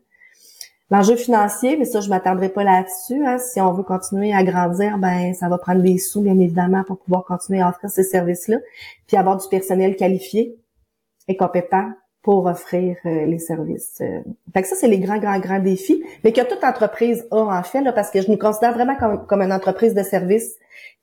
L'enjeu 0.91 1.15
financier, 1.15 1.77
mais 1.77 1.85
ça, 1.85 2.01
je 2.01 2.09
m'attendrai 2.09 2.49
pas 2.49 2.65
là-dessus. 2.65 3.25
Hein. 3.25 3.39
Si 3.39 3.61
on 3.61 3.73
veut 3.73 3.85
continuer 3.85 4.35
à 4.35 4.43
grandir, 4.43 4.99
ben 4.99 5.33
ça 5.35 5.49
va 5.49 5.59
prendre 5.59 5.81
des 5.81 5.99
sous, 5.99 6.23
bien 6.23 6.37
évidemment, 6.41 6.83
pour 6.83 6.99
pouvoir 6.99 7.25
continuer 7.25 7.61
à 7.61 7.69
offrir 7.69 7.89
ces 7.89 8.03
services-là, 8.03 8.57
puis 9.07 9.17
avoir 9.17 9.37
du 9.37 9.47
personnel 9.49 9.95
qualifié 9.95 10.57
et 11.29 11.37
compétent 11.37 11.93
pour 12.23 12.47
offrir 12.47 12.97
euh, 13.07 13.27
les 13.27 13.39
services. 13.39 13.99
Euh. 14.01 14.21
Fait 14.53 14.63
que 14.63 14.69
ça, 14.69 14.75
c'est 14.75 14.89
les 14.89 14.99
grands, 14.99 15.19
grands, 15.19 15.39
grands 15.39 15.61
défis, 15.61 16.03
mais 16.25 16.33
que 16.33 16.41
toute 16.41 16.65
entreprise 16.65 17.29
a 17.31 17.37
en 17.37 17.63
fait, 17.63 17.81
là, 17.81 17.93
parce 17.93 18.11
que 18.11 18.21
je 18.21 18.31
nous 18.31 18.39
considère 18.39 18.75
vraiment 18.75 18.97
comme, 18.97 19.25
comme 19.27 19.43
une 19.43 19.53
entreprise 19.53 19.95
de 19.95 20.03
service 20.03 20.57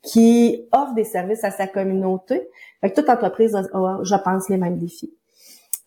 qui 0.03 0.67
offre 0.71 0.93
des 0.93 1.03
services 1.03 1.43
à 1.43 1.51
sa 1.51 1.67
communauté. 1.67 2.41
Fait 2.81 2.91
que 2.91 2.99
toute 2.99 3.09
entreprise 3.09 3.55
a, 3.55 3.63
je 4.03 4.15
pense, 4.15 4.49
les 4.49 4.57
mêmes 4.57 4.77
défis. 4.77 5.13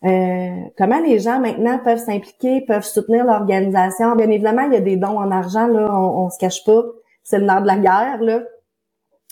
Euh, 0.03 0.61
comment 0.77 0.99
les 0.99 1.19
gens 1.19 1.39
maintenant 1.39 1.79
peuvent 1.83 1.99
s'impliquer, 1.99 2.61
peuvent 2.61 2.85
soutenir 2.85 3.25
l'organisation? 3.25 4.15
Bien 4.15 4.29
évidemment, 4.29 4.63
il 4.63 4.73
y 4.73 4.77
a 4.77 4.81
des 4.81 4.97
dons 4.97 5.17
en 5.19 5.31
argent, 5.31 5.67
là, 5.67 5.87
on, 5.91 6.25
on 6.25 6.29
se 6.29 6.37
cache 6.37 6.63
pas, 6.63 6.83
c'est 7.23 7.39
le 7.39 7.45
nerf 7.45 7.61
de 7.61 7.67
la 7.67 7.77
guerre, 7.77 8.21
là. 8.21 8.43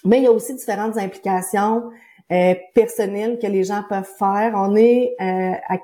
Mais 0.05 0.17
il 0.17 0.23
y 0.23 0.27
a 0.27 0.31
aussi 0.31 0.55
différentes 0.55 0.97
implications 0.97 1.83
euh, 2.31 2.55
personnelles 2.73 3.39
que 3.39 3.47
les 3.47 3.63
gens 3.63 3.83
peuvent 3.87 4.09
faire. 4.17 4.53
On 4.55 4.75
est 4.75 5.15
euh, 5.21 5.53
à 5.69 5.77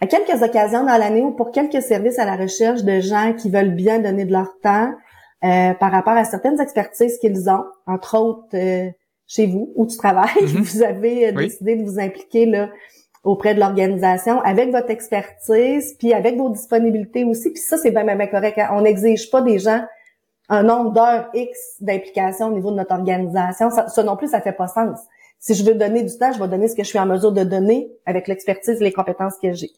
à 0.00 0.06
quelques 0.06 0.42
occasions 0.42 0.84
dans 0.84 0.98
l'année 0.98 1.22
ou 1.22 1.32
pour 1.32 1.50
quelques 1.50 1.82
services 1.82 2.18
à 2.18 2.24
la 2.24 2.36
recherche 2.36 2.82
de 2.82 3.00
gens 3.00 3.32
qui 3.32 3.50
veulent 3.50 3.74
bien 3.74 3.98
donner 3.98 4.24
de 4.24 4.32
leur 4.32 4.58
temps 4.62 4.92
euh, 5.44 5.74
par 5.74 5.90
rapport 5.90 6.12
à 6.14 6.24
certaines 6.24 6.60
expertises 6.60 7.18
qu'ils 7.18 7.48
ont, 7.48 7.64
entre 7.86 8.18
autres 8.18 8.54
euh, 8.54 8.90
chez 9.26 9.46
vous 9.46 9.72
où 9.74 9.86
tu 9.86 9.96
travailles, 9.96 10.26
mm-hmm. 10.42 10.62
vous 10.62 10.82
avez 10.82 11.28
euh, 11.28 11.32
décidé 11.32 11.76
de 11.76 11.84
vous 11.84 11.98
impliquer 11.98 12.46
là 12.46 12.68
auprès 13.26 13.54
de 13.54 13.60
l'organisation 13.60 14.40
avec 14.42 14.70
votre 14.70 14.90
expertise, 14.90 15.96
puis 15.98 16.14
avec 16.14 16.36
vos 16.36 16.48
disponibilités 16.48 17.24
aussi. 17.24 17.50
Puis 17.50 17.60
ça, 17.60 17.76
c'est 17.76 17.90
bien, 17.90 18.04
bien, 18.04 18.26
correct. 18.28 18.56
Hein. 18.56 18.68
On 18.72 18.82
n'exige 18.82 19.30
pas 19.30 19.42
des 19.42 19.58
gens 19.58 19.84
un 20.48 20.62
nombre 20.62 20.92
d'heures 20.92 21.28
X 21.34 21.58
d'implication 21.80 22.46
au 22.46 22.52
niveau 22.52 22.70
de 22.70 22.76
notre 22.76 22.94
organisation. 22.94 23.68
Ça, 23.70 24.02
non 24.04 24.16
plus, 24.16 24.28
ça 24.28 24.40
fait 24.40 24.52
pas 24.52 24.68
sens. 24.68 25.00
Si 25.40 25.54
je 25.54 25.64
veux 25.64 25.74
donner 25.74 26.04
du 26.04 26.16
temps, 26.16 26.32
je 26.32 26.40
vais 26.40 26.46
donner 26.46 26.68
ce 26.68 26.76
que 26.76 26.84
je 26.84 26.88
suis 26.88 27.00
en 27.00 27.06
mesure 27.06 27.32
de 27.32 27.42
donner 27.42 27.90
avec 28.06 28.28
l'expertise 28.28 28.80
et 28.80 28.84
les 28.84 28.92
compétences 28.92 29.34
que 29.42 29.52
j'ai. 29.52 29.70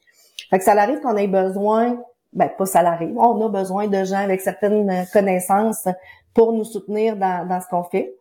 Fait 0.50 0.58
que 0.58 0.64
ça 0.64 0.72
arrive 0.72 1.00
qu'on 1.00 1.16
ait 1.16 1.26
besoin, 1.26 1.98
ben 2.34 2.50
pas 2.56 2.66
ça 2.66 2.80
arrive, 2.80 3.16
on 3.16 3.44
a 3.46 3.48
besoin 3.48 3.88
de 3.88 4.04
gens 4.04 4.18
avec 4.18 4.42
certaines 4.42 5.06
connaissances 5.12 5.88
pour 6.34 6.52
nous 6.52 6.64
soutenir 6.64 7.16
dans, 7.16 7.48
dans 7.48 7.61
ce 7.62 7.66
qu'on 7.68 7.84
fait. 7.84 8.14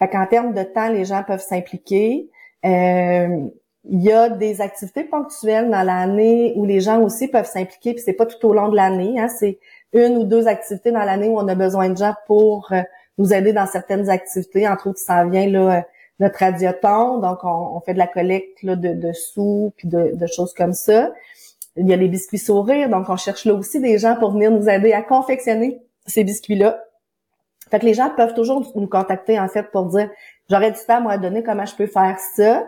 Fait 0.00 0.08
qu'en 0.08 0.26
termes 0.26 0.54
de 0.54 0.62
temps, 0.62 0.88
les 0.88 1.04
gens 1.04 1.22
peuvent 1.22 1.42
s'impliquer. 1.42 2.28
Euh, 2.64 3.48
il 3.84 4.02
y 4.02 4.12
a 4.12 4.28
des 4.28 4.60
activités 4.60 5.04
ponctuelles 5.04 5.70
dans 5.70 5.82
l'année 5.82 6.52
où 6.56 6.64
les 6.64 6.80
gens 6.80 7.00
aussi 7.00 7.28
peuvent 7.28 7.46
s'impliquer, 7.46 7.94
puis 7.94 8.02
c'est 8.04 8.14
pas 8.14 8.26
tout 8.26 8.44
au 8.46 8.52
long 8.52 8.68
de 8.68 8.76
l'année, 8.76 9.18
hein, 9.18 9.28
c'est 9.28 9.58
une 9.92 10.18
ou 10.18 10.24
deux 10.24 10.48
activités 10.48 10.92
dans 10.92 11.04
l'année 11.04 11.28
où 11.28 11.38
on 11.38 11.48
a 11.48 11.54
besoin 11.54 11.88
de 11.88 11.96
gens 11.96 12.14
pour 12.26 12.68
euh, 12.72 12.82
nous 13.18 13.32
aider 13.32 13.52
dans 13.52 13.66
certaines 13.66 14.10
activités, 14.10 14.68
entre 14.68 14.88
autres, 14.90 14.98
ça 14.98 15.24
vient 15.24 15.46
là 15.46 15.84
notre 16.20 16.38
radioton, 16.38 17.18
donc 17.18 17.38
on, 17.44 17.80
fait 17.80 17.94
de 17.94 17.98
la 17.98 18.06
collecte 18.06 18.62
là, 18.62 18.76
de, 18.76 18.92
de 18.92 19.12
sous 19.12 19.72
puis 19.78 19.88
de, 19.88 20.12
de 20.14 20.26
choses 20.26 20.52
comme 20.52 20.74
ça. 20.74 21.12
Il 21.76 21.88
y 21.88 21.94
a 21.94 21.96
les 21.96 22.08
biscuits 22.08 22.38
sourires, 22.38 22.90
donc 22.90 23.08
on 23.08 23.16
cherche 23.16 23.46
là 23.46 23.54
aussi 23.54 23.80
des 23.80 23.98
gens 23.98 24.16
pour 24.16 24.32
venir 24.32 24.50
nous 24.50 24.68
aider 24.68 24.92
à 24.92 25.02
confectionner 25.02 25.80
ces 26.06 26.22
biscuits-là. 26.22 26.84
Fait 27.70 27.78
que 27.78 27.86
les 27.86 27.94
gens 27.94 28.10
peuvent 28.16 28.34
toujours 28.34 28.70
nous 28.74 28.88
contacter 28.88 29.38
en 29.38 29.48
fait 29.48 29.70
pour 29.70 29.86
dire 29.86 30.10
j'aurais 30.48 30.72
du 30.72 30.78
temps 30.86 31.00
moi 31.00 31.12
à 31.12 31.18
donner 31.18 31.42
comment 31.42 31.66
je 31.66 31.74
peux 31.74 31.86
faire 31.86 32.18
ça. 32.34 32.66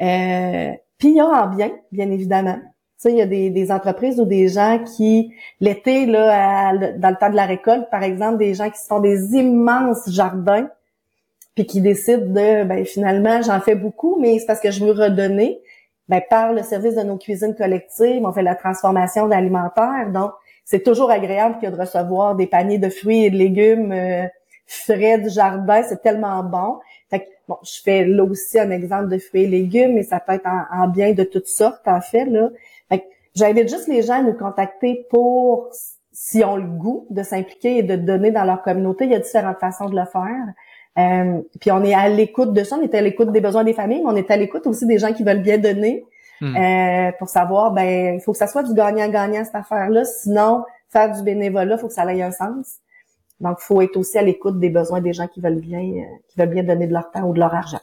Euh, 0.00 0.72
puis 0.98 1.08
il 1.08 1.16
y 1.16 1.20
a 1.20 1.26
en 1.26 1.48
bien, 1.48 1.72
bien 1.92 2.10
évidemment. 2.10 2.56
Tu 2.56 3.08
sais, 3.08 3.12
il 3.12 3.18
y 3.18 3.22
a 3.22 3.26
des, 3.26 3.50
des, 3.50 3.72
entreprises 3.72 4.20
ou 4.20 4.24
des 4.24 4.48
gens 4.48 4.78
qui 4.96 5.34
l'été 5.60 6.06
là, 6.06 6.72
dans 6.96 7.10
le 7.10 7.16
temps 7.16 7.30
de 7.30 7.36
la 7.36 7.46
récolte, 7.46 7.90
par 7.90 8.02
exemple, 8.02 8.38
des 8.38 8.54
gens 8.54 8.70
qui 8.70 8.78
se 8.78 8.86
font 8.86 9.00
des 9.00 9.34
immenses 9.34 10.08
jardins, 10.10 10.68
puis 11.54 11.66
qui 11.66 11.80
décident 11.80 12.26
de 12.26 12.64
ben 12.64 12.84
finalement 12.84 13.42
j'en 13.42 13.60
fais 13.60 13.74
beaucoup, 13.74 14.18
mais 14.20 14.38
c'est 14.38 14.46
parce 14.46 14.60
que 14.60 14.70
je 14.70 14.84
veux 14.84 14.92
redonner 14.92 15.60
ben, 16.08 16.20
par 16.28 16.52
le 16.52 16.62
service 16.62 16.94
de 16.96 17.02
nos 17.02 17.16
cuisines 17.16 17.54
collectives, 17.54 18.24
on 18.24 18.32
fait 18.32 18.42
la 18.42 18.54
transformation 18.54 19.26
d'alimentaire. 19.26 20.10
Donc, 20.12 20.32
c'est 20.64 20.82
toujours 20.82 21.10
agréable 21.10 21.58
que 21.60 21.66
de 21.66 21.76
recevoir 21.76 22.34
des 22.34 22.46
paniers 22.46 22.78
de 22.78 22.88
fruits 22.88 23.24
et 23.24 23.30
de 23.30 23.36
légumes 23.36 23.92
euh, 23.92 24.26
frais 24.66 25.18
du 25.18 25.30
jardin. 25.30 25.82
C'est 25.82 26.02
tellement 26.02 26.42
bon. 26.42 26.78
Fait 27.10 27.28
bon, 27.48 27.56
je 27.62 27.80
fais 27.82 28.04
là 28.04 28.24
aussi 28.24 28.58
un 28.58 28.70
exemple 28.70 29.08
de 29.08 29.18
fruits 29.18 29.44
et 29.44 29.46
légumes, 29.46 29.94
mais 29.94 30.02
ça 30.02 30.20
peut 30.20 30.32
être 30.32 30.46
en, 30.46 30.88
bien 30.88 31.12
de 31.12 31.24
toutes 31.24 31.48
sortes, 31.48 31.86
en 31.86 32.00
fait. 32.00 32.24
Là. 32.24 32.50
Fait 32.88 33.04
j'invite 33.34 33.68
juste 33.68 33.88
les 33.88 34.02
gens 34.02 34.14
à 34.14 34.22
nous 34.22 34.34
contacter 34.34 35.06
pour, 35.10 35.68
si 36.12 36.44
ont 36.44 36.56
le 36.56 36.66
goût 36.66 37.06
de 37.10 37.22
s'impliquer 37.22 37.78
et 37.78 37.82
de 37.82 37.96
donner 37.96 38.30
dans 38.30 38.44
leur 38.44 38.62
communauté. 38.62 39.04
Il 39.04 39.12
y 39.12 39.14
a 39.14 39.20
différentes 39.20 39.58
façons 39.58 39.88
de 39.88 39.96
le 39.96 40.06
faire. 40.06 40.54
Euh, 40.96 41.40
puis 41.60 41.72
on 41.72 41.82
est 41.82 41.94
à 41.94 42.08
l'écoute 42.08 42.52
de 42.52 42.62
ça, 42.62 42.76
on 42.76 42.82
est 42.82 42.94
à 42.94 43.00
l'écoute 43.00 43.32
des 43.32 43.40
besoins 43.40 43.64
des 43.64 43.72
familles, 43.72 44.02
mais 44.04 44.10
on 44.12 44.16
est 44.16 44.30
à 44.30 44.36
l'écoute 44.36 44.66
aussi 44.66 44.86
des 44.86 44.98
gens 44.98 45.12
qui 45.12 45.24
veulent 45.24 45.42
bien 45.42 45.58
donner 45.58 46.04
hmm. 46.40 46.56
euh, 46.56 47.12
pour 47.18 47.28
savoir, 47.28 47.72
ben 47.72 48.14
il 48.14 48.20
faut 48.20 48.30
que 48.30 48.38
ça 48.38 48.46
soit 48.46 48.62
du 48.62 48.74
gagnant-gagnant 48.74 49.44
cette 49.44 49.56
affaire-là, 49.56 50.04
sinon 50.04 50.64
faire 50.90 51.10
du 51.10 51.22
bénévolat, 51.24 51.74
il 51.74 51.80
faut 51.80 51.88
que 51.88 51.92
ça 51.92 52.04
ait 52.14 52.22
un 52.22 52.30
sens. 52.30 52.78
Donc, 53.44 53.58
il 53.60 53.64
faut 53.64 53.80
être 53.80 53.96
aussi 53.96 54.18
à 54.18 54.22
l'écoute 54.22 54.58
des 54.58 54.70
besoins 54.70 55.00
des 55.00 55.12
gens 55.12 55.28
qui 55.28 55.40
veulent 55.40 55.60
bien, 55.60 55.80
euh, 55.80 56.16
qui 56.28 56.38
veulent 56.38 56.50
bien 56.50 56.64
donner 56.64 56.88
de 56.88 56.92
leur 56.92 57.10
temps 57.10 57.28
ou 57.28 57.34
de 57.34 57.38
leur 57.38 57.54
argent. 57.54 57.80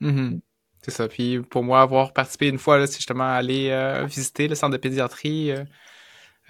Mm-hmm. 0.00 0.40
C'est 0.82 0.90
ça. 0.92 1.08
Puis 1.08 1.40
pour 1.40 1.62
moi, 1.62 1.82
avoir 1.82 2.14
participé 2.14 2.48
une 2.48 2.58
fois, 2.58 2.86
c'est 2.86 2.96
justement 2.96 3.30
aller 3.30 3.70
visiter 4.06 4.48
le 4.48 4.54
centre 4.54 4.72
de 4.72 4.78
pédiatrie. 4.78 5.52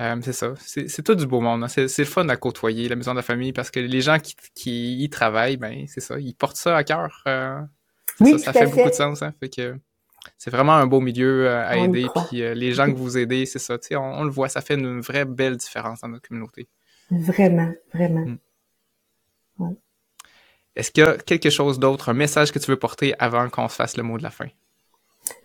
Euh, 0.00 0.16
c'est 0.22 0.32
ça. 0.32 0.54
C'est 0.56 1.02
tout 1.02 1.14
du 1.14 1.26
beau 1.26 1.40
monde. 1.40 1.62
Hein. 1.62 1.68
C'est 1.68 1.98
le 1.98 2.04
fun 2.04 2.26
à 2.28 2.36
côtoyer, 2.36 2.88
la 2.88 2.96
maison 2.96 3.10
de 3.10 3.16
la 3.16 3.22
famille, 3.22 3.52
parce 3.52 3.70
que 3.70 3.80
les 3.80 4.00
gens 4.00 4.18
qui, 4.18 4.34
qui 4.54 5.02
y 5.02 5.10
travaillent, 5.10 5.58
ben 5.58 5.84
c'est 5.88 6.00
ça, 6.00 6.18
ils 6.18 6.34
portent 6.34 6.56
ça 6.56 6.76
à 6.76 6.84
cœur. 6.84 7.22
Euh, 7.26 7.60
oui, 8.20 8.38
ça, 8.38 8.52
ça 8.52 8.60
fait, 8.60 8.66
beaucoup 8.66 8.88
de 8.88 8.94
sens. 8.94 9.20
Hein. 9.22 9.34
Fait 9.40 9.50
que 9.50 9.76
c'est 10.38 10.50
vraiment 10.50 10.72
un 10.72 10.86
beau 10.86 11.00
milieu 11.00 11.48
euh, 11.48 11.66
à 11.66 11.76
aider. 11.76 12.06
Puis 12.28 12.38
les 12.38 12.72
gens 12.72 12.86
que 12.86 12.96
vous 12.96 13.18
aidez, 13.18 13.44
c'est 13.44 13.58
ça. 13.58 13.76
On, 13.92 13.96
on, 13.96 14.24
le 14.24 14.30
voit, 14.30 14.48
ça 14.48 14.62
fait 14.62 14.74
une 14.74 15.00
vraie 15.00 15.26
belle 15.26 15.58
différence 15.58 16.00
dans 16.00 16.08
notre 16.08 16.26
communauté. 16.26 16.68
Vraiment, 17.10 17.72
vraiment. 17.92 18.26
Mm. 19.58 19.74
Est-ce 20.76 20.92
qu'il 20.92 21.04
y 21.04 21.06
a 21.06 21.16
quelque 21.16 21.50
chose 21.50 21.78
d'autre, 21.78 22.08
un 22.08 22.14
message 22.14 22.52
que 22.52 22.58
tu 22.58 22.70
veux 22.70 22.78
porter 22.78 23.14
avant 23.18 23.48
qu'on 23.48 23.68
se 23.68 23.74
fasse 23.74 23.96
le 23.96 24.02
mot 24.02 24.18
de 24.18 24.22
la 24.22 24.30
fin? 24.30 24.46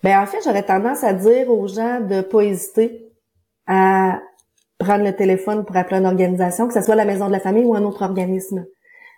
Ben 0.04 0.19
en 0.19 0.25
fait, 0.25 0.38
j'aurais 0.43 0.63
tendance 0.63 1.04
à 1.04 1.13
dire 1.13 1.49
aux 1.49 1.67
gens 1.67 1.99
de 1.99 2.21
pas 2.21 2.41
hésiter 2.41 3.10
à 3.67 4.21
prendre 4.78 5.04
le 5.04 5.15
téléphone 5.15 5.65
pour 5.65 5.75
appeler 5.75 5.97
une 5.97 6.06
organisation, 6.06 6.67
que 6.67 6.73
ce 6.73 6.82
soit 6.82 6.95
la 6.95 7.06
maison 7.06 7.28
de 7.28 7.32
la 7.32 7.39
famille 7.39 7.65
ou 7.65 7.75
un 7.75 7.84
autre 7.84 8.04
organisme. 8.04 8.65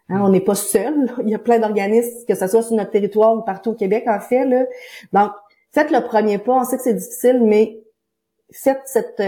Hein, 0.10 0.22
on 0.24 0.30
n'est 0.30 0.42
pas 0.42 0.56
seul. 0.56 1.14
Il 1.24 1.30
y 1.30 1.36
a 1.36 1.40
plein 1.40 1.60
d'organismes, 1.60 2.26
que 2.28 2.36
ce 2.36 2.48
soit 2.48 2.62
sur 2.62 2.76
notre 2.76 2.92
territoire 2.92 3.36
ou 3.36 3.42
partout 3.42 3.72
au 3.72 3.76
Québec, 3.76 4.06
en 4.08 4.20
fait. 4.20 4.46
Là. 4.46 4.66
Donc, 5.14 5.32
faites 5.74 5.92
le 5.92 6.02
premier 6.02 6.38
pas. 6.38 6.54
On 6.54 6.64
sait 6.64 6.78
que 6.78 6.84
c'est 6.84 6.94
difficile, 6.94 7.42
mais 7.44 7.80
faites 8.52 8.82
cette, 8.86 9.22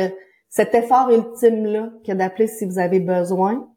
cet 0.49 0.73
effort 0.73 1.09
ultime-là 1.11 1.89
que 2.05 2.11
d'appeler 2.11 2.47
si 2.47 2.65
vous 2.65 2.79
avez 2.79 2.99
besoin. 2.99 3.67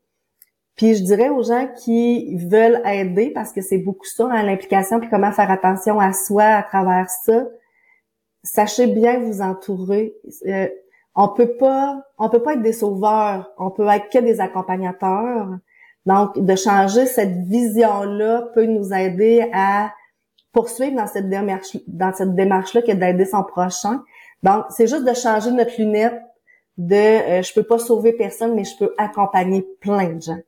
Puis 0.76 0.94
je 0.94 1.04
dirais 1.04 1.28
aux 1.28 1.42
gens 1.42 1.68
qui 1.84 2.34
veulent 2.36 2.80
aider, 2.86 3.30
parce 3.30 3.52
que 3.52 3.60
c'est 3.60 3.78
beaucoup 3.78 4.06
ça, 4.06 4.26
hein, 4.30 4.42
l'implication, 4.42 4.98
puis 4.98 5.10
comment 5.10 5.32
faire 5.32 5.50
attention 5.50 6.00
à 6.00 6.12
soi 6.12 6.44
à 6.44 6.62
travers 6.62 7.10
ça, 7.24 7.44
sachez 8.42 8.86
bien 8.86 9.20
vous 9.20 9.42
entourer. 9.42 10.14
Euh, 10.46 10.68
on 11.14 11.28
peut 11.28 11.56
pas, 11.58 12.02
on 12.18 12.30
peut 12.30 12.42
pas 12.42 12.54
être 12.54 12.62
des 12.62 12.72
sauveurs, 12.72 13.52
on 13.58 13.70
peut 13.70 13.86
être 13.88 14.08
que 14.08 14.18
des 14.18 14.40
accompagnateurs. 14.40 15.48
Donc, 16.06 16.38
de 16.38 16.56
changer 16.56 17.06
cette 17.06 17.46
vision-là 17.46 18.48
peut 18.54 18.64
nous 18.64 18.92
aider 18.94 19.48
à 19.52 19.92
poursuivre 20.52 20.96
dans 20.96 21.06
cette 21.06 21.28
démarche, 21.28 21.76
dans 21.86 22.12
cette 22.12 22.34
démarche-là 22.34 22.82
que 22.82 22.92
d'aider 22.92 23.26
son 23.26 23.44
prochain. 23.44 24.02
Donc, 24.42 24.64
c'est 24.70 24.86
juste 24.86 25.04
de 25.04 25.14
changer 25.14 25.50
notre 25.52 25.78
lunette 25.78 26.20
de 26.78 26.94
euh, 26.94 27.42
je 27.42 27.52
peux 27.52 27.64
pas 27.64 27.78
sauver 27.78 28.12
personne, 28.12 28.54
mais 28.54 28.64
je 28.64 28.76
peux 28.78 28.92
accompagner 28.98 29.64
plein 29.80 30.14
de 30.14 30.22
gens. 30.22 30.40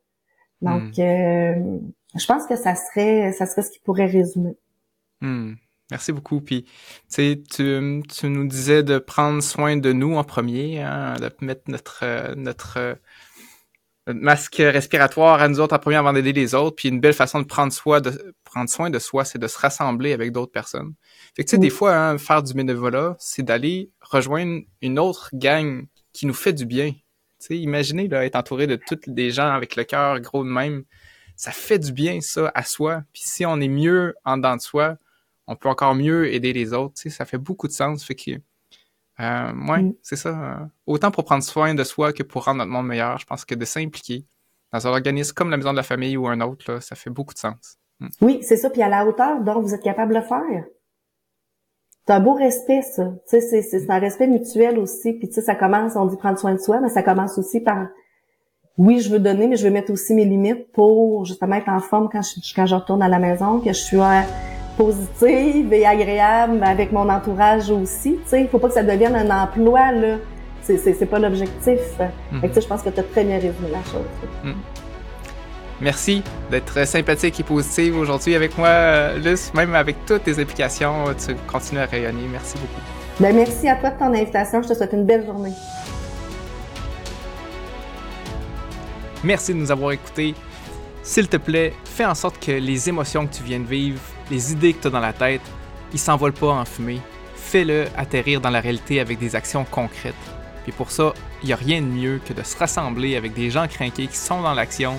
Donc, 0.63 0.97
hmm. 0.97 1.01
euh, 1.01 1.79
je 2.17 2.27
pense 2.27 2.47
que 2.47 2.57
ça 2.57 2.75
serait, 2.75 3.33
ça 3.33 3.47
serait 3.47 3.63
ce 3.63 3.71
qui 3.71 3.81
pourrait 3.81 4.07
résumer. 4.07 4.57
Hmm. 5.21 5.55
Merci 5.91 6.13
beaucoup. 6.13 6.41
Puis, 6.41 6.65
tu, 7.13 7.43
tu 7.47 8.29
nous 8.29 8.49
disais 8.49 8.83
de 8.83 8.99
prendre 8.99 9.43
soin 9.43 9.77
de 9.77 9.93
nous 9.93 10.17
en 10.17 10.25
premier, 10.25 10.81
hein, 10.81 11.15
de 11.21 11.31
mettre 11.45 11.63
notre, 11.69 12.01
euh, 12.03 12.35
notre, 12.37 12.99
masque 14.07 14.57
respiratoire 14.57 15.41
à 15.41 15.49
nous 15.49 15.61
autres 15.61 15.75
en 15.75 15.79
premier 15.79 15.97
avant 15.97 16.13
d'aider 16.13 16.33
les 16.33 16.55
autres. 16.55 16.77
Puis, 16.77 16.89
une 16.89 17.01
belle 17.01 17.15
façon 17.15 17.41
de 17.41 17.47
prendre, 17.47 17.73
soin 17.73 18.01
de, 18.01 18.35
prendre 18.45 18.69
soin 18.71 18.89
de 18.89 18.99
soi, 18.99 19.25
c'est 19.25 19.39
de 19.39 19.47
se 19.47 19.59
rassembler 19.59 20.13
avec 20.15 20.33
d'autres 20.33 20.53
personnes. 20.53 20.95
Fait 21.37 21.45
que, 21.45 21.49
tu 21.49 21.57
sais, 21.57 21.59
des 21.59 21.71
fois, 21.71 21.95
hein, 21.95 22.19
faire 22.19 22.43
du 22.43 22.55
bénévolat, 22.55 23.17
c'est 23.19 23.43
d'aller 23.43 23.91
rejoindre 24.01 24.63
une 24.81 24.99
autre 24.99 25.31
gang 25.35 25.87
qui 26.15 26.25
nous 26.25 26.33
fait 26.33 26.55
du 26.55 26.65
bien. 26.65 26.93
Tu 26.93 27.01
sais, 27.41 27.59
imaginez 27.59 28.09
là, 28.09 28.25
être 28.25 28.37
entouré 28.37 28.67
de 28.67 28.77
toutes 28.77 29.11
des 29.11 29.31
gens 29.31 29.51
avec 29.51 29.77
le 29.77 29.85
cœur 29.85 30.19
gros 30.21 30.43
de 30.43 30.49
même. 30.49 30.85
Ça 31.37 31.51
fait 31.51 31.79
du 31.79 31.93
bien, 31.93 32.23
ça, 32.23 32.51
à 32.55 32.63
soi. 32.63 33.03
Puis 33.13 33.23
si 33.27 33.45
on 33.45 33.61
est 33.61 33.69
mieux 33.69 34.15
en 34.25 34.39
dedans 34.39 34.57
de 34.57 34.63
soi, 34.63 34.97
on 35.47 35.57
peut 35.57 35.69
encore 35.69 35.95
mieux 35.95 36.33
aider 36.33 36.55
les 36.55 36.73
autres. 36.73 36.95
Ça 37.11 37.27
fait 37.27 37.37
beaucoup 37.37 37.67
de 37.69 37.73
sens. 37.73 38.03
Fait 38.03 38.15
que 38.15 38.31
Euh, 39.21 39.53
ouais, 39.69 39.83
mm. 39.83 39.95
c'est 40.03 40.17
ça. 40.17 40.31
Euh, 40.31 40.67
autant 40.87 41.11
pour 41.11 41.25
prendre 41.25 41.45
soin 41.45 41.75
de 41.75 41.85
soi 41.85 42.13
que 42.13 42.25
pour 42.25 42.45
rendre 42.47 42.59
notre 42.59 42.71
monde 42.71 42.87
meilleur, 42.87 43.19
je 43.19 43.27
pense 43.27 43.45
que 43.45 43.55
de 43.55 43.65
s'impliquer 43.65 44.25
dans 44.73 44.89
un 44.89 44.91
organisme 44.91 45.33
comme 45.35 45.51
la 45.51 45.57
Maison 45.57 45.71
de 45.71 45.77
la 45.77 45.85
Famille 45.85 46.17
ou 46.17 46.27
un 46.27 46.41
autre, 46.41 46.73
là, 46.73 46.81
ça 46.81 46.97
fait 46.97 47.11
beaucoup 47.11 47.33
de 47.33 47.39
sens. 47.39 47.79
Mm. 48.01 48.09
Oui, 48.23 48.39
c'est 48.43 48.57
ça. 48.57 48.71
Puis 48.71 48.83
à 48.83 48.89
la 48.89 49.07
hauteur 49.07 49.41
dont 49.43 49.61
vous 49.61 49.73
êtes 49.73 49.83
capable 49.83 50.15
de 50.15 50.19
le 50.19 50.25
faire. 50.25 50.65
C'est 52.07 52.13
un 52.13 52.21
beau 52.21 52.35
respect, 52.35 52.83
ça. 52.83 53.13
Tu 53.29 53.41
sais, 53.41 53.63
c'est 53.63 53.91
un 53.91 53.99
respect 53.99 54.27
mutuel 54.27 54.79
aussi. 54.79 55.15
Puis 55.15 55.29
tu 55.29 55.35
sais, 55.35 55.41
ça 55.41 55.55
commence, 55.55 55.97
on 55.97 56.05
dit 56.05 56.17
prendre 56.17 56.39
soin 56.39 56.53
de 56.53 56.61
soi, 56.61 56.81
mais 56.81 56.91
ça 56.91 57.03
commence 57.03 57.39
aussi 57.39 57.61
par 57.61 57.87
oui, 58.77 59.01
je 59.01 59.09
veux 59.09 59.21
donner, 59.21 59.47
mais 59.47 59.57
je 59.57 59.65
veux 59.65 59.73
mettre 59.73 59.93
aussi 59.93 60.15
mes 60.15 60.25
limites 60.25 60.71
pour 60.73 61.25
justement 61.25 61.57
être 61.57 61.69
en 61.69 61.79
forme 61.81 62.09
quand 62.11 62.23
je, 62.23 62.55
quand 62.55 62.67
je 62.67 62.75
retourne 62.75 63.03
à 63.03 63.09
la 63.09 63.21
maison, 63.21 63.61
que 63.61 63.69
je 63.73 63.79
suis 63.79 63.97
positive 64.77 65.73
et 65.73 65.87
agréable 65.87 66.63
avec 66.63 66.93
mon 66.93 67.09
entourage 67.09 67.71
aussi. 67.71 68.15
Tu 68.25 68.29
sais, 68.29 68.41
il 68.43 68.49
faut 68.49 68.59
pas 68.59 68.69
que 68.69 68.75
ça 68.75 68.83
devienne 68.83 69.15
un 69.15 69.43
emploi, 69.43 69.93
là. 69.93 70.17
C'est, 70.63 70.79
c'est, 70.79 71.07
pas 71.07 71.19
l'objectif. 71.19 71.81
Mm 72.33 72.41
je 72.43 72.67
pense 72.67 72.83
que 72.83 72.89
tu 72.89 72.99
as 72.99 73.03
très 73.03 73.23
bien 73.23 73.37
résumé 73.37 73.69
la 73.71 73.83
chose. 73.83 74.07
Mhm. 74.43 74.55
Merci 75.81 76.23
d'être 76.51 76.87
sympathique 76.87 77.41
et 77.41 77.43
positive 77.43 77.97
aujourd'hui 77.97 78.35
avec 78.35 78.57
moi, 78.57 79.15
Luce. 79.15 79.53
Même 79.55 79.75
avec 79.75 80.07
toutes 80.07 80.25
tes 80.25 80.39
implications, 80.41 81.07
tu 81.15 81.35
continues 81.47 81.81
à 81.81 81.87
rayonner. 81.87 82.27
Merci 82.31 82.55
beaucoup. 82.59 82.81
Ben, 83.21 83.35
merci 83.35 83.69
à 83.69 83.77
toi 83.77 83.91
de 83.91 83.99
ton 83.99 84.13
invitation. 84.15 84.63
Je 84.63 84.69
te 84.69 84.75
souhaite 84.75 84.93
une 84.93 85.05
belle 85.05 85.25
journée. 85.25 85.53
Merci 89.23 89.55
de 89.55 89.59
nous 89.59 89.71
avoir 89.71 89.93
écoutés. 89.93 90.35
S'il 91.03 91.29
te 91.29 91.37
plaît, 91.37 91.73
fais 91.85 92.05
en 92.05 92.15
sorte 92.15 92.39
que 92.39 92.53
les 92.53 92.89
émotions 92.89 93.27
que 93.27 93.35
tu 93.35 93.43
viens 93.43 93.61
de 93.61 93.67
vivre, 93.67 94.01
les 94.31 94.53
idées 94.53 94.73
que 94.73 94.83
tu 94.83 94.87
as 94.89 94.91
dans 94.91 95.01
la 95.01 95.13
tête, 95.13 95.43
ils 95.93 95.99
s'envolent 95.99 96.33
pas 96.33 96.49
en 96.49 96.65
fumée. 96.65 97.01
Fais-le 97.37 97.87
atterrir 97.97 98.41
dans 98.41 98.51
la 98.51 98.61
réalité 98.61 99.01
avec 99.01 99.19
des 99.19 99.37
actions 99.37 99.65
concrètes. 99.71 100.15
Puis 100.65 100.73
pour 100.73 100.91
ça, 100.91 101.13
il 101.43 101.47
n'y 101.47 101.53
a 101.53 101.57
rien 101.57 101.83
de 101.83 101.87
mieux 101.87 102.21
que 102.27 102.33
de 102.33 102.43
se 102.43 102.57
rassembler 102.57 103.17
avec 103.17 103.35
des 103.35 103.51
gens 103.51 103.69
craqués 103.69 104.07
qui 104.07 104.17
sont 104.17 104.43
dans 104.43 104.55
l'action. 104.55 104.95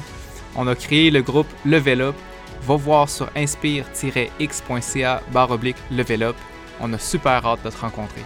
On 0.56 0.68
a 0.68 0.76
créé 0.76 1.12
le 1.12 1.22
groupe 1.22 1.48
Level 1.66 2.02
Up. 2.02 2.16
Va 2.62 2.76
voir 2.76 3.10
sur 3.10 3.30
inspire-x.ca 3.36 5.22
barre 5.32 5.52
oblique 5.52 5.78
Level. 5.92 6.34
On 6.82 6.94
a 6.94 6.98
super 6.98 7.46
hâte 7.46 7.64
de 7.64 7.70
te 7.70 7.78
rencontrer. 7.78 8.22